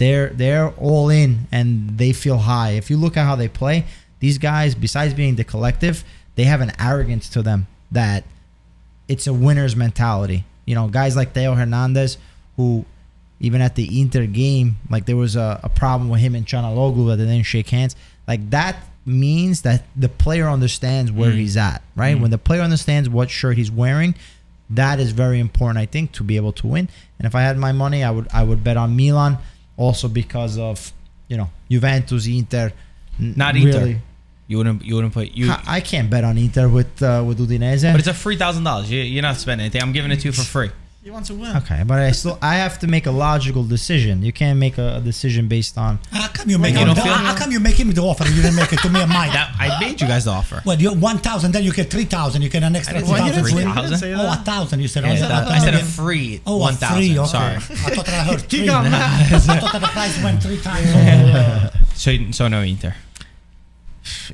[0.00, 2.70] they're they're all in and they feel high.
[2.70, 3.84] If you look at how they play,
[4.20, 6.04] these guys, besides being the collective,
[6.36, 8.24] they have an arrogance to them that
[9.08, 10.44] it's a winner's mentality.
[10.66, 12.16] You know, guys like Theo Hernandez,
[12.56, 12.84] who
[13.40, 17.08] even at the Inter game, like there was a, a problem with him and Calhanoglu
[17.08, 17.96] that they didn't shake hands.
[18.28, 18.76] Like that
[19.06, 21.36] means that the player understands where mm.
[21.36, 22.16] he's at, right?
[22.16, 22.20] Mm.
[22.20, 24.14] When the player understands what shirt he's wearing,
[24.68, 26.88] that is very important, I think, to be able to win.
[27.18, 29.38] And if I had my money, I would I would bet on Milan,
[29.76, 30.92] also because of
[31.28, 32.72] you know Juventus, Inter.
[33.18, 34.00] Not Inter.
[34.50, 34.84] You wouldn't.
[34.84, 35.48] You wouldn't put you.
[35.50, 37.86] I I can't bet on Inter with uh, with Udinese.
[37.92, 38.90] But it's a free thousand dollars.
[38.90, 39.80] You, you're not spending anything.
[39.80, 40.70] I'm giving it to you for free.
[41.04, 41.56] You want to win.
[41.58, 44.14] okay, but I still I have to make a logical decision.
[44.22, 46.88] You can't make a, a decision based on How come you make you him?
[46.94, 48.24] The, how come you make him the offer?
[48.24, 49.32] and You didn't make it to me and Mike.
[49.32, 50.60] That I made you guys the offer.
[50.66, 52.42] Well, you're one thousand, then you get three thousand.
[52.42, 53.42] You get an extra I two thousand.
[53.44, 53.62] three free.
[53.72, 53.98] thousand.
[53.98, 54.80] say Oh, a thousand.
[54.80, 55.04] You said.
[55.04, 57.14] Yeah, I said, that- I I said a free Oh, one a free.
[57.14, 57.18] thousand.
[57.18, 57.28] Okay.
[57.38, 57.54] Sorry.
[57.86, 58.68] I thought that I heard three.
[58.68, 60.88] I thought that the price went three times.
[60.90, 61.70] over.
[61.94, 62.94] So so no Inter.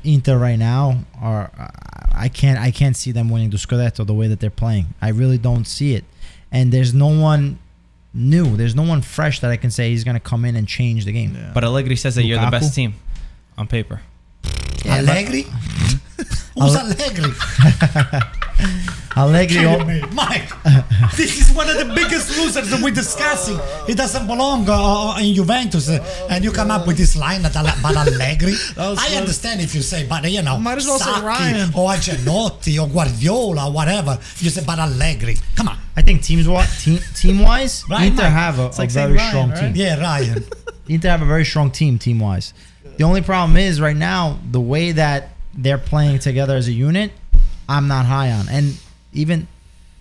[0.03, 0.99] Inter right now.
[1.21, 1.51] Or
[2.13, 4.87] I can't I can't see them winning the Scudetto the way that they're playing.
[5.01, 6.03] I really don't see it.
[6.51, 7.59] And there's no one
[8.13, 8.55] new.
[8.55, 11.11] There's no one fresh that I can say he's gonna come in and change the
[11.11, 11.35] game.
[11.35, 11.51] Yeah.
[11.53, 12.95] But Allegri says that you're the best team
[13.57, 14.01] on paper.
[14.85, 15.43] Allegri.
[15.43, 16.06] Mm-hmm.
[16.55, 17.31] Who's Allegri?
[19.15, 19.57] Allegri.
[19.57, 20.01] Kidding me.
[20.13, 20.49] Mike,
[21.15, 23.57] this is one of the biggest losers that we're discussing.
[23.87, 27.55] He doesn't belong uh, in Juventus, uh, and you come up with this line that
[27.55, 28.51] Ale- but Allegri.
[28.77, 31.69] was I understand if you say, but you know, Might as well say Sacchi Ryan.
[31.75, 34.19] or Ancelotti or Guardiola, whatever.
[34.37, 35.37] You say, but Allegri.
[35.55, 38.31] Come on, I think teams wa- team team wise, Right, Inter Mike?
[38.33, 39.59] have a, a like saying very Ryan, strong right?
[39.59, 39.75] team.
[39.75, 40.45] yeah, Ryan.
[40.87, 42.53] Inter have a very strong team team wise.
[42.97, 47.11] The only problem is right now the way that they're playing together as a unit,
[47.67, 48.47] I'm not high on.
[48.47, 48.77] And
[49.11, 49.47] even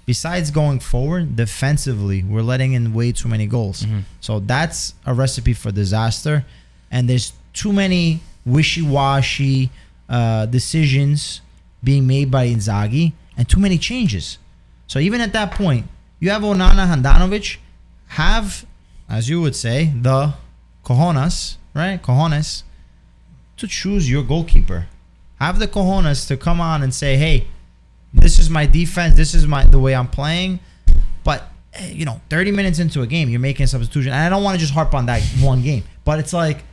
[0.04, 3.84] besides going forward defensively, we're letting in way too many goals.
[4.20, 6.44] So that's a recipe for disaster.
[6.90, 9.70] And there's too many wishy-washy
[10.08, 11.40] uh, decisions
[11.82, 14.38] being made by Inzaghi and too many changes.
[14.86, 15.86] So even at that point,
[16.20, 17.56] you have Onana Handanovic
[18.08, 18.64] have,
[19.08, 20.34] as you would say, the
[20.84, 22.00] cojones, right?
[22.00, 22.62] Cojones
[23.56, 24.86] to choose your goalkeeper.
[25.36, 27.46] Have the cojones to come on and say, "Hey,
[28.14, 29.16] this is my defense.
[29.16, 30.60] This is my the way I'm playing."
[31.24, 34.28] But eh, you know, 30 minutes into a game, you're making a substitution, and I
[34.28, 36.64] don't want to just harp on that one game, but it's like,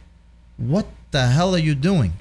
[0.57, 2.13] what the hell are you doing?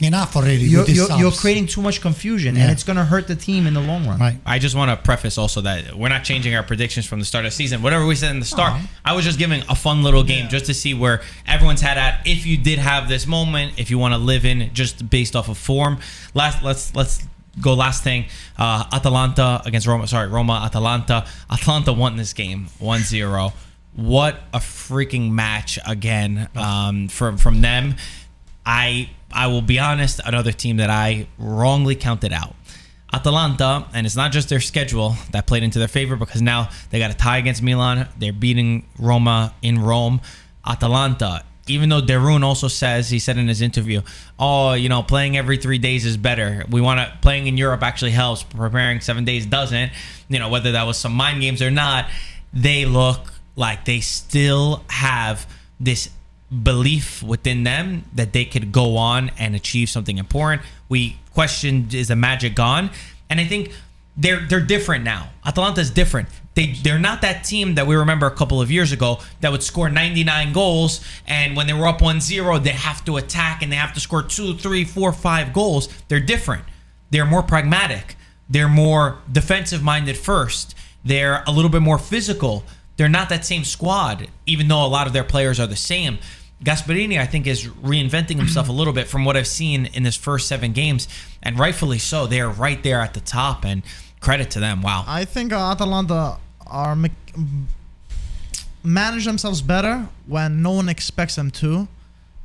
[0.00, 0.56] Enough already.
[0.64, 1.40] You're, with this you're, you're subs.
[1.40, 2.62] creating too much confusion, Yeah.
[2.64, 4.18] and it's going to hurt the team in the long run.
[4.20, 4.38] Right.
[4.44, 7.46] I just want to preface also that we're not changing our predictions from the start
[7.46, 7.80] of the season.
[7.80, 10.66] Whatever we said in the start, I was just giving a fun little game just
[10.66, 12.26] to see where everyone's had at.
[12.26, 15.48] If you did have this moment, if you want to live in just based off
[15.48, 15.98] of form.
[16.34, 17.22] Last, let's let's
[17.60, 17.72] go.
[17.72, 18.26] Last thing,
[18.58, 20.06] uh, Atalanta against Roma.
[20.08, 20.60] Sorry, Roma.
[20.66, 21.26] Atalanta.
[21.50, 23.52] Atalanta won this game 1-0.
[23.94, 27.94] What a freaking match again um, from from them.
[28.66, 32.54] I I will be honest, another team that I wrongly counted out.
[33.12, 36.98] Atalanta, and it's not just their schedule that played into their favor because now they
[36.98, 38.08] got a tie against Milan.
[38.18, 40.22] They're beating Roma in Rome.
[40.66, 44.00] Atalanta, even though Derun also says, he said in his interview,
[44.38, 46.64] oh, you know, playing every three days is better.
[46.70, 48.42] We want to, playing in Europe actually helps.
[48.42, 49.92] Preparing seven days doesn't.
[50.28, 52.08] You know, whether that was some mind games or not,
[52.52, 55.46] they look like they still have
[55.78, 56.10] this
[56.62, 60.62] belief within them that they could go on and achieve something important.
[60.88, 62.90] We questioned is the magic gone?
[63.28, 63.72] And I think
[64.16, 65.30] they're they're different now.
[65.44, 66.28] Atalanta's different.
[66.54, 69.62] They they're not that team that we remember a couple of years ago that would
[69.62, 73.76] score 99 goals and when they were up 1-0 they have to attack and they
[73.76, 75.88] have to score two, three, four, five goals.
[76.08, 76.64] They're different.
[77.10, 78.16] They're more pragmatic.
[78.48, 80.74] They're more defensive minded first.
[81.04, 82.64] They're a little bit more physical.
[82.96, 86.18] They're not that same squad, even though a lot of their players are the same.
[86.64, 90.16] Gasperini, I think, is reinventing himself a little bit from what I've seen in his
[90.16, 91.06] first seven games,
[91.42, 92.26] and rightfully so.
[92.26, 93.82] They're right there at the top, and
[94.20, 94.82] credit to them.
[94.82, 95.04] Wow.
[95.06, 96.96] I think uh, Atalanta are
[98.82, 101.88] manage themselves better when no one expects them to,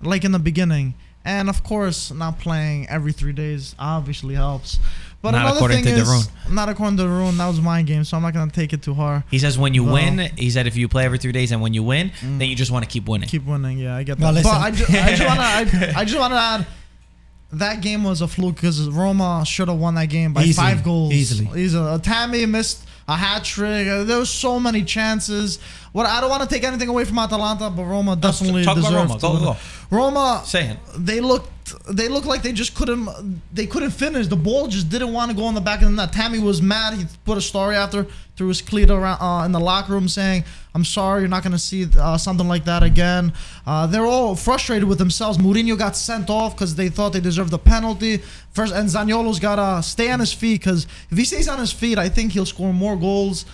[0.01, 0.95] like in the beginning.
[1.23, 4.79] And of course, not playing every three days obviously helps.
[5.21, 6.51] But Not another according thing to is, Darun.
[6.53, 8.95] not according to Darun, that was my game, so I'm not gonna take it too
[8.95, 9.21] hard.
[9.29, 9.93] He says when you No.
[9.93, 12.55] win, he said if you play every three days and when you win, then you
[12.55, 13.29] just want to keep winning.
[13.29, 14.33] Keep winning, yeah, I get that.
[14.33, 14.49] Well, but.
[14.51, 16.65] I, ju- I just wanna, I, I just wanna add,
[17.53, 20.83] that game was a fluke because Roma should have won that game by Easily, five
[20.83, 21.13] goals.
[21.13, 21.61] easily.
[21.61, 21.99] Easily.
[21.99, 23.87] Tammy missed a hat trick.
[23.87, 25.59] Uh, there was so many chances.
[25.91, 28.93] What I don't want to take anything away from Atalanta, but Roma definitely talk about
[28.93, 29.13] Roma.
[29.15, 29.57] to Go, go.
[29.91, 30.77] Roma, Say it.
[30.97, 31.49] they looked
[31.89, 34.27] they looked like they just couldn't they couldn't finish.
[34.27, 36.13] The ball just didn't want to go in the back of the net.
[36.13, 36.93] Tammy was mad.
[36.93, 40.43] He put a story after threw his cleat around uh, in the locker room saying,
[40.73, 43.33] "I'm sorry, you're not going to see uh, something like that again."
[43.65, 45.37] Uh, they're all frustrated with themselves.
[45.37, 48.17] Mourinho got sent off because they thought they deserved the penalty.
[48.51, 51.71] First, and Zaniolo's got to stay on his feet because if he stays on his
[51.71, 53.45] feet, I think he'll score more goals.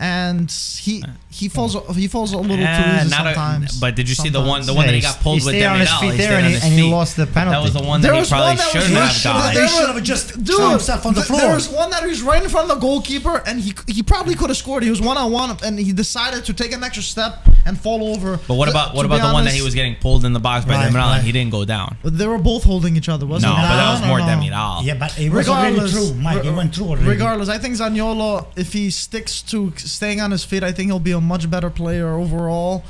[0.00, 0.50] And
[0.80, 1.92] he uh, he falls oh.
[1.92, 3.78] he falls a little too easy not a- sometimes.
[3.78, 5.66] but did you see the one the one that he got pulled he with stayed
[5.66, 6.00] on his Demiral?
[6.00, 7.54] feet He there stayed and on he- and he lost the penalty.
[7.56, 9.22] That was the one There that he was probably one that was shouldn't not have
[9.24, 9.54] got.
[9.54, 11.40] They should have just Dude, thrown himself on the floor.
[11.40, 14.02] There was one that he was right in front of the goalkeeper, and he he
[14.02, 14.82] probably could have scored.
[14.82, 18.02] He was one on one, and he decided to take an extra step and fall
[18.14, 18.40] over.
[18.48, 20.40] But what Th- about what about the one that he was getting pulled in the
[20.40, 21.16] box by Right, Demiral right.
[21.18, 21.98] and he didn't go down?
[22.02, 23.62] But They were both holding each other, wasn't No, it?
[23.62, 24.24] but that was more no.
[24.24, 24.82] Demiral.
[24.82, 26.44] Yeah, but it was already Regardless, true, Mike.
[26.46, 27.06] It went through already.
[27.06, 30.98] Regardless, I think Zaniolo, if he sticks to staying on his feet, I think he'll
[30.98, 32.84] be a much better player overall.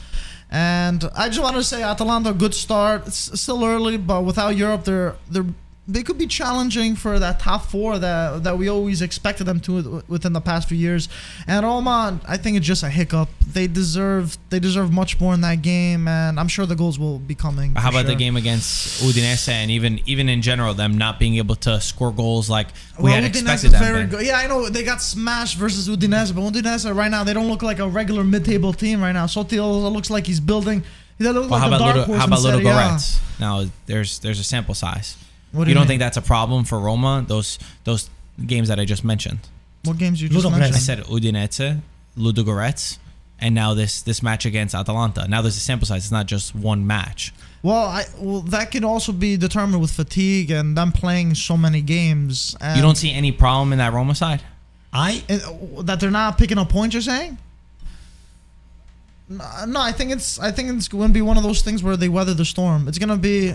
[0.51, 3.07] And I just want to say, Atalanta, good start.
[3.07, 5.47] It's still early, but without Europe, they're they're
[5.93, 10.03] they could be challenging for that top four that that we always expected them to
[10.09, 11.09] within the past few years.
[11.47, 13.29] And Roma, I think it's just a hiccup.
[13.53, 17.19] They deserve they deserve much more in that game, and I'm sure the goals will
[17.19, 17.75] be coming.
[17.75, 21.57] How about the game against Udinese and even even in general them not being able
[21.57, 22.69] to score goals like
[22.99, 24.27] we Well, had Udinese expected them very good.
[24.27, 27.63] Yeah, I know they got smashed versus Udinese, but Udinese right now they don't look
[27.63, 29.27] like a regular mid-table team right now.
[29.27, 30.85] Sottil looks like he's building.
[31.19, 32.75] He Well, like how a about little, how about little Serie A.
[32.75, 33.41] Goretz?
[33.41, 35.17] Now there's there's a sample size.
[35.53, 35.89] What do you you don't mean?
[35.89, 37.25] think that's a problem for Roma?
[37.27, 38.11] Those those
[38.47, 39.41] games that I just mentioned.
[39.85, 40.75] What games you just Ludogorets.
[40.75, 41.81] I said Udinese,
[42.17, 42.99] Ludogorets,
[43.41, 45.27] and now this this match against Atalanta.
[45.29, 46.05] Now there's a sample size.
[46.05, 47.33] It's not just one match.
[47.63, 51.81] Well, I well that can also be determined with fatigue and them playing so many
[51.83, 52.57] games.
[52.61, 54.43] And You don't see any problem in that Roma side.
[54.93, 56.95] I uh, that they're not picking up points.
[56.95, 57.39] You're saying?
[59.29, 61.83] No, no, I think it's I think it's going to be one of those things
[61.83, 62.89] where they weather the storm.
[62.89, 63.55] It's going to be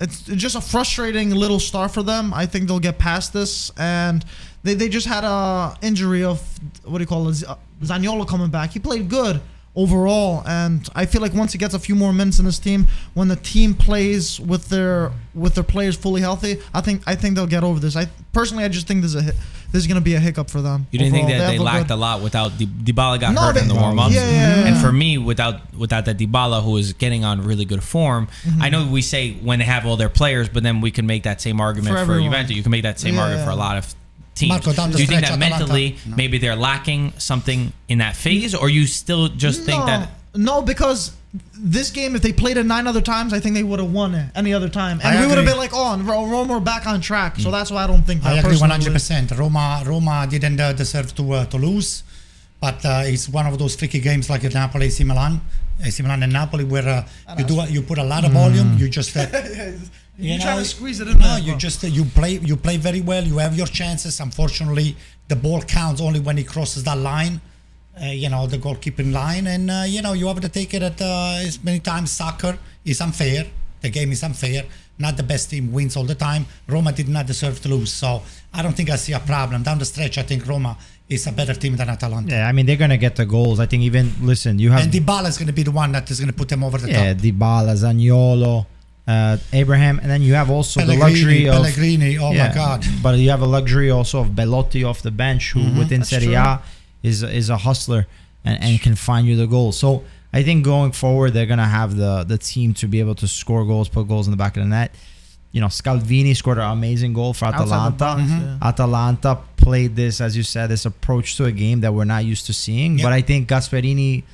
[0.00, 2.34] it's just a frustrating little start for them.
[2.34, 4.24] I think they'll get past this, and
[4.62, 6.40] they, they just had a injury of
[6.84, 8.70] what do you call it, Z- uh, Zaniolo coming back.
[8.70, 9.40] He played good
[9.76, 12.86] overall, and I feel like once he gets a few more minutes in his team,
[13.14, 17.36] when the team plays with their with their players fully healthy, I think I think
[17.36, 17.94] they'll get over this.
[17.96, 19.32] I personally I just think there's a hi-
[19.72, 20.86] there's going to be a hiccup for them.
[20.92, 23.42] You didn't think that they a lacked good- a lot without Di- Dybala got No,
[23.42, 24.14] hurt they- in the warm ups.
[24.14, 27.64] Yeah, yeah, yeah, And for me, without without that Dybala who is getting on really
[27.64, 28.62] good form, Mm-hmm.
[28.62, 31.24] I know we say when they have all their players, but then we can make
[31.24, 32.20] that same argument For for.
[32.20, 32.56] Juventus.
[32.56, 33.94] You can make that same argument for a lot of
[34.36, 34.50] teams.
[34.50, 36.16] Marco, down the Do you think that mentally No.
[36.16, 40.10] maybe they're lacking something in that phase, or you still just think no, that?
[40.34, 41.00] no, because
[41.58, 44.14] this game, if they played it nine other times, I think they would have won
[44.14, 46.60] it any other time, and I we would have been like, "Oh, and Roma are
[46.60, 48.22] back on track." So that's why I don't think.
[48.22, 48.92] That I agree 100.
[48.92, 52.02] percent Roma Roma didn't uh, deserve to uh, to lose,
[52.60, 55.40] but uh, it's one of those tricky games like Napoli, AC Milan,
[55.84, 58.78] AC Milan and Napoli, where uh, you do a, you put a lot of volume,
[58.78, 59.16] you just.
[60.18, 62.56] Uh, You know, trying to squeeze it in No, you just uh, you play you
[62.56, 63.24] play very well.
[63.24, 64.20] You have your chances.
[64.20, 64.96] Unfortunately,
[65.28, 67.40] the ball counts only when it crosses that line.
[68.00, 70.82] Uh, you know the goalkeeping line, and uh, you know you have to take it
[70.82, 72.10] at uh, as many times.
[72.10, 73.46] Soccer is unfair.
[73.80, 74.64] The game is unfair.
[74.98, 76.46] Not the best team wins all the time.
[76.66, 78.22] Roma did not deserve to lose, so
[78.52, 80.16] I don't think I see a problem down the stretch.
[80.16, 80.76] I think Roma
[81.08, 83.60] is a better team than Atalanta, Yeah, I mean they're gonna get the goals.
[83.60, 86.10] I think even listen, you have and Dybala is going to be the one that
[86.10, 87.22] is going to put them over the yeah, top.
[87.22, 88.66] Yeah, Dybala, Zaniolo,
[89.06, 92.18] uh, Abraham, and then you have also the luxury of Pellegrini.
[92.18, 92.84] Oh yeah, my God!
[93.02, 95.78] But you have a luxury also of Belotti off the bench, who Mm-hmm.
[95.78, 96.34] within That's Serie true.
[96.36, 96.62] A
[97.02, 98.06] is is a hustler
[98.44, 99.70] and, and can find you the goal.
[99.72, 100.02] So
[100.32, 103.64] I think going forward, they're gonna have the the team to be able to score
[103.64, 104.92] goals, put goals in the back of the net.
[105.52, 107.96] You know, Scalvini scored an amazing goal for Atalanta.
[107.96, 108.40] box, Mm-hmm.
[108.60, 108.68] yeah.
[108.68, 112.44] Atalanta played this, as you said, this approach to a game that we're not used
[112.46, 112.98] to seeing.
[112.98, 113.04] Yep.
[113.06, 114.24] But I think Gasperini,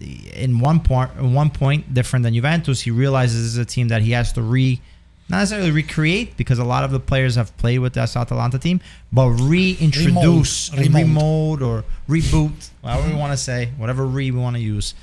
[0.00, 3.88] in one point, in one point, different than Juventus, he realizes this is a team
[3.88, 4.80] that he has to re,
[5.28, 8.80] not necessarily recreate because a lot of the players have played with this Atalanta team,
[9.12, 10.86] but reintroduce, Remold.
[10.86, 11.60] and Remold.
[11.60, 14.94] remold or reboot, whatever we want to say, whatever re we want to use,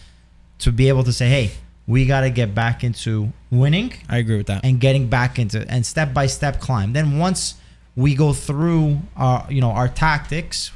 [0.59, 1.51] to be able to say, hey,
[1.87, 4.63] we got to get back into winning I agree with that.
[4.63, 6.93] and getting back into and step by step climb.
[6.93, 7.55] Then once
[7.95, 10.71] we go through our you know our tactics,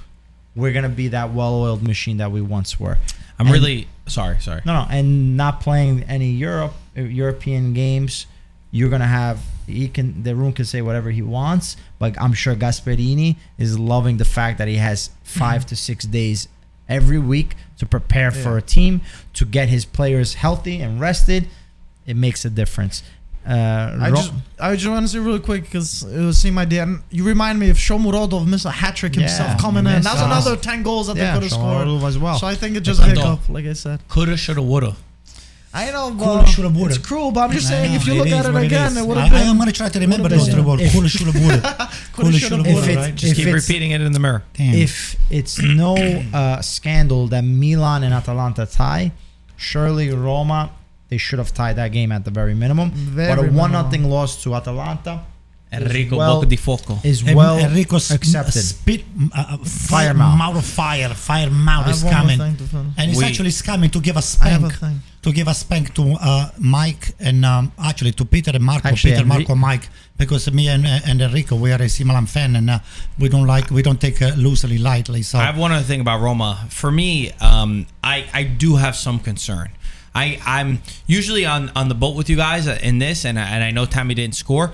[0.56, 2.98] we're gonna be that well-oiled machine that we once were.
[3.40, 4.40] I'm And- really sorry.
[4.40, 4.62] Sorry.
[4.66, 8.26] No, no, and not playing any Europe uh, European games.
[8.72, 12.56] You're gonna have he can the room can say whatever he wants, but I'm sure
[12.56, 16.48] Gasperini is loving the fact that he has five to six days
[16.90, 19.02] every week to prepare for a team
[19.34, 21.48] to get his players healthy and rested.
[22.06, 23.04] It makes a difference.
[23.48, 26.64] Uh, I just I just want to say really quick because it was seeing my
[26.64, 26.84] idea.
[26.84, 29.94] And you remind me of Shomurodov missed a hat trick himself Yeah, coming in.
[29.94, 31.88] missed That's another ten goals that yeah, they could have scored.
[31.88, 32.38] Shomurodov as well.
[32.40, 33.10] So I think it just a Ando.
[33.16, 34.02] hiccup, like I said.
[34.10, 34.96] Coulda, shoulda, woulda.
[35.74, 36.96] I know, Coulda, but shoulda, woulda.
[36.96, 37.32] it's cruel.
[37.32, 38.98] But I'm just saying, if you look at it what again, is.
[38.98, 39.42] it would I, have been.
[39.42, 40.92] I am going to try to remember would've those been- three words.
[40.92, 41.62] Coulda, shoulda, woulda.
[42.14, 43.16] Coulda, shoulda, shoulda, woulda, woulda, right?
[43.16, 44.44] Just keep repeating it in the mirror.
[44.54, 44.74] Damn.
[44.76, 45.96] if it's no
[46.34, 49.12] uh, scandal that Milan and Atalanta tie,
[49.56, 50.72] surely Roma
[51.10, 52.92] they should have tied that game at the very minimum.
[52.92, 53.72] Very but a one minimum.
[53.72, 55.22] nothing loss to Atalanta,
[55.72, 57.00] Enrico well- Bocca di Foco.
[57.04, 58.62] is well Enrico s- accepted.
[58.62, 59.04] Spit,
[59.36, 60.38] uh, uh, fire Fire mouth.
[60.38, 61.10] mouth of fire.
[61.14, 62.94] Fire mouth I is have one more coming, thing to finish.
[62.98, 64.80] and he's We- actually coming to give a I have a spank.
[64.80, 65.02] thing.
[65.24, 68.88] To give a spank to uh, Mike and um, actually to Peter and Marco.
[68.88, 72.56] Actually, Peter, Enri- Marco, Mike, because me and, and Enrico we are a similar fan,
[72.56, 72.80] and uh,
[73.20, 75.22] we don't like we don't take uh, loosely lightly.
[75.24, 76.66] So I have one other thing about Roma.
[76.70, 79.68] For me, um, I I do have some concern.
[80.18, 83.64] I I'm usually on on the boat with you guys in this, and I, and
[83.64, 84.72] I know Tammy didn't score.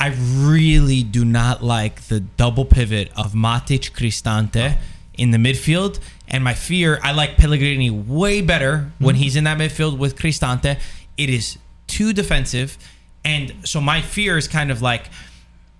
[0.00, 4.78] I really do not like the double pivot of Matic Cristante
[5.14, 6.00] in the midfield.
[6.26, 9.22] And my fear, I like Pellegrini way better when mm-hmm.
[9.22, 10.78] he's in that midfield with Cristante.
[11.18, 12.78] It is too defensive.
[13.24, 15.10] And so my fear is kind of like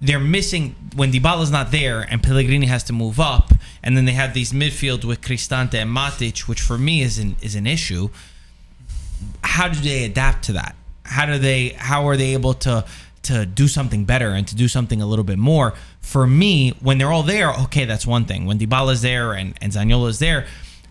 [0.01, 4.12] they're missing when Dybala's not there and Pellegrini has to move up, and then they
[4.12, 8.11] have these midfield with Cristante and Matic, which for me is an is an issue.
[9.51, 10.77] How do they adapt to that?
[11.05, 11.70] How do they?
[11.70, 12.85] How are they able to
[13.22, 15.74] to do something better and to do something a little bit more?
[16.01, 18.47] For me, when they're all there, okay, that's one thing.
[18.47, 20.47] When Dybala's there and and Zaniolo's there,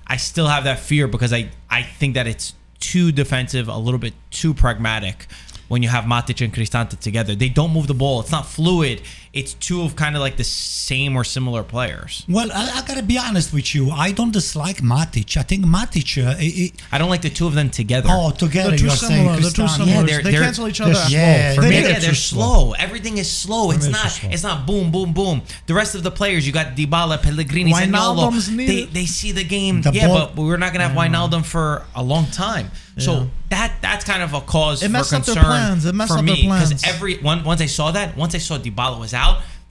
[0.06, 3.99] I still have that fear because I I think that it's too defensive, a little
[3.99, 5.27] bit too pragmatic
[5.69, 7.36] when you have Matic and Cristante together.
[7.36, 8.19] They don't move the ball.
[8.19, 9.02] It's not fluid.
[9.31, 12.26] It's two of kind of like the same or similar players.
[12.27, 13.91] well, I, I gotta be honest with you.
[13.91, 15.38] I don't dislike Matic.
[15.38, 16.18] I think Matic.
[16.26, 18.10] Uh, i- I don't like the two of them together.
[18.11, 19.39] oh, together They're too you saying similar.
[19.39, 19.77] They're too Cristante.
[19.85, 20.07] similar.
[20.07, 20.93] they're- they they're- cancel each other.
[20.93, 21.07] they're out.
[21.10, 21.18] slow.
[21.19, 22.72] Yeah, For they- me, yeah, they're they're too slow.
[22.73, 23.69] Everything is slow.
[23.69, 24.11] It's not.
[24.11, 24.30] slow.
[24.31, 25.43] It's not boom, boom, boom.
[25.68, 28.31] The rest of the players, you got Dybala, Pellegrini, Zaniolo.
[28.31, 29.84] Wijnaldum's They they see the game.
[29.84, 32.72] The yeah, ball- but we're not gonna have Wijnaldum for a long time.
[32.97, 35.85] So that that's kind of a cause It for messed up their concern plans.
[35.85, 38.57] It messed for up me because every one, once I saw that, once I saw
[38.57, 39.19] Dybala was out,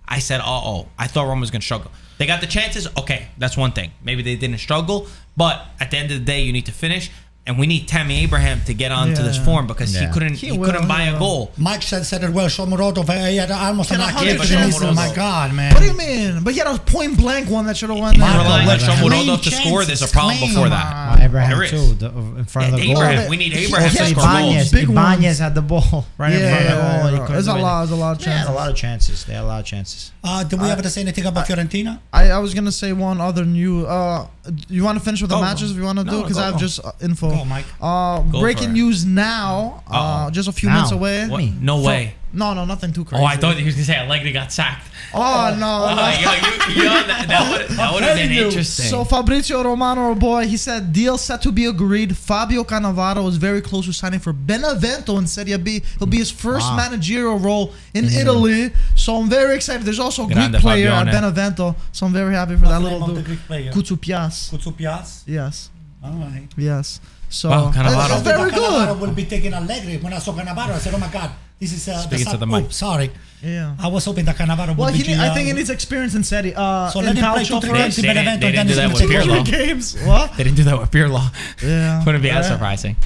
[0.08, 1.90] I said, "Uh oh." I thought Rome was gonna struggle.
[2.18, 2.88] They got the chances.
[2.96, 3.92] Okay, that's one thing.
[4.02, 5.06] Maybe they didn't struggle,
[5.36, 7.10] but at the end of the day, you need to finish.
[7.48, 10.58] And we need Tammy Abraham to get onto this form because he couldn't He he,
[10.58, 11.50] will, couldn't buy a goal.
[11.56, 12.46] Mike said, said it well.
[12.46, 14.82] Shomurodov, uh, he had almost Can an a accurate hundred chance.
[14.82, 15.72] Oh my God, man.
[15.72, 16.44] What do you mean?
[16.44, 18.36] But he had a point blank one that should have went You're there.
[18.42, 19.84] relying on Shomurodov to score.
[19.86, 20.50] There's a problem clean.
[20.50, 21.18] before that.
[21.20, 21.70] Uh, Abraham There is.
[21.70, 22.08] too, the,
[22.38, 23.28] in front of the goal.
[23.30, 24.72] We need Abraham to Also, score Ibanez, goals.
[24.72, 27.24] Big Ibanez had the ball right in front of the goal.
[27.24, 27.78] and There's a lot.
[27.86, 28.48] There's a lot of chances.
[28.50, 29.24] a lot of chances.
[29.24, 30.12] They had a lot of chances.
[30.22, 31.98] Uh, do we have to say anything about Fiorentina?
[32.12, 33.86] I, I was gonna say one other new.
[33.86, 34.26] Uh,
[34.68, 35.72] you want to finish with the matches go.
[35.72, 37.37] if you want to do because I have just uh, info.
[37.38, 37.66] Go, Mike.
[37.80, 39.82] Uh, Go breaking news now.
[39.90, 39.94] Uh,
[40.26, 40.30] Uh-oh.
[40.30, 40.74] just a few Now.
[40.76, 41.26] minutes away.
[41.28, 41.44] What?
[41.60, 42.14] No Fro- way.
[42.30, 43.22] No, no, nothing too crazy.
[43.22, 44.86] Oh, I thought he was gonna say Allegri got sacked.
[45.14, 45.86] Oh no.
[45.88, 46.02] Oh, no.
[46.10, 46.30] yo,
[46.74, 48.84] you, yo, that, that would that would have been interesting.
[48.84, 52.14] So Fabrizio Romano, our boy, he said deal set to be agreed.
[52.14, 55.82] Fabio Cannavaro is very close to signing for Benevento in Serie B.
[55.98, 56.76] He'll be his first Wow.
[56.76, 58.72] managerial role in Italy.
[58.94, 59.84] So I'm very excited.
[59.86, 61.74] There's also a Greek Grande player at Benevento.
[61.92, 63.26] So I'm very happy for that What's the little name of the dude.
[63.26, 63.72] Greek player?
[63.72, 64.50] Koutsoupias.
[64.52, 65.22] Koutsoupias?
[65.26, 65.70] Yes.
[66.04, 66.46] All right.
[66.58, 67.00] Yes.
[67.28, 68.04] So Wow, Cannavaro.
[68.18, 69.00] it's I very thought Cannavaro good.
[69.00, 69.98] will be taking Allegri.
[69.98, 71.30] When I saw Cannavaro, I said, "Oh my God,
[71.60, 72.64] this is uh, Speaking the to the mic.
[72.66, 73.10] oh, sorry,
[73.42, 73.74] Yeah.
[73.78, 74.98] I was hoping that Cannavaro would Well, be.
[74.98, 76.54] he I uh, think in his experience in Serie.
[76.56, 77.98] Uh, So in let him play Calcio two, three for games us.
[77.98, 79.46] in They didn't- Benevento, they then didn't do he's that gonna with take Pirlo.
[79.46, 79.96] Three games.
[80.04, 80.36] What?
[80.36, 81.22] They didn't do that with Pirlo.
[81.62, 82.04] Yeah.
[82.04, 82.96] Wouldn't be as surprising.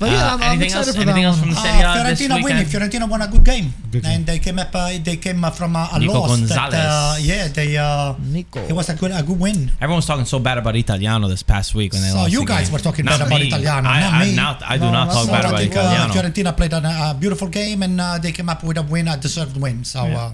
[0.00, 0.94] But yeah, Uh, I'm, I'm anything excited else?
[0.96, 1.82] for Anything that else from the Uh, Serie A
[2.14, 2.66] this Fiorentina winning.
[2.70, 4.12] Fiorentina won a good game, Good game.
[4.12, 4.70] and they came up.
[4.72, 6.38] Uh, they came uh, from a, a Nico loss.
[6.54, 7.76] That, uh, yeah, they.
[7.76, 8.62] Uh, Nico.
[8.62, 9.72] It was a good, a good win.
[9.82, 12.30] Everyone was talking so bad about Italiano this past week when they So lost.
[12.30, 12.74] you the guys game.
[12.74, 13.48] were talking Not bad about me.
[13.48, 14.34] Italiano, I, not I, me.
[14.36, 16.14] not, I do No, not talk not bad about think, uh, Italiano.
[16.14, 16.78] Fiorentina played a,
[17.10, 19.77] a beautiful game, and uh, they came up with a win, a deserved win.
[19.84, 20.00] So.
[20.00, 20.32] Uh,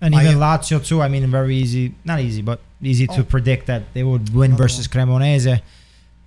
[0.00, 1.00] And I- even Lazio too.
[1.00, 1.94] I mean, very easy.
[2.04, 3.24] Not easy, but easy to Oh.
[3.24, 5.60] predict that they would win versus Cremonese.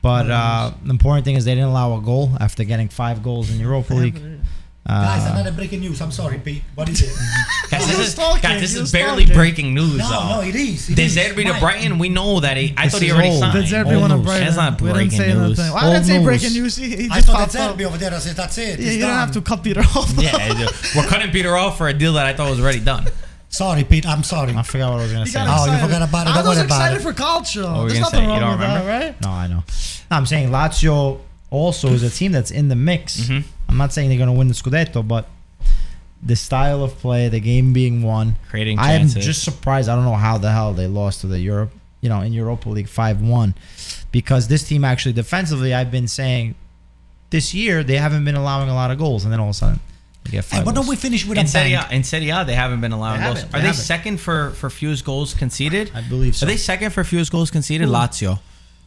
[0.01, 3.51] But uh, the important thing is they didn't allow a goal after getting five goals
[3.51, 4.21] in Europa League.
[4.87, 6.01] Guys, Uh, another breaking news.
[6.01, 6.63] I'm sorry, Pete.
[6.75, 7.09] What is it?
[7.69, 9.35] Guys, this is, talking, guys, this is barely talking.
[9.35, 10.29] breaking news, no, though.
[10.37, 10.89] no, it is.
[10.89, 11.17] It De is.
[11.17, 13.39] Zerbi to Brighton, we know that he, I This thought he already old.
[13.41, 13.53] signed.
[13.53, 14.25] Did Zerbi Old to news.
[14.25, 15.59] break That's not We didn't breaking news.
[15.59, 15.73] anything.
[15.73, 16.23] Well, I didn't Old say news.
[16.25, 16.75] breaking news.
[16.77, 17.75] He, he I just thought popped that.
[17.75, 18.13] Zerbi over there.
[18.13, 18.79] I said, that's it.
[18.79, 20.13] Yeah, It's you don't have to cut Peter off.
[20.17, 23.07] Yeah, we're cutting Peter off for a deal that I thought was already done.
[23.49, 24.05] Sorry, Pete.
[24.07, 24.53] I'm sorry.
[24.55, 25.43] I forgot what I was gonna He say.
[25.45, 26.29] Oh, you forgot about it.
[26.33, 27.61] I was worry about excited for culture.
[27.63, 28.23] were you There's gonna nothing say?
[28.23, 29.05] You wrong don't with that, remember?
[29.07, 29.21] right?
[29.21, 29.63] No, I know.
[30.11, 31.19] I'm saying Lazio
[31.49, 33.29] also is a team that's in the mix.
[33.69, 35.27] I'm not saying they're going to win the Scudetto, but
[36.23, 39.25] the style of play, the game being won, Creating I am chances.
[39.25, 39.87] just surprised.
[39.89, 41.71] I don't know how the hell they lost to the Europe,
[42.01, 43.53] you know, in Europa League five one,
[44.11, 46.55] because this team actually defensively, I've been saying
[47.29, 49.57] this year they haven't been allowing a lot of goals, and then all of a
[49.57, 49.79] sudden
[50.23, 50.65] they get Hey, five.
[50.65, 51.91] why don't we finish with in a Serie bang?
[51.91, 53.43] A, in Serie A, they haven't been allowing They goals.
[53.53, 55.91] Are they they second for for fewest goals conceded?
[55.93, 56.45] I believe so.
[56.45, 57.89] Are they second for fewest goals conceded?
[57.89, 58.39] Lazio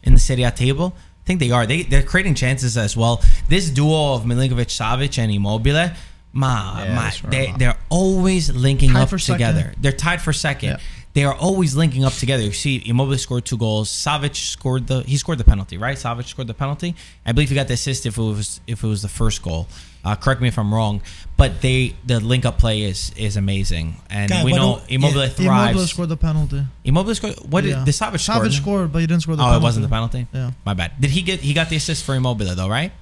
[0.03, 0.95] in the Serie A table.
[1.23, 1.67] I think they are.
[1.67, 3.23] They they're creating chances as well.
[3.49, 5.91] This duo of Milinkovic Savic and Immobile,
[6.33, 7.31] ma, Yeah, ma that's right.
[7.31, 9.47] they they're always linking Tied up for second.
[9.55, 9.75] together.
[9.81, 10.71] They're tied for second.
[10.71, 10.79] Yeah.
[11.13, 12.43] they are always linking up together.
[12.45, 13.89] You see, Immobile scored two goals.
[13.91, 15.97] Savic scored the he scored the penalty, right?
[15.97, 16.95] Savic scored the penalty.
[17.27, 19.67] I believe he got the assist if it was if it was the first goal.
[20.05, 21.03] Uh, correct me if I'm wrong,
[21.37, 25.29] but they the link up play is is amazing, and God, we know Immobile yeah.
[25.29, 25.71] thrives.
[25.73, 26.63] Immobile scored the penalty.
[26.85, 27.35] Immobile scored.
[27.49, 27.77] What Yeah.
[27.77, 28.49] did the Savic scored?
[28.49, 29.63] Savic scored, but he didn't score the Oh, penalty.
[29.63, 30.27] it wasn't the penalty.
[30.33, 30.51] Yeah.
[30.65, 30.93] My bad.
[31.01, 31.41] Did he get?
[31.41, 32.93] He got the assist for Immobile though, right?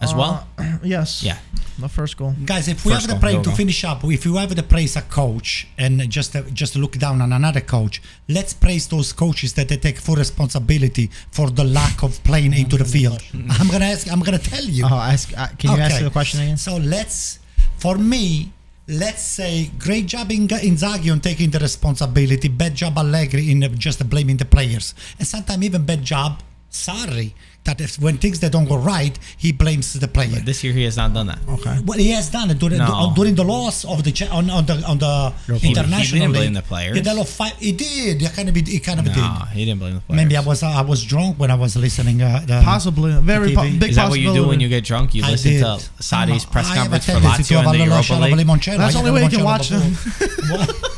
[0.00, 0.46] As well.
[0.58, 1.22] Uh, yes.
[1.22, 1.36] Yeah.
[1.80, 2.34] The first goal.
[2.44, 4.62] Guys, if we First have the goal, praise to finish up, if you have the
[4.62, 9.12] praise a coach and just uh, just look down on another coach, let's praise those
[9.12, 13.20] coaches that they take full responsibility for the lack of playing into the field.
[13.58, 14.10] I'm gonna ask.
[14.12, 14.84] I'm gonna tell you.
[14.84, 15.26] Oh, ask.
[15.36, 16.04] Uh, can you ask Okay.
[16.04, 16.56] the question again?
[16.58, 17.38] So let's,
[17.78, 18.52] for me,
[18.88, 23.68] let's say great job in Inzaghi on taking the responsibility, bad job Allegri in uh,
[23.68, 27.32] just blaming the players, and sometimes even bad job Sarri.
[27.64, 30.40] That if, when things that don't go right, he blames the player.
[30.40, 31.40] This year he has not done that.
[31.46, 31.76] Okay.
[31.84, 33.12] Well, he has done it during, No.
[33.14, 36.00] during the loss of the on, on the on the He- international.
[36.00, 36.62] he didn't blame league.
[36.62, 36.96] the players.
[36.96, 37.24] He, did a
[37.58, 38.20] he did.
[38.22, 39.48] He kind of he kind of No, did.
[39.58, 40.16] he didn't blame the players.
[40.22, 42.22] Maybe I was I was drunk when I was listening.
[42.22, 43.12] Uh, the, Possibly.
[43.20, 43.54] Very TV.
[43.54, 45.14] po- big Is that what you do when you get drunk?
[45.14, 45.60] You I listen did.
[45.60, 45.68] to
[46.02, 48.36] Sarri's press I conference for tendency to Lazio have in a the Europa shot League.
[48.38, 49.96] That's I the only have way you can watch them.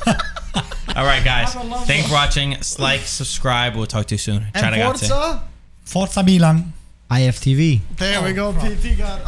[0.94, 1.54] All right, guys.
[1.86, 2.56] Thanks for watching.
[2.78, 3.74] Like, subscribe.
[3.74, 4.46] We'll talk to you soon.
[4.54, 5.08] Ciao, And ragazzi.
[5.08, 5.42] Forza.
[5.84, 6.72] Forza Milan.
[7.10, 7.80] IFTV.
[7.98, 8.48] There we go.
[8.48, 9.22] Oh, PT got.